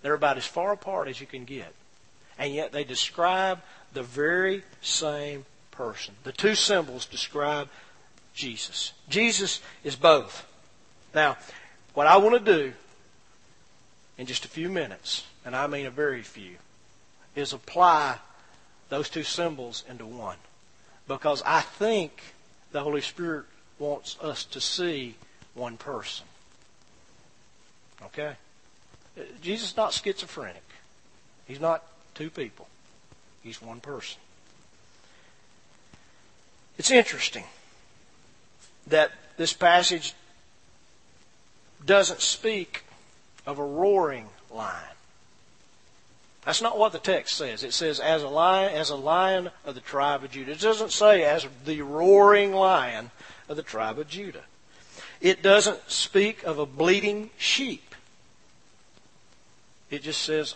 They're 0.00 0.14
about 0.14 0.38
as 0.38 0.46
far 0.46 0.72
apart 0.72 1.06
as 1.06 1.20
you 1.20 1.26
can 1.26 1.44
get. 1.44 1.74
And 2.38 2.54
yet 2.54 2.72
they 2.72 2.84
describe 2.84 3.60
the 3.92 4.02
very 4.02 4.64
same 4.80 5.44
person. 5.80 6.14
The 6.24 6.32
two 6.32 6.54
symbols 6.54 7.06
describe 7.06 7.70
Jesus. 8.34 8.92
Jesus 9.08 9.60
is 9.82 9.96
both. 9.96 10.46
Now, 11.14 11.38
what 11.94 12.06
I 12.06 12.18
want 12.18 12.44
to 12.44 12.54
do 12.54 12.72
in 14.18 14.26
just 14.26 14.44
a 14.44 14.48
few 14.48 14.68
minutes, 14.68 15.24
and 15.42 15.56
I 15.56 15.66
mean 15.68 15.86
a 15.86 15.90
very 15.90 16.20
few, 16.20 16.56
is 17.34 17.54
apply 17.54 18.18
those 18.90 19.08
two 19.08 19.22
symbols 19.22 19.82
into 19.88 20.04
one. 20.04 20.36
Because 21.08 21.42
I 21.46 21.62
think 21.62 22.20
the 22.72 22.82
Holy 22.82 23.00
Spirit 23.00 23.46
wants 23.78 24.18
us 24.20 24.44
to 24.44 24.60
see 24.60 25.14
one 25.54 25.78
person. 25.78 26.26
Okay? 28.04 28.34
Uh, 29.18 29.22
Jesus 29.40 29.70
is 29.70 29.76
not 29.78 29.94
schizophrenic. 29.94 30.62
He's 31.48 31.58
not 31.58 31.82
two 32.14 32.28
people. 32.28 32.68
He's 33.42 33.62
one 33.62 33.80
person. 33.80 34.20
It's 36.80 36.90
interesting 36.90 37.44
that 38.86 39.10
this 39.36 39.52
passage 39.52 40.14
doesn't 41.84 42.22
speak 42.22 42.84
of 43.44 43.58
a 43.58 43.62
roaring 43.62 44.30
lion. 44.50 44.96
That's 46.46 46.62
not 46.62 46.78
what 46.78 46.92
the 46.92 46.98
text 46.98 47.36
says. 47.36 47.64
It 47.64 47.74
says 47.74 48.00
as 48.00 48.22
a 48.22 48.28
lion, 48.28 48.72
as 48.72 48.88
a 48.88 48.96
lion 48.96 49.50
of 49.66 49.74
the 49.74 49.82
tribe 49.82 50.24
of 50.24 50.30
Judah. 50.30 50.52
It 50.52 50.60
doesn't 50.60 50.90
say 50.90 51.22
as 51.22 51.46
the 51.66 51.82
roaring 51.82 52.54
lion 52.54 53.10
of 53.46 53.58
the 53.58 53.62
tribe 53.62 53.98
of 53.98 54.08
Judah. 54.08 54.44
It 55.20 55.42
doesn't 55.42 55.90
speak 55.90 56.44
of 56.44 56.58
a 56.58 56.64
bleating 56.64 57.28
sheep. 57.36 57.94
It 59.90 60.00
just 60.00 60.22
says 60.22 60.54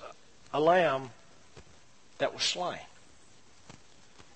a 0.54 0.58
lamb 0.60 1.10
that 2.16 2.32
was 2.32 2.44
slain. 2.44 2.78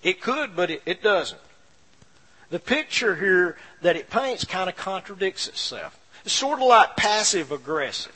It 0.02 0.20
could, 0.20 0.54
but 0.54 0.70
it, 0.70 0.82
it 0.84 1.02
doesn't. 1.02 1.40
The 2.50 2.58
picture 2.58 3.16
here 3.16 3.56
that 3.82 3.96
it 3.96 4.10
paints 4.10 4.44
kind 4.44 4.68
of 4.68 4.76
contradicts 4.76 5.48
itself. 5.48 5.98
It's 6.24 6.32
sort 6.32 6.60
of 6.60 6.66
like 6.66 6.96
passive 6.96 7.52
aggressive. 7.52 8.14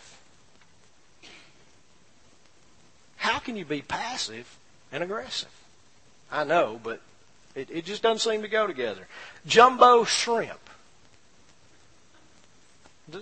How 3.16 3.38
can 3.38 3.56
you 3.56 3.64
be 3.64 3.82
passive 3.82 4.58
and 4.90 5.02
aggressive? 5.02 5.50
I 6.30 6.44
know, 6.44 6.80
but 6.82 7.00
it, 7.54 7.68
it 7.70 7.84
just 7.84 8.02
doesn't 8.02 8.18
seem 8.18 8.42
to 8.42 8.48
go 8.48 8.66
together. 8.66 9.06
Jumbo 9.46 10.04
shrimp. 10.04 10.58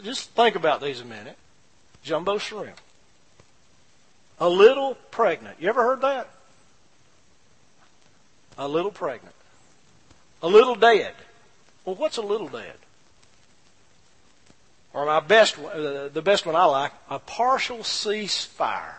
Just 0.03 0.31
think 0.31 0.55
about 0.55 0.81
these 0.81 1.01
a 1.01 1.05
minute. 1.05 1.37
Jumbo 2.03 2.39
shrimp. 2.39 2.81
A 4.39 4.49
little 4.49 4.95
pregnant. 5.11 5.57
You 5.61 5.69
ever 5.69 5.83
heard 5.83 6.01
that? 6.03 6.31
A 8.57 8.69
little 8.69 8.91
pregnant. 8.91 9.35
A 10.43 10.49
little 10.49 10.75
dead. 10.75 11.15
Well, 11.85 11.97
what's 11.97 12.17
a 12.17 12.23
little 12.23 12.49
dead? 12.49 12.77
Or 14.93 15.07
my 15.07 15.21
best, 15.21 15.59
uh, 15.59 16.09
the 16.09 16.23
best 16.23 16.47
one 16.47 16.57
I 16.57 16.65
like, 16.65 16.93
a 17.09 17.19
partial 17.19 17.79
ceasefire. 17.79 18.95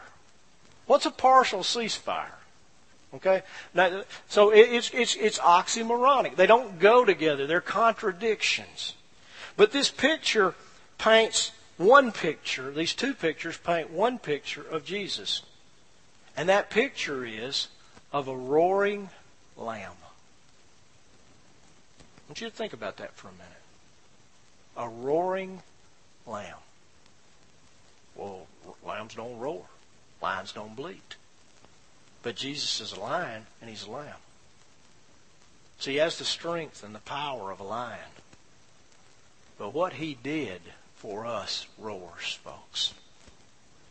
What's 0.86 1.06
a 1.06 1.12
partial 1.12 1.62
ceasefire? 1.62 2.32
Okay, 3.14 3.42
now, 3.74 4.04
so 4.30 4.52
it's 4.52 4.90
it's 4.94 5.16
it's 5.16 5.38
oxymoronic. 5.40 6.38
They 6.38 6.48
don't 6.48 6.80
go 6.80 7.04
together. 7.04 7.46
They're 7.46 7.60
contradictions. 7.60 8.94
But 9.58 9.74
this 9.74 9.90
picture 9.90 10.56
paints 10.98 11.52
one 11.78 12.14
picture. 12.14 12.72
These 12.72 12.94
two 12.94 13.14
pictures 13.14 13.58
paint 13.58 13.90
one 13.92 14.18
picture 14.18 14.66
of 14.66 14.86
Jesus, 14.86 15.42
and 16.38 16.48
that 16.48 16.70
picture 16.70 17.26
is 17.26 17.68
of 18.14 18.30
a 18.30 18.36
roaring 18.36 19.10
lamb. 19.58 20.01
Want 22.32 22.40
you 22.40 22.50
to 22.50 22.56
think 22.56 22.72
about 22.72 22.96
that 22.96 23.14
for 23.18 23.28
a 23.28 23.32
minute. 23.34 23.52
A 24.78 24.88
roaring 24.88 25.64
lamb. 26.26 26.56
Well, 28.16 28.48
lambs 28.86 29.16
don't 29.16 29.38
roar. 29.38 29.66
Lions 30.22 30.54
don't 30.54 30.74
bleat. 30.74 31.18
But 32.24 32.38
Jesus 32.38 32.80
is 32.80 32.94
a 32.94 33.02
lion, 33.02 33.48
and 33.60 33.70
he's 33.70 33.84
a 33.84 33.92
lamb. 33.92 34.16
So 35.80 35.92
he 35.92 35.98
has 35.98 36.20
the 36.20 36.24
strength 36.24 36.86
and 36.86 36.96
the 36.96 37.00
power 37.00 37.52
of 37.52 37.60
a 37.60 37.66
lion. 37.66 38.00
But 39.58 39.74
what 39.74 39.92
he 39.92 40.18
did 40.24 40.62
for 40.96 41.26
us 41.26 41.68
roars, 41.78 42.40
folks. 42.42 42.94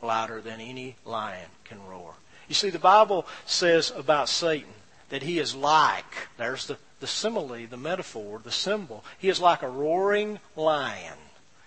Louder 0.00 0.40
than 0.40 0.62
any 0.62 0.96
lion 1.04 1.50
can 1.64 1.86
roar. 1.86 2.14
You 2.48 2.54
see, 2.54 2.70
the 2.70 2.78
Bible 2.78 3.26
says 3.44 3.92
about 3.94 4.30
Satan 4.30 4.72
that 5.10 5.24
he 5.24 5.38
is 5.38 5.54
like, 5.54 6.28
there's 6.38 6.68
the, 6.68 6.78
the 7.00 7.06
simile, 7.06 7.66
the 7.66 7.76
metaphor, 7.76 8.40
the 8.42 8.52
symbol. 8.52 9.04
He 9.18 9.28
is 9.28 9.40
like 9.40 9.62
a 9.62 9.68
roaring 9.68 10.38
lion 10.54 11.16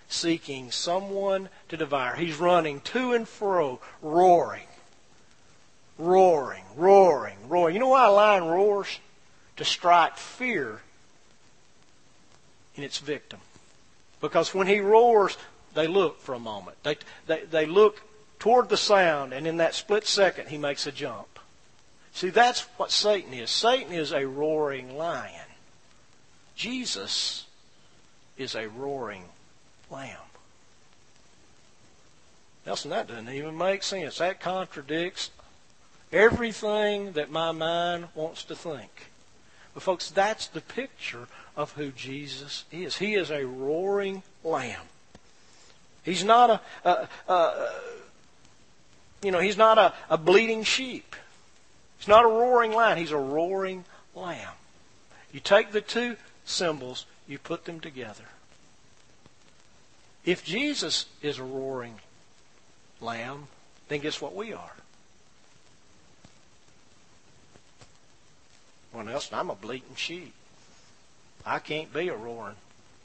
seeking 0.08 0.72
someone 0.72 1.50
to 1.70 1.78
devour. 1.78 2.16
He's 2.16 2.38
running 2.38 2.82
to 2.82 3.14
and 3.14 3.28
fro, 3.28 3.80
roaring, 4.02 4.68
roaring, 5.98 6.64
roaring, 6.76 7.38
roaring. 7.50 7.76
You 7.76 7.82
know 7.82 7.90
why 7.90 8.06
a 8.06 8.12
lion 8.12 8.46
roars? 8.46 9.00
To 9.58 9.66
strike 9.66 10.18
fear 10.18 10.82
in 12.76 12.84
its 12.84 12.98
victim. 12.98 13.40
Because 14.22 14.54
when 14.54 14.68
he 14.68 14.80
roars, 14.80 15.38
they 15.74 15.88
look 15.88 16.22
for 16.22 16.34
a 16.34 16.40
moment. 16.40 16.78
They, 16.84 16.98
they, 17.28 17.44
they 17.46 17.66
look 17.66 18.02
toward 18.40 18.70
the 18.70 18.78
sound, 18.78 19.34
and 19.34 19.46
in 19.46 19.58
that 19.58 19.76
split 19.76 20.08
second, 20.08 20.48
he 20.50 20.58
makes 20.58 20.88
a 20.88 20.92
jump. 20.92 21.33
See, 22.14 22.30
that's 22.30 22.61
what 22.78 22.91
Satan 22.91 23.34
is. 23.34 23.49
Satan 23.49 23.91
is 23.91 24.11
a 24.11 24.26
roaring 24.26 24.97
lion. 24.97 25.47
Jesus 26.55 27.45
is 28.38 28.55
a 28.55 28.70
roaring 28.70 29.24
lamb. 29.89 30.18
Nelson, 32.66 32.91
that 32.91 33.07
doesn't 33.07 33.30
even 33.30 33.57
make 33.57 33.84
sense. 33.84 34.20
That 34.20 34.39
contradicts 34.39 35.32
everything 36.11 37.14
that 37.14 37.32
my 37.32 37.51
mind 37.51 38.07
wants 38.16 38.43
to 38.45 38.55
think. 38.55 39.07
But, 39.74 39.84
folks, 39.84 40.11
that's 40.11 40.47
the 40.47 40.61
picture 40.61 41.28
of 41.57 41.74
who 41.74 41.89
Jesus 41.91 42.66
is. 42.72 42.97
He 42.97 43.16
is 43.16 43.32
a 43.32 43.45
roaring 43.45 44.22
lamb. 44.43 44.82
He's 46.03 46.24
not 46.24 46.61
a, 46.84 46.89
a, 46.89 47.07
a 47.32 47.72
you 49.24 49.32
know, 49.32 49.39
he's 49.39 49.57
not 49.57 49.78
a, 49.78 49.93
a 50.09 50.18
bleating 50.18 50.64
sheep. 50.64 51.16
He's 52.04 52.10
not 52.10 52.26
a 52.26 52.28
roaring 52.28 52.74
lion. 52.74 52.97
He's 52.97 53.12
a 53.12 53.18
roaring 53.18 53.86
lamb. 54.14 54.56
You 55.32 55.39
take 55.39 55.72
the 55.72 55.80
two 55.80 56.18
symbols, 56.43 57.06
you 57.30 57.39
put 57.39 57.64
them 57.64 57.80
together. 57.80 58.26
If 60.26 60.43
Jesus 60.43 61.06
is 61.22 61.39
a 61.39 61.45
roaring 61.45 62.01
lamb, 62.99 63.47
then 63.88 64.01
guess 64.01 64.20
what 64.20 64.36
we 64.36 64.51
are? 64.51 64.74
Well, 68.91 69.06
Nelson, 69.06 69.39
I'm 69.39 69.49
a 69.49 69.56
bleating 69.56 69.95
sheep. 69.95 70.34
I 71.45 71.60
can't 71.60 71.93
be 71.93 72.10
a 72.10 72.18
roaring. 72.18 72.58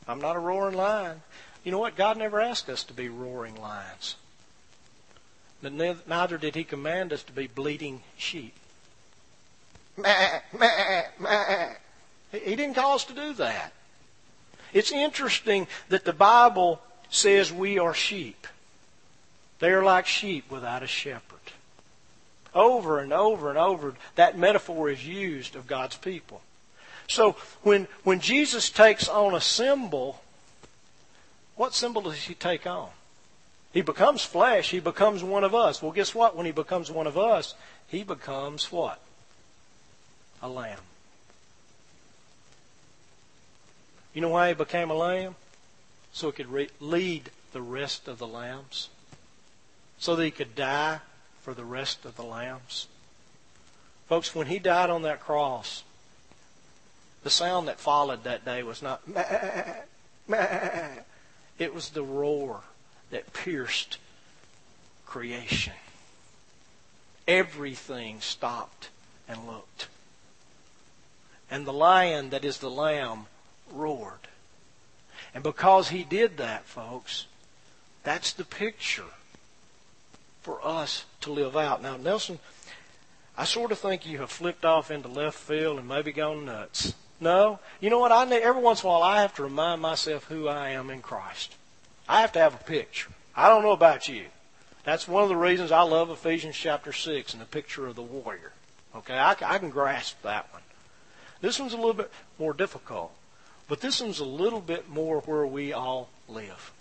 I'm 0.08 0.20
not 0.20 0.34
a 0.34 0.40
roaring 0.40 0.76
lion. 0.76 1.22
You 1.62 1.70
know 1.70 1.78
what? 1.78 1.94
God 1.94 2.16
never 2.16 2.40
asked 2.40 2.68
us 2.68 2.82
to 2.82 2.92
be 2.92 3.08
roaring 3.08 3.54
lions. 3.54 4.16
But 5.62 5.72
neither 5.72 6.36
did 6.36 6.56
He 6.56 6.64
command 6.64 7.12
us 7.12 7.22
to 7.22 7.32
be 7.32 7.46
bleating 7.46 8.02
sheep. 8.16 8.54
He 12.32 12.56
didn't 12.56 12.74
call 12.74 12.94
us 12.94 13.04
to 13.06 13.14
do 13.14 13.32
that. 13.34 13.72
It's 14.72 14.92
interesting 14.92 15.66
that 15.88 16.04
the 16.04 16.12
Bible 16.12 16.80
says 17.10 17.52
we 17.52 17.78
are 17.78 17.94
sheep. 17.94 18.46
They 19.60 19.70
are 19.70 19.82
like 19.82 20.06
sheep 20.06 20.50
without 20.50 20.82
a 20.82 20.86
shepherd. 20.86 21.38
Over 22.54 22.98
and 23.00 23.12
over 23.12 23.48
and 23.48 23.58
over, 23.58 23.94
that 24.14 24.38
metaphor 24.38 24.90
is 24.90 25.06
used 25.06 25.56
of 25.56 25.66
God's 25.66 25.96
people. 25.96 26.42
So 27.06 27.32
when, 27.62 27.88
when 28.04 28.20
Jesus 28.20 28.70
takes 28.70 29.08
on 29.08 29.34
a 29.34 29.40
symbol, 29.40 30.20
what 31.56 31.74
symbol 31.74 32.02
does 32.02 32.14
he 32.14 32.34
take 32.34 32.66
on? 32.66 32.90
He 33.72 33.80
becomes 33.80 34.22
flesh. 34.22 34.70
He 34.70 34.80
becomes 34.80 35.22
one 35.22 35.44
of 35.44 35.54
us. 35.54 35.82
Well, 35.82 35.92
guess 35.92 36.14
what? 36.14 36.36
When 36.36 36.46
he 36.46 36.52
becomes 36.52 36.90
one 36.90 37.06
of 37.06 37.18
us, 37.18 37.54
he 37.86 38.02
becomes 38.02 38.70
what? 38.70 39.00
A 40.42 40.48
lamb. 40.48 40.78
You 44.14 44.20
know 44.20 44.28
why 44.28 44.48
he 44.48 44.54
became 44.54 44.90
a 44.90 44.94
lamb? 44.94 45.36
so 46.12 46.28
he 46.28 46.32
could 46.32 46.50
re- 46.50 46.70
lead 46.80 47.30
the 47.52 47.62
rest 47.62 48.08
of 48.08 48.18
the 48.18 48.26
lambs, 48.26 48.88
so 49.98 50.16
that 50.16 50.24
he 50.24 50.30
could 50.30 50.54
die 50.54 50.98
for 51.40 51.54
the 51.54 51.64
rest 51.64 52.04
of 52.04 52.16
the 52.16 52.24
lambs. 52.24 52.88
Folks, 54.08 54.34
when 54.34 54.46
he 54.46 54.58
died 54.58 54.90
on 54.90 55.02
that 55.02 55.20
cross, 55.20 55.84
the 57.22 57.30
sound 57.30 57.68
that 57.68 57.78
followed 57.78 58.24
that 58.24 58.44
day 58.44 58.62
was 58.62 58.82
not 58.82 59.06
meh, 59.06 59.74
meh. 60.26 60.88
It 61.58 61.74
was 61.74 61.90
the 61.90 62.02
roar 62.02 62.62
that 63.10 63.32
pierced 63.32 63.98
creation. 65.06 65.74
Everything 67.26 68.20
stopped 68.20 68.88
and 69.28 69.46
looked. 69.46 69.88
And 71.50 71.66
the 71.66 71.72
lion 71.72 72.30
that 72.30 72.44
is 72.44 72.58
the 72.58 72.70
lamb 72.70 73.26
roared. 73.72 74.28
And 75.34 75.42
because 75.42 75.88
he 75.88 76.02
did 76.02 76.36
that, 76.36 76.64
folks, 76.64 77.26
that's 78.02 78.32
the 78.32 78.44
picture 78.44 79.04
for 80.42 80.64
us 80.66 81.04
to 81.20 81.32
live 81.32 81.56
out. 81.56 81.82
Now, 81.82 81.96
Nelson, 81.96 82.38
I 83.36 83.44
sort 83.44 83.72
of 83.72 83.78
think 83.78 84.06
you 84.06 84.18
have 84.18 84.30
flipped 84.30 84.64
off 84.64 84.90
into 84.90 85.08
left 85.08 85.38
field 85.38 85.78
and 85.78 85.88
maybe 85.88 86.12
gone 86.12 86.44
nuts. 86.44 86.94
No, 87.20 87.58
you 87.80 87.90
know 87.90 87.98
what? 87.98 88.12
I 88.12 88.24
every 88.36 88.62
once 88.62 88.82
in 88.82 88.88
a 88.88 88.92
while 88.92 89.02
I 89.02 89.20
have 89.22 89.34
to 89.34 89.42
remind 89.42 89.82
myself 89.82 90.24
who 90.24 90.48
I 90.48 90.70
am 90.70 90.88
in 90.90 91.02
Christ. 91.02 91.54
I 92.08 92.20
have 92.20 92.32
to 92.32 92.38
have 92.38 92.54
a 92.54 92.64
picture. 92.64 93.10
I 93.34 93.48
don't 93.48 93.62
know 93.62 93.72
about 93.72 94.08
you. 94.08 94.26
That's 94.84 95.06
one 95.06 95.22
of 95.22 95.28
the 95.28 95.36
reasons 95.36 95.70
I 95.70 95.82
love 95.82 96.10
Ephesians 96.10 96.56
chapter 96.56 96.92
six 96.92 97.32
and 97.32 97.42
the 97.42 97.46
picture 97.46 97.86
of 97.86 97.96
the 97.96 98.02
warrior. 98.02 98.52
Okay, 98.96 99.18
I, 99.18 99.32
I 99.42 99.58
can 99.58 99.70
grasp 99.70 100.22
that 100.22 100.52
one. 100.52 100.62
This 101.40 101.58
one's 101.58 101.72
a 101.72 101.76
little 101.76 101.94
bit 101.94 102.10
more 102.38 102.52
difficult. 102.52 103.12
But 103.68 103.80
this 103.80 104.00
one's 104.00 104.18
a 104.18 104.24
little 104.24 104.60
bit 104.60 104.88
more 104.88 105.20
where 105.20 105.46
we 105.46 105.72
all 105.72 106.08
live. 106.28 106.72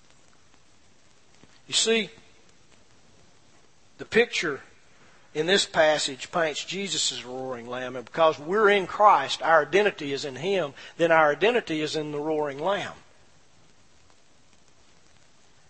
You 1.67 1.73
see, 1.73 2.09
the 3.97 4.05
picture 4.05 4.61
in 5.33 5.45
this 5.45 5.65
passage 5.65 6.31
paints 6.31 6.63
Jesus 6.63 7.23
roaring 7.23 7.67
lamb, 7.67 7.95
and 7.95 8.05
because 8.05 8.39
we're 8.39 8.69
in 8.69 8.87
Christ, 8.87 9.41
our 9.41 9.63
identity 9.63 10.13
is 10.13 10.23
in 10.23 10.37
Him, 10.37 10.73
then 10.97 11.11
our 11.11 11.31
identity 11.31 11.81
is 11.81 11.95
in 11.95 12.11
the 12.11 12.19
roaring 12.19 12.59
lamb. 12.59 12.93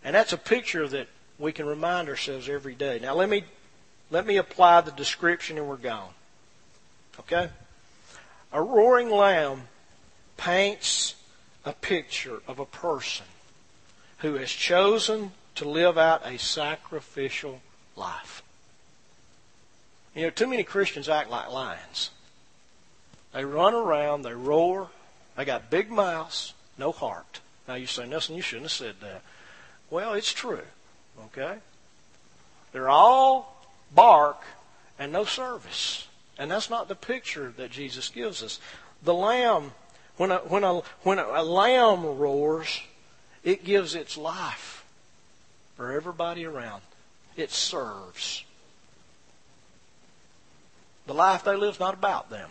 And 0.03 0.15
that's 0.15 0.33
a 0.33 0.38
picture 0.38 0.88
that 0.88 1.07
we 1.39 1.51
can 1.51 1.65
remind 1.65 2.07
ourselves 2.07 2.47
every 2.47 2.75
day. 2.75 2.99
Now 3.01 3.15
let 3.15 3.27
me 3.27 3.43
let 4.09 4.25
me 4.25 4.38
apply 4.38 4.81
the 4.81 4.91
description 4.91 5.57
and 5.57 5.67
we're 5.67 5.75
gone. 5.75 6.11
Okay? 7.19 7.49
A 8.51 8.61
roaring 8.61 9.09
lamb 9.09 9.63
paints 10.37 11.15
a 11.65 11.73
picture 11.73 12.41
of 12.47 12.59
a 12.59 12.65
person 12.65 13.25
who 14.19 14.35
has 14.35 14.49
chosen 14.49 15.31
to 15.55 15.67
live 15.67 15.97
out 15.97 16.25
a 16.25 16.37
sacrificial 16.37 17.61
life. 17.95 18.41
You 20.15 20.23
know, 20.23 20.29
too 20.29 20.47
many 20.47 20.63
Christians 20.63 21.09
act 21.09 21.29
like 21.29 21.51
lions. 21.51 22.11
They 23.33 23.43
run 23.45 23.73
around, 23.73 24.21
they 24.21 24.33
roar, 24.33 24.89
they 25.35 25.45
got 25.45 25.69
big 25.69 25.91
mouths, 25.91 26.53
no 26.77 26.91
heart. 26.91 27.41
Now 27.67 27.75
you 27.75 27.85
say, 27.85 28.07
Nelson, 28.07 28.35
you 28.35 28.41
shouldn't 28.41 28.65
have 28.65 28.71
said 28.71 28.95
that. 29.01 29.21
Well, 29.89 30.13
it's 30.13 30.33
true. 30.33 30.63
Okay? 31.25 31.57
They're 32.71 32.89
all 32.89 33.61
bark 33.93 34.41
and 34.97 35.11
no 35.11 35.25
service. 35.25 36.06
And 36.39 36.51
that's 36.51 36.69
not 36.69 36.88
the 36.88 36.95
picture 36.95 37.53
that 37.57 37.71
Jesus 37.71 38.09
gives 38.09 38.43
us. 38.43 38.59
The 39.03 39.13
lamb, 39.13 39.71
when 40.17 40.31
a, 40.31 40.38
when 40.39 40.63
a, 40.63 40.81
when 41.03 41.19
a, 41.19 41.43
lamb 41.43 42.05
roars, 42.05 42.81
it 43.43 43.63
gives 43.63 43.95
its 43.95 44.17
life 44.17 44.85
for 45.75 45.91
everybody 45.91 46.45
around. 46.45 46.81
It 47.35 47.51
serves. 47.51 48.43
The 51.05 51.13
life 51.13 51.43
they 51.43 51.55
live 51.55 51.75
is 51.75 51.79
not 51.79 51.93
about 51.93 52.29
them. 52.29 52.49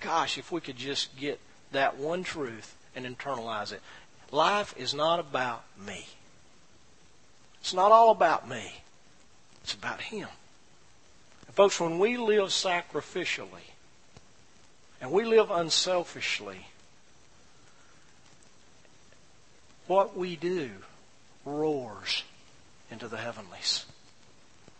Gosh, 0.00 0.38
if 0.38 0.50
we 0.50 0.60
could 0.60 0.76
just 0.76 1.16
get 1.16 1.38
that 1.72 1.96
one 1.96 2.24
truth 2.24 2.74
and 2.94 3.06
internalize 3.06 3.72
it. 3.72 3.80
Life 4.30 4.74
is 4.76 4.94
not 4.94 5.20
about 5.20 5.64
me. 5.78 6.06
It's 7.60 7.74
not 7.74 7.92
all 7.92 8.10
about 8.10 8.48
me. 8.48 8.74
It's 9.62 9.74
about 9.74 10.00
Him. 10.00 10.28
Folks, 11.54 11.78
when 11.78 11.98
we 11.98 12.16
live 12.16 12.48
sacrificially 12.48 13.72
and 15.00 15.10
we 15.10 15.24
live 15.24 15.50
unselfishly, 15.50 16.66
what 19.86 20.16
we 20.16 20.36
do 20.36 20.70
roars 21.44 22.22
into 22.90 23.08
the 23.08 23.18
heavenlies. 23.18 23.84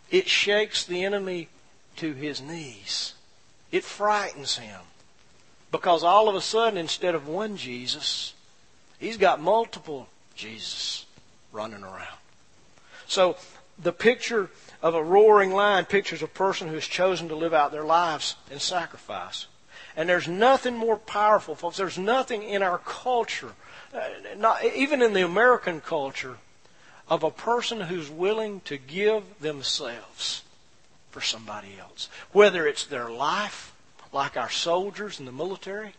It 0.09 0.27
shakes 0.27 0.83
the 0.85 1.03
enemy 1.03 1.49
to 1.97 2.13
his 2.13 2.41
knees. 2.41 3.13
It 3.71 3.83
frightens 3.83 4.57
him. 4.57 4.81
Because 5.71 6.03
all 6.03 6.29
of 6.29 6.35
a 6.35 6.41
sudden, 6.41 6.77
instead 6.77 7.15
of 7.15 7.27
one 7.27 7.57
Jesus, 7.57 8.33
he's 8.99 9.17
got 9.17 9.41
multiple 9.41 10.07
Jesus 10.35 11.05
running 11.51 11.83
around. 11.83 12.17
So 13.07 13.37
the 13.81 13.91
picture 13.91 14.49
of 14.81 14.95
a 14.95 15.03
roaring 15.03 15.51
lion 15.51 15.85
pictures 15.85 16.21
a 16.21 16.27
person 16.27 16.67
who 16.67 16.75
has 16.75 16.85
chosen 16.85 17.29
to 17.29 17.35
live 17.35 17.53
out 17.53 17.71
their 17.71 17.85
lives 17.85 18.35
in 18.51 18.59
sacrifice. 18.59 19.47
And 19.95 20.09
there's 20.09 20.27
nothing 20.27 20.75
more 20.75 20.97
powerful, 20.97 21.55
folks. 21.55 21.77
There's 21.77 21.97
nothing 21.97 22.43
in 22.43 22.63
our 22.63 22.79
culture, 22.79 23.53
uh, 23.93 24.01
not, 24.37 24.63
even 24.63 25.01
in 25.01 25.13
the 25.13 25.23
American 25.23 25.81
culture, 25.81 26.37
of 27.07 27.23
a 27.23 27.31
person 27.31 27.81
who's 27.81 28.09
willing 28.09 28.61
to 28.61 28.77
give 28.77 29.23
themselves 29.39 30.43
for 31.11 31.21
somebody 31.21 31.75
else. 31.79 32.09
Whether 32.31 32.65
it's 32.67 32.85
their 32.85 33.09
life, 33.09 33.73
like 34.11 34.35
our 34.35 34.49
soldiers 34.49 35.19
in 35.19 35.25
the 35.25 35.31
military, 35.31 35.93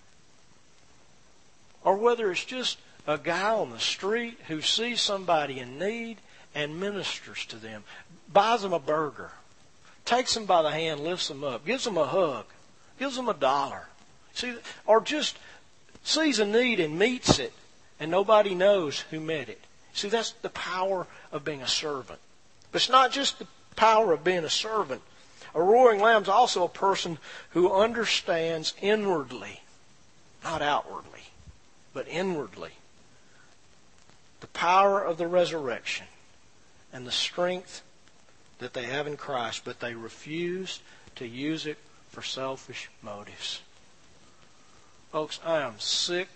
or 1.85 1.97
whether 1.97 2.33
it's 2.33 2.45
just 2.45 2.79
a 3.07 3.19
guy 3.19 3.53
on 3.53 3.71
the 3.71 3.79
street 3.79 4.39
who 4.49 4.61
sees 4.61 5.01
somebody 5.01 5.61
in 5.61 5.79
need 5.79 6.17
and 6.55 6.79
ministers 6.79 7.45
to 7.47 7.57
them, 7.57 7.85
buys 8.33 8.63
them 8.63 8.73
a 8.73 8.79
burger, 8.79 9.33
takes 10.05 10.35
them 10.35 10.47
by 10.47 10.63
the 10.63 10.71
hand, 10.71 11.01
lifts 11.01 11.29
them 11.29 11.43
up, 11.43 11.67
gives 11.67 11.85
them 11.85 11.97
a 11.97 12.07
hug, 12.07 12.47
gives 12.99 13.17
them 13.17 13.29
a 13.29 13.35
dollar. 13.35 13.89
See, 14.35 14.55
or 14.87 15.01
just 15.01 15.39
sees 16.03 16.39
a 16.39 16.47
need 16.47 16.81
and 16.81 16.99
meets 16.99 17.39
it, 17.39 17.53
and 17.99 18.11
nobody 18.11 18.55
knows 18.55 19.01
who 19.11 19.21
met 19.21 19.49
it. 19.49 19.61
See, 19.93 20.09
that's 20.09 20.33
the 20.33 20.51
power 20.51 21.07
of 21.33 21.45
being 21.45 21.63
a 21.63 21.69
servant. 21.69 22.19
But 22.73 22.83
it's 22.83 22.91
not 22.91 23.13
just 23.13 23.39
the 23.39 23.47
power 23.77 24.13
of 24.13 24.25
being 24.25 24.45
a 24.45 24.51
servant. 24.51 25.03
A 25.55 25.63
roaring 25.63 26.01
lamb 26.01 26.23
is 26.23 26.29
also 26.29 26.65
a 26.65 26.69
person 26.69 27.19
who 27.51 27.73
understands 27.73 28.75
inwardly, 28.83 29.61
not 30.43 30.63
outwardly, 30.63 31.31
but 31.93 32.09
inwardly, 32.09 32.73
the 34.41 34.49
power 34.49 35.01
of 35.01 35.17
the 35.17 35.29
resurrection 35.29 36.07
and 36.95 37.07
the 37.07 37.13
strength 37.13 37.83
that 38.61 38.73
they 38.73 38.85
have 38.85 39.09
in 39.09 39.17
Christ, 39.17 39.63
but 39.65 39.81
they 39.81 39.95
refuse 39.95 40.81
to 41.17 41.27
use 41.27 41.67
it 41.67 41.77
for 42.09 42.23
selfish 42.23 42.89
motives. 43.03 43.61
Folks, 45.11 45.41
I 45.45 45.61
am 45.61 45.81
sick 45.81 46.29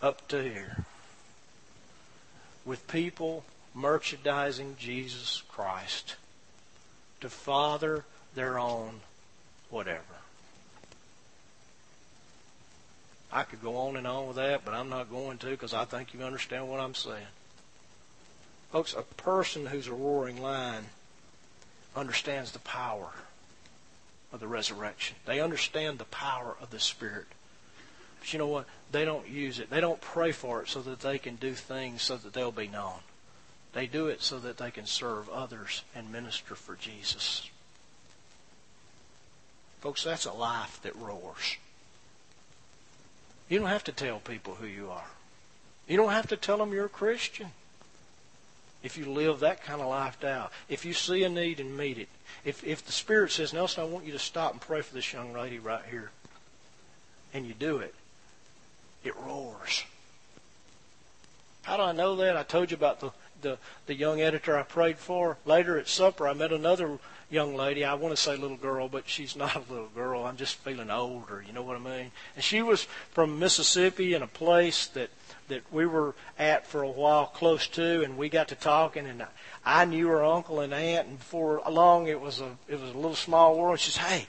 up 0.00 0.28
to 0.28 0.42
here 0.42 0.84
with 2.64 2.86
people 2.86 3.44
merchandising 3.74 4.76
Jesus 4.78 5.42
Christ 5.48 6.14
to 7.20 7.28
father 7.28 8.04
their 8.36 8.58
own 8.58 9.00
whatever. 9.68 10.02
I 13.32 13.42
could 13.42 13.62
go 13.62 13.76
on 13.76 13.96
and 13.96 14.06
on 14.06 14.28
with 14.28 14.36
that, 14.36 14.64
but 14.64 14.74
I'm 14.74 14.88
not 14.88 15.10
going 15.10 15.38
to 15.38 15.48
because 15.48 15.74
I 15.74 15.84
think 15.84 16.14
you 16.14 16.22
understand 16.22 16.68
what 16.68 16.80
I'm 16.80 16.94
saying. 16.94 17.26
Folks, 18.70 18.94
a 18.94 19.02
person 19.02 19.66
who's 19.66 19.86
a 19.86 19.94
roaring 19.94 20.42
lion 20.42 20.86
understands 21.96 22.52
the 22.52 22.58
power 22.58 23.12
of 24.32 24.40
the 24.40 24.48
resurrection. 24.48 25.16
They 25.24 25.40
understand 25.40 25.98
the 25.98 26.04
power 26.04 26.54
of 26.60 26.70
the 26.70 26.80
Spirit. 26.80 27.26
But 28.20 28.32
you 28.32 28.38
know 28.38 28.46
what? 28.46 28.66
They 28.92 29.04
don't 29.04 29.28
use 29.28 29.58
it. 29.58 29.70
They 29.70 29.80
don't 29.80 30.00
pray 30.00 30.32
for 30.32 30.62
it 30.62 30.68
so 30.68 30.82
that 30.82 31.00
they 31.00 31.18
can 31.18 31.36
do 31.36 31.54
things 31.54 32.02
so 32.02 32.16
that 32.16 32.34
they'll 32.34 32.52
be 32.52 32.68
known. 32.68 33.00
They 33.72 33.86
do 33.86 34.08
it 34.08 34.22
so 34.22 34.38
that 34.40 34.58
they 34.58 34.70
can 34.70 34.86
serve 34.86 35.28
others 35.30 35.82
and 35.94 36.12
minister 36.12 36.54
for 36.54 36.74
Jesus. 36.74 37.48
Folks, 39.80 40.04
that's 40.04 40.26
a 40.26 40.32
life 40.32 40.80
that 40.82 40.96
roars. 40.96 41.56
You 43.48 43.60
don't 43.60 43.68
have 43.68 43.84
to 43.84 43.92
tell 43.92 44.18
people 44.18 44.54
who 44.54 44.66
you 44.66 44.90
are. 44.90 45.06
You 45.86 45.96
don't 45.96 46.12
have 46.12 46.26
to 46.28 46.36
tell 46.36 46.58
them 46.58 46.72
you're 46.72 46.86
a 46.86 46.90
Christian 46.90 47.52
if 48.82 48.96
you 48.96 49.10
live 49.10 49.40
that 49.40 49.62
kind 49.62 49.80
of 49.80 49.88
life 49.88 50.22
out. 50.24 50.52
If 50.68 50.84
you 50.84 50.92
see 50.92 51.24
a 51.24 51.28
need 51.28 51.60
and 51.60 51.76
meet 51.76 51.98
it. 51.98 52.08
If, 52.44 52.64
if 52.64 52.84
the 52.84 52.92
Spirit 52.92 53.32
says, 53.32 53.52
Nelson, 53.52 53.82
I 53.82 53.86
want 53.86 54.04
you 54.04 54.12
to 54.12 54.18
stop 54.18 54.52
and 54.52 54.60
pray 54.60 54.82
for 54.82 54.94
this 54.94 55.12
young 55.12 55.32
lady 55.32 55.58
right 55.58 55.82
here, 55.90 56.10
and 57.34 57.46
you 57.46 57.54
do 57.54 57.78
it, 57.78 57.94
it 59.04 59.16
roars. 59.16 59.84
How 61.62 61.76
do 61.76 61.82
I 61.82 61.92
know 61.92 62.16
that? 62.16 62.36
I 62.36 62.44
told 62.44 62.70
you 62.70 62.76
about 62.76 63.00
the, 63.00 63.10
the, 63.42 63.58
the 63.86 63.94
young 63.94 64.20
editor 64.20 64.56
I 64.56 64.62
prayed 64.62 64.98
for. 64.98 65.36
Later 65.44 65.78
at 65.78 65.88
supper, 65.88 66.26
I 66.26 66.32
met 66.32 66.52
another 66.52 66.98
young 67.30 67.54
lady. 67.54 67.84
I 67.84 67.94
want 67.94 68.14
to 68.14 68.20
say 68.20 68.36
little 68.36 68.56
girl, 68.56 68.88
but 68.88 69.08
she's 69.08 69.36
not 69.36 69.56
a 69.56 69.72
little 69.72 69.90
girl. 69.94 70.24
I'm 70.24 70.36
just 70.36 70.54
feeling 70.56 70.90
older. 70.90 71.44
You 71.46 71.52
know 71.52 71.62
what 71.62 71.76
I 71.76 71.80
mean? 71.80 72.12
And 72.36 72.44
she 72.44 72.62
was 72.62 72.84
from 73.10 73.38
Mississippi 73.38 74.14
in 74.14 74.22
a 74.22 74.26
place 74.26 74.86
that 74.88 75.10
that 75.48 75.62
we 75.72 75.86
were 75.86 76.14
at 76.38 76.66
for 76.66 76.82
a 76.82 76.90
while 76.90 77.26
close 77.26 77.66
to, 77.68 78.02
and 78.02 78.16
we 78.16 78.28
got 78.28 78.48
to 78.48 78.54
talking, 78.54 79.06
and 79.06 79.26
I 79.64 79.84
knew 79.84 80.08
her 80.08 80.24
uncle 80.24 80.60
and 80.60 80.72
aunt, 80.72 81.08
and 81.08 81.18
before 81.18 81.62
long 81.68 82.06
it 82.06 82.20
was 82.20 82.40
a 82.40 82.56
it 82.68 82.80
was 82.80 82.90
a 82.90 82.96
little 82.96 83.14
small 83.14 83.58
world. 83.58 83.80
She 83.80 83.90
says, 83.90 84.04
"Hey, 84.04 84.26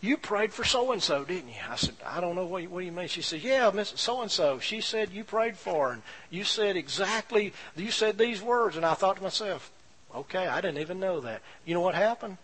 you 0.00 0.16
prayed 0.16 0.52
for 0.52 0.64
so 0.64 0.92
and 0.92 1.02
so, 1.02 1.24
didn't 1.24 1.48
you?" 1.48 1.60
I 1.68 1.76
said, 1.76 1.94
"I 2.04 2.20
don't 2.20 2.34
know 2.34 2.46
what 2.46 2.66
what 2.68 2.80
do 2.80 2.86
you 2.86 2.92
mean." 2.92 3.08
She 3.08 3.22
said, 3.22 3.42
"Yeah, 3.42 3.70
Miss 3.70 3.92
so 3.96 4.22
and 4.22 4.30
so. 4.30 4.58
She 4.58 4.80
said 4.80 5.10
you 5.10 5.24
prayed 5.24 5.56
for 5.56 5.88
her, 5.88 5.92
and 5.94 6.02
you 6.30 6.44
said 6.44 6.76
exactly 6.76 7.52
you 7.76 7.90
said 7.90 8.18
these 8.18 8.40
words." 8.40 8.76
And 8.76 8.86
I 8.86 8.94
thought 8.94 9.16
to 9.16 9.22
myself, 9.22 9.70
"Okay, 10.14 10.46
I 10.46 10.60
didn't 10.60 10.78
even 10.78 11.00
know 11.00 11.20
that." 11.20 11.42
You 11.64 11.74
know 11.74 11.80
what 11.80 11.94
happened? 11.94 12.38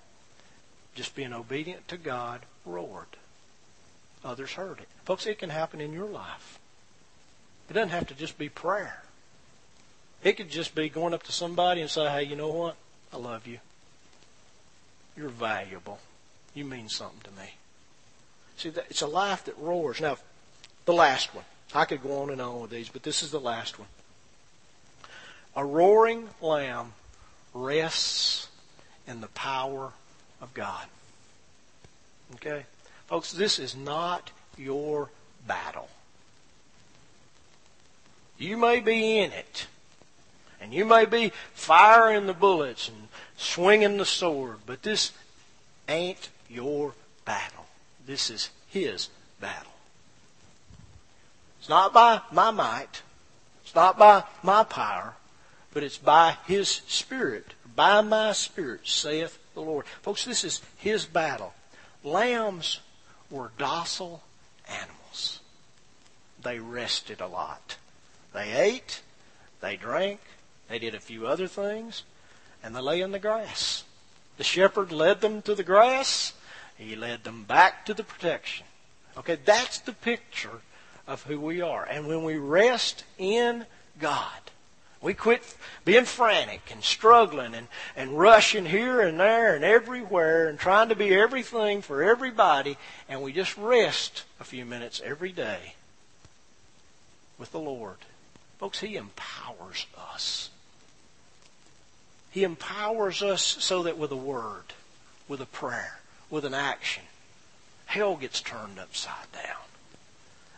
Just 0.95 1.15
being 1.15 1.33
obedient 1.33 1.89
to 1.89 1.97
God 1.97 2.43
roared. 2.65 3.17
Others 4.25 4.53
heard 4.53 4.81
it. 4.81 4.89
Folks, 5.05 5.27
it 5.27 5.39
can 5.39 5.51
happen 5.51 5.81
in 5.81 5.93
your 5.93 6.09
life. 6.09 6.59
It 7.69 7.73
doesn't 7.73 7.91
have 7.91 8.07
to 8.09 8.15
just 8.15 8.39
be 8.39 8.49
prayer. 8.49 9.03
It 10.23 10.37
could 10.37 10.51
just 10.51 10.75
be 10.75 10.89
going 10.89 11.15
up 11.15 11.23
to 11.25 11.33
somebody 11.33 11.81
and 11.81 11.91
say, 11.91 12.09
hey, 12.09 12.23
you 12.25 12.37
know 12.37 12.49
what? 12.49 12.77
I 13.13 13.17
love 13.17 13.47
you. 13.47 13.59
You're 15.17 15.29
valuable. 15.29 15.99
You 16.55 16.65
mean 16.65 16.89
something 16.89 17.21
to 17.25 17.41
me. 17.41 17.51
See, 18.57 18.69
it's 18.69 19.03
a 19.03 19.07
life 19.07 19.45
that 19.45 19.59
roars. 19.59 20.01
Now, 20.01 20.17
the 20.85 20.93
last 20.93 21.35
one. 21.35 21.45
I 21.75 21.85
could 21.85 22.03
go 22.03 22.23
on 22.23 22.31
and 22.31 22.41
on 22.41 22.61
with 22.63 22.71
these, 22.71 22.89
but 22.89 23.03
this 23.03 23.23
is 23.23 23.31
the 23.31 23.41
last 23.41 23.79
one. 23.79 23.89
A 25.55 25.65
roaring 25.65 26.29
lamb 26.41 26.93
rests 27.53 28.49
in 29.07 29.21
the 29.21 29.29
power 29.29 29.93
of 30.41 30.55
God. 30.55 30.87
Okay? 32.35 32.65
Folks, 33.07 33.33
this 33.33 33.59
is 33.59 33.75
not 33.75 34.31
your 34.57 35.11
battle. 35.47 35.89
You 38.39 38.57
may 38.57 38.81
be 38.81 39.19
in 39.19 39.33
it. 39.33 39.67
And 40.61 40.73
you 40.73 40.85
may 40.85 41.05
be 41.05 41.33
firing 41.55 42.27
the 42.27 42.33
bullets 42.33 42.89
and 42.89 43.09
swinging 43.37 43.99
the 43.99 44.05
sword, 44.05 44.59
but 44.67 44.83
this 44.83 45.13
ain't 45.89 46.29
your 46.49 46.95
battle. 47.25 47.67
this 48.07 48.31
is 48.31 48.51
His 48.69 49.09
battle. 49.41 49.73
It's 51.61 51.69
not 51.69 51.93
by 51.93 52.21
my 52.31 52.51
might. 52.51 53.03
It's 53.63 53.75
not 53.75 53.99
by 53.99 54.25
my 54.43 54.63
power, 54.63 55.15
but 55.75 55.83
it's 55.83 55.99
by 55.99 56.37
His 56.47 56.69
Spirit. 56.69 57.55
By 57.75 58.01
my 58.01 58.33
Spirit, 58.33 58.83
saith 58.85 59.39
the 59.55 59.61
Lord. 59.61 59.87
Folks, 60.03 60.25
this 60.25 60.45
is 60.45 60.63
His 60.79 61.05
battle. 61.05 61.53
Lambs 62.05 62.81
were 63.31 63.51
docile 63.59 64.23
animals. 64.69 65.41
They 66.43 66.61
rested 66.61 67.21
a 67.21 67.27
lot. 67.27 67.77
They 68.37 68.53
ate, 68.53 69.01
they 69.63 69.77
drank, 69.77 70.21
they 70.69 70.79
did 70.79 70.95
a 70.95 71.01
few 71.01 71.27
other 71.27 71.47
things, 71.47 72.03
and 72.63 72.77
they 72.77 72.81
lay 72.81 73.01
in 73.01 73.13
the 73.13 73.19
grass. 73.19 73.85
The 74.37 74.45
shepherd 74.45 74.93
led 74.93 75.23
them 75.23 75.41
to 75.41 75.55
the 75.55 75.63
grass. 75.63 76.35
He 76.77 76.97
led 76.97 77.25
them 77.25 77.45
back 77.45 77.87
to 77.87 77.95
the 77.95 78.05
protection. 78.05 78.67
Okay, 79.17 79.39
that's 79.43 79.79
the 79.79 79.95
picture 79.95 80.61
of 81.07 81.23
who 81.23 81.41
we 81.41 81.63
are. 81.63 81.87
And 81.87 82.07
when 82.07 82.25
we 82.25 82.37
rest 82.37 83.05
in 83.17 83.65
God, 83.99 84.51
we 85.01 85.15
quit 85.15 85.57
being 85.87 86.05
frantic 86.05 86.71
and 86.71 86.85
struggling 86.85 87.55
and, 87.55 87.69
and 87.97 88.19
rushing 88.19 88.67
here 88.67 89.01
and 89.01 89.19
there 89.19 89.55
and 89.55 89.65
everywhere 89.65 90.51
and 90.51 90.59
trying 90.59 90.91
to 90.91 90.95
be 90.95 91.15
everything 91.15 91.81
for 91.81 92.03
everybody, 92.03 92.77
and 93.09 93.23
we 93.23 93.33
just 93.33 93.57
rest 93.57 94.25
a 94.39 94.45
few 94.45 94.67
minutes 94.67 95.01
every 95.03 95.33
day 95.33 95.73
with 97.39 97.51
the 97.51 97.59
Lord. 97.59 97.97
Folks, 98.59 98.81
He 98.81 98.97
empowers 98.97 99.87
us. 99.97 100.51
He 102.31 102.45
empowers 102.45 103.23
us 103.23 103.43
so 103.43 103.83
that 103.85 103.99
with 103.99 104.13
a 104.13 104.17
word, 104.17 104.75
with 105.29 105.41
a 105.41 105.47
prayer, 105.47 106.01
with 106.31 106.45
an 106.45 106.55
action, 106.55 107.05
hell 107.87 108.17
gets 108.17 108.41
turned 108.41 108.79
upside 108.79 109.31
down. 109.33 109.63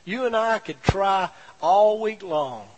You 0.05 0.27
and 0.27 0.35
I 0.35 0.59
could 0.59 0.83
try 0.83 1.31
all 1.61 2.01
week 2.01 2.23
long, 2.23 2.69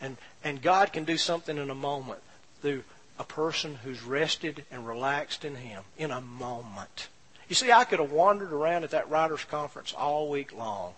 and, 0.00 0.16
and 0.42 0.60
God 0.60 0.92
can 0.92 1.04
do 1.04 1.16
something 1.16 1.56
in 1.56 1.70
a 1.70 1.74
moment 1.74 2.20
through 2.60 2.82
a 3.18 3.24
person 3.24 3.76
who's 3.76 4.02
rested 4.02 4.64
and 4.70 4.86
relaxed 4.86 5.44
in 5.44 5.54
Him 5.54 5.84
in 5.96 6.10
a 6.10 6.20
moment. 6.20 7.08
You 7.48 7.54
see, 7.54 7.70
I 7.70 7.84
could 7.84 8.00
have 8.00 8.10
wandered 8.10 8.52
around 8.52 8.84
at 8.84 8.90
that 8.90 9.08
writers' 9.08 9.44
conference 9.44 9.92
all 9.92 10.28
week 10.28 10.52
long 10.52 10.94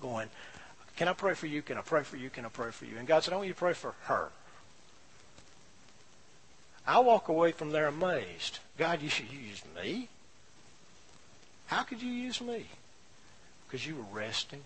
going, 0.00 0.28
Can 1.00 1.08
I 1.08 1.14
pray 1.14 1.32
for 1.32 1.46
you? 1.46 1.62
Can 1.62 1.78
I 1.78 1.80
pray 1.80 2.02
for 2.02 2.18
you? 2.18 2.28
Can 2.28 2.44
I 2.44 2.50
pray 2.50 2.70
for 2.72 2.84
you? 2.84 2.98
And 2.98 3.08
God 3.08 3.24
said, 3.24 3.32
I 3.32 3.36
want 3.36 3.48
you 3.48 3.54
to 3.54 3.58
pray 3.58 3.72
for 3.72 3.94
her. 4.02 4.28
I 6.86 6.98
walk 6.98 7.28
away 7.28 7.52
from 7.52 7.70
there 7.70 7.86
amazed. 7.86 8.58
God, 8.76 9.00
you 9.00 9.08
should 9.08 9.32
use 9.32 9.62
me? 9.74 10.10
How 11.68 11.84
could 11.84 12.02
you 12.02 12.10
use 12.10 12.42
me? 12.42 12.66
Because 13.66 13.86
you 13.86 13.96
were 13.96 14.14
resting. 14.14 14.60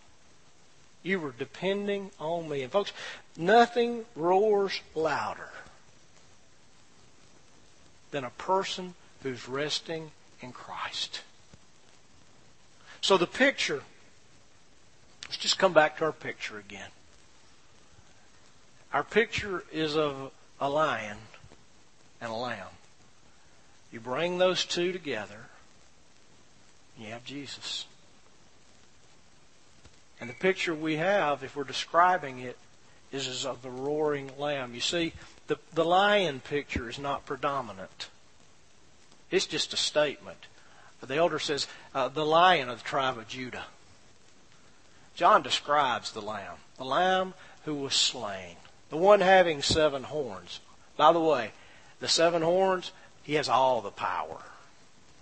You 1.04 1.20
were 1.20 1.30
depending 1.38 2.10
on 2.18 2.48
me. 2.48 2.62
And 2.62 2.72
folks, 2.72 2.92
nothing 3.36 4.04
roars 4.16 4.80
louder 4.96 5.50
than 8.10 8.24
a 8.24 8.30
person 8.30 8.94
who's 9.22 9.48
resting 9.48 10.10
in 10.40 10.50
Christ. 10.50 11.20
So 13.02 13.16
the 13.16 13.28
picture, 13.28 13.84
let's 15.34 15.42
just 15.42 15.58
come 15.58 15.72
back 15.72 15.98
to 15.98 16.04
our 16.04 16.12
picture 16.12 16.60
again. 16.60 16.90
Our 18.92 19.02
picture 19.02 19.64
is 19.72 19.96
of 19.96 20.30
a 20.60 20.70
lion 20.70 21.16
and 22.20 22.30
a 22.30 22.34
lamb. 22.34 22.68
You 23.90 23.98
bring 23.98 24.38
those 24.38 24.64
two 24.64 24.92
together, 24.92 25.46
you 26.96 27.08
have 27.08 27.24
Jesus. 27.24 27.86
And 30.20 30.30
the 30.30 30.34
picture 30.34 30.72
we 30.72 30.96
have, 30.96 31.42
if 31.42 31.56
we're 31.56 31.64
describing 31.64 32.38
it, 32.38 32.56
is, 33.10 33.44
of 33.44 33.60
the 33.62 33.70
roaring 33.70 34.30
lamb. 34.38 34.72
You 34.72 34.80
see, 34.80 35.14
the, 35.48 35.58
the 35.72 35.84
lion 35.84 36.38
picture 36.38 36.88
is 36.88 37.00
not 37.00 37.26
predominant. 37.26 38.08
It's 39.32 39.46
just 39.46 39.74
a 39.74 39.76
statement. 39.76 40.46
The 41.00 41.16
elder 41.16 41.40
says, 41.40 41.66
uh, 41.92 42.06
the 42.06 42.24
lion 42.24 42.68
of 42.68 42.78
the 42.78 42.88
tribe 42.88 43.18
of 43.18 43.26
Judah. 43.26 43.64
John 45.14 45.42
describes 45.42 46.12
the 46.12 46.22
lamb, 46.22 46.56
the 46.76 46.84
lamb 46.84 47.34
who 47.64 47.74
was 47.74 47.94
slain, 47.94 48.56
the 48.90 48.96
one 48.96 49.20
having 49.20 49.62
seven 49.62 50.02
horns. 50.02 50.60
By 50.96 51.12
the 51.12 51.20
way, 51.20 51.52
the 52.00 52.08
seven 52.08 52.42
horns, 52.42 52.90
he 53.22 53.34
has 53.34 53.48
all 53.48 53.80
the 53.80 53.90
power. 53.90 54.42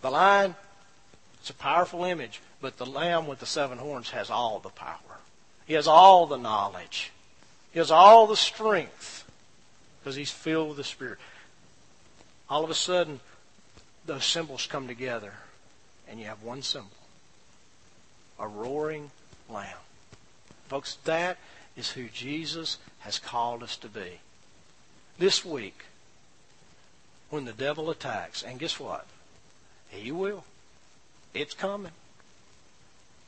The 0.00 0.10
lion, 0.10 0.54
it's 1.40 1.50
a 1.50 1.54
powerful 1.54 2.04
image, 2.04 2.40
but 2.60 2.78
the 2.78 2.86
lamb 2.86 3.26
with 3.26 3.40
the 3.40 3.46
seven 3.46 3.78
horns 3.78 4.10
has 4.10 4.30
all 4.30 4.58
the 4.58 4.70
power. 4.70 4.96
He 5.66 5.74
has 5.74 5.86
all 5.86 6.26
the 6.26 6.36
knowledge. 6.36 7.12
He 7.72 7.78
has 7.78 7.90
all 7.90 8.26
the 8.26 8.36
strength 8.36 9.24
because 10.00 10.16
he's 10.16 10.30
filled 10.30 10.68
with 10.68 10.76
the 10.78 10.84
Spirit. 10.84 11.18
All 12.48 12.64
of 12.64 12.70
a 12.70 12.74
sudden, 12.74 13.20
those 14.04 14.24
symbols 14.24 14.66
come 14.66 14.88
together, 14.88 15.34
and 16.08 16.18
you 16.18 16.26
have 16.26 16.42
one 16.42 16.62
symbol 16.62 16.90
a 18.38 18.48
roaring 18.48 19.10
lamb. 19.52 19.76
Folks, 20.68 20.96
that 21.04 21.38
is 21.76 21.90
who 21.90 22.08
Jesus 22.08 22.78
has 23.00 23.18
called 23.18 23.62
us 23.62 23.76
to 23.78 23.88
be. 23.88 24.20
This 25.18 25.44
week, 25.44 25.84
when 27.30 27.44
the 27.44 27.52
devil 27.52 27.90
attacks, 27.90 28.42
and 28.42 28.58
guess 28.58 28.78
what? 28.78 29.06
He 29.88 30.12
will. 30.12 30.44
It's 31.34 31.54
coming. 31.54 31.92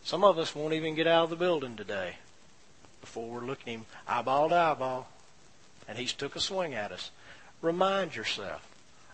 Some 0.05 0.25
of 0.25 0.39
us 0.39 0.55
won't 0.55 0.75
even 0.75 0.95
get 0.95 1.07
out 1.07 1.25
of 1.25 1.31
the 1.31 1.37
building 1.37 1.77
today 1.77 2.17
before 3.01 3.29
we're 3.29 3.47
looking 3.47 3.73
him 3.73 3.87
eyeball 4.07 4.51
to 4.51 4.55
eyeball, 4.55 5.09
and 5.89 5.99
he's 5.99 6.13
took 6.13 6.37
a 6.37 6.41
swing 6.41 6.75
at 6.75 6.93
us. 6.93 7.11
Remind 7.63 8.15
yourself, 8.15 8.67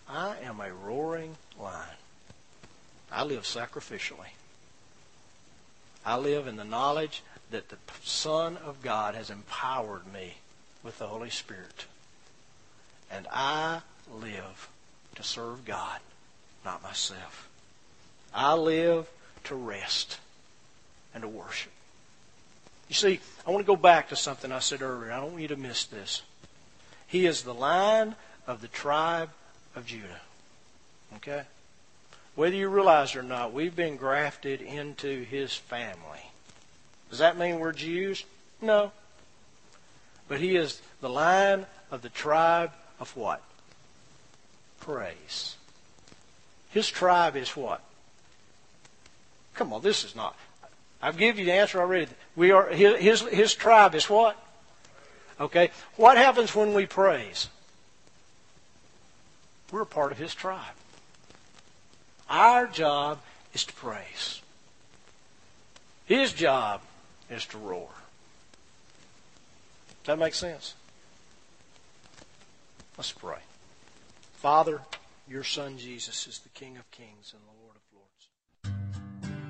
I 0.09 0.35
am 0.43 0.59
a 0.59 0.73
roaring 0.73 1.37
lion. 1.59 1.97
I 3.11 3.23
live 3.23 3.43
sacrificially. 3.43 4.31
I 6.05 6.17
live 6.17 6.47
in 6.47 6.55
the 6.55 6.63
knowledge 6.63 7.23
that 7.51 7.69
the 7.69 7.77
Son 8.03 8.57
of 8.57 8.81
God 8.81 9.15
has 9.15 9.29
empowered 9.29 10.11
me 10.11 10.35
with 10.83 10.97
the 10.97 11.07
Holy 11.07 11.29
Spirit. 11.29 11.85
And 13.11 13.27
I 13.31 13.81
live 14.13 14.69
to 15.15 15.23
serve 15.23 15.65
God, 15.65 15.99
not 16.65 16.81
myself. 16.81 17.49
I 18.33 18.53
live 18.53 19.09
to 19.45 19.55
rest 19.55 20.19
and 21.13 21.21
to 21.23 21.27
worship. 21.27 21.71
You 22.87 22.95
see, 22.95 23.19
I 23.45 23.51
want 23.51 23.65
to 23.65 23.67
go 23.67 23.75
back 23.75 24.09
to 24.09 24.15
something 24.15 24.51
I 24.51 24.59
said 24.59 24.81
earlier. 24.81 25.11
I 25.11 25.17
don't 25.17 25.31
want 25.31 25.41
you 25.41 25.47
to 25.49 25.55
miss 25.55 25.85
this. 25.85 26.21
He 27.07 27.25
is 27.25 27.43
the 27.43 27.53
lion 27.53 28.15
of 28.47 28.61
the 28.61 28.67
tribe 28.67 29.29
of 29.75 29.85
Judah. 29.85 30.21
Okay? 31.17 31.43
Whether 32.41 32.55
you 32.55 32.69
realize 32.69 33.11
it 33.11 33.19
or 33.19 33.21
not, 33.21 33.53
we've 33.53 33.75
been 33.75 33.97
grafted 33.97 34.63
into 34.63 35.23
his 35.25 35.53
family. 35.53 36.31
Does 37.11 37.19
that 37.19 37.37
mean 37.37 37.59
we're 37.59 37.71
Jews? 37.71 38.25
No. 38.59 38.91
But 40.27 40.39
he 40.39 40.55
is 40.55 40.81
the 41.01 41.09
lion 41.09 41.67
of 41.91 42.01
the 42.01 42.09
tribe 42.09 42.71
of 42.99 43.15
what? 43.15 43.43
Praise. 44.79 45.55
His 46.71 46.89
tribe 46.89 47.35
is 47.35 47.55
what? 47.55 47.83
Come 49.53 49.71
on, 49.71 49.83
this 49.83 50.03
is 50.03 50.15
not. 50.15 50.35
I've 50.99 51.17
given 51.17 51.37
you 51.37 51.45
the 51.45 51.51
answer 51.51 51.79
already. 51.79 52.07
We 52.35 52.49
are 52.49 52.69
his, 52.69 52.97
his, 52.97 53.21
his 53.21 53.53
tribe 53.53 53.93
is 53.93 54.09
what? 54.09 54.35
Okay. 55.39 55.69
What 55.95 56.17
happens 56.17 56.55
when 56.55 56.73
we 56.73 56.87
praise? 56.87 57.49
We're 59.71 59.83
a 59.83 59.85
part 59.85 60.11
of 60.11 60.17
his 60.17 60.33
tribe. 60.33 60.73
Our 62.31 62.65
job 62.67 63.19
is 63.53 63.65
to 63.65 63.73
praise. 63.73 64.41
His 66.05 66.31
job 66.31 66.79
is 67.29 67.45
to 67.47 67.57
roar. 67.57 67.89
Does 70.03 70.15
that 70.15 70.17
make 70.17 70.33
sense? 70.33 70.75
Let's 72.97 73.11
pray. 73.11 73.39
Father, 74.35 74.79
your 75.27 75.43
Son 75.43 75.77
Jesus 75.77 76.25
is 76.25 76.39
the 76.39 76.47
King 76.49 76.77
of 76.77 76.89
kings 76.91 77.33
and 77.33 77.41
the 77.43 77.51
Lord 77.65 77.75
of 77.75 77.81
lords. 77.93 78.29